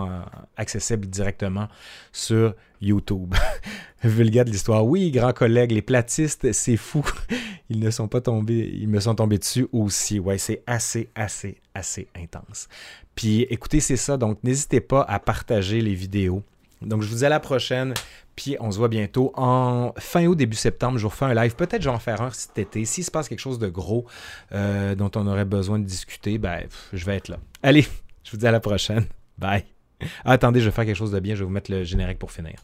accessible 0.57 1.07
directement 1.07 1.69
sur 2.13 2.55
YouTube. 2.81 3.35
Vulgate 4.05 4.49
l'histoire. 4.49 4.85
Oui, 4.87 5.11
grand 5.11 5.33
collègue, 5.33 5.73
les 5.73 5.83
platistes, 5.83 6.53
c'est 6.53 6.77
fou. 6.77 7.05
Ils 7.69 7.81
ne 7.81 7.91
sont 7.91 8.07
pas 8.07 8.21
tombés, 8.21 8.71
ils 8.73 8.89
me 8.89 9.01
sont 9.01 9.17
tombés 9.17 9.39
dessus 9.39 9.67
aussi. 9.73 10.21
Ouais, 10.21 10.39
c'est 10.39 10.63
assez, 10.69 11.09
assez, 11.17 11.57
assez 11.75 12.07
intense. 12.15 12.69
Puis 13.17 13.43
écoutez, 13.51 13.81
c'est 13.81 13.97
ça. 13.97 14.17
Donc 14.17 14.39
n'hésitez 14.45 14.81
pas 14.81 15.03
à 15.03 15.19
partager 15.19 15.81
les 15.81 15.95
vidéos. 15.95 16.45
Donc 16.81 17.03
je 17.03 17.09
vous 17.09 17.17
dis 17.17 17.27
à 17.27 17.29
la 17.29 17.41
prochaine. 17.41 17.95
Puis 18.37 18.57
on 18.61 18.71
se 18.71 18.79
voit 18.79 18.89
bientôt 18.89 19.33
en 19.35 19.93
fin 19.99 20.27
août, 20.27 20.37
début 20.37 20.57
septembre. 20.57 20.99
Je 20.99 21.03
vous 21.03 21.09
refais 21.09 21.25
un 21.25 21.35
live. 21.35 21.57
Peut-être 21.57 21.83
je 21.83 21.89
vais 21.89 22.13
en 22.13 22.25
un 22.25 22.31
cet 22.31 22.59
été. 22.59 22.85
S'il 22.85 23.03
se 23.03 23.11
passe 23.11 23.29
quelque 23.29 23.41
chose 23.41 23.59
de 23.59 23.69
gros 23.69 24.07
euh, 24.53 24.95
dont 24.95 25.11
on 25.17 25.27
aurait 25.27 25.47
besoin 25.47 25.79
de 25.79 25.85
discuter, 25.85 26.39
ben, 26.39 26.63
je 26.93 27.05
vais 27.05 27.17
être 27.17 27.29
là. 27.29 27.39
Allez, 27.63 27.87
je 28.23 28.31
vous 28.31 28.37
dis 28.37 28.47
à 28.47 28.53
la 28.53 28.61
prochaine. 28.61 29.07
Bye. 29.39 29.76
Attendez, 30.25 30.61
je 30.61 30.67
vais 30.67 30.71
faire 30.71 30.85
quelque 30.85 30.97
chose 30.97 31.13
de 31.13 31.21
bien, 31.21 31.35
je 31.35 31.41
vais 31.41 31.47
vous 31.47 31.53
mettre 31.53 31.71
le 31.71 31.85
générique 31.85 32.19
pour 32.19 32.33
finir. 32.33 32.57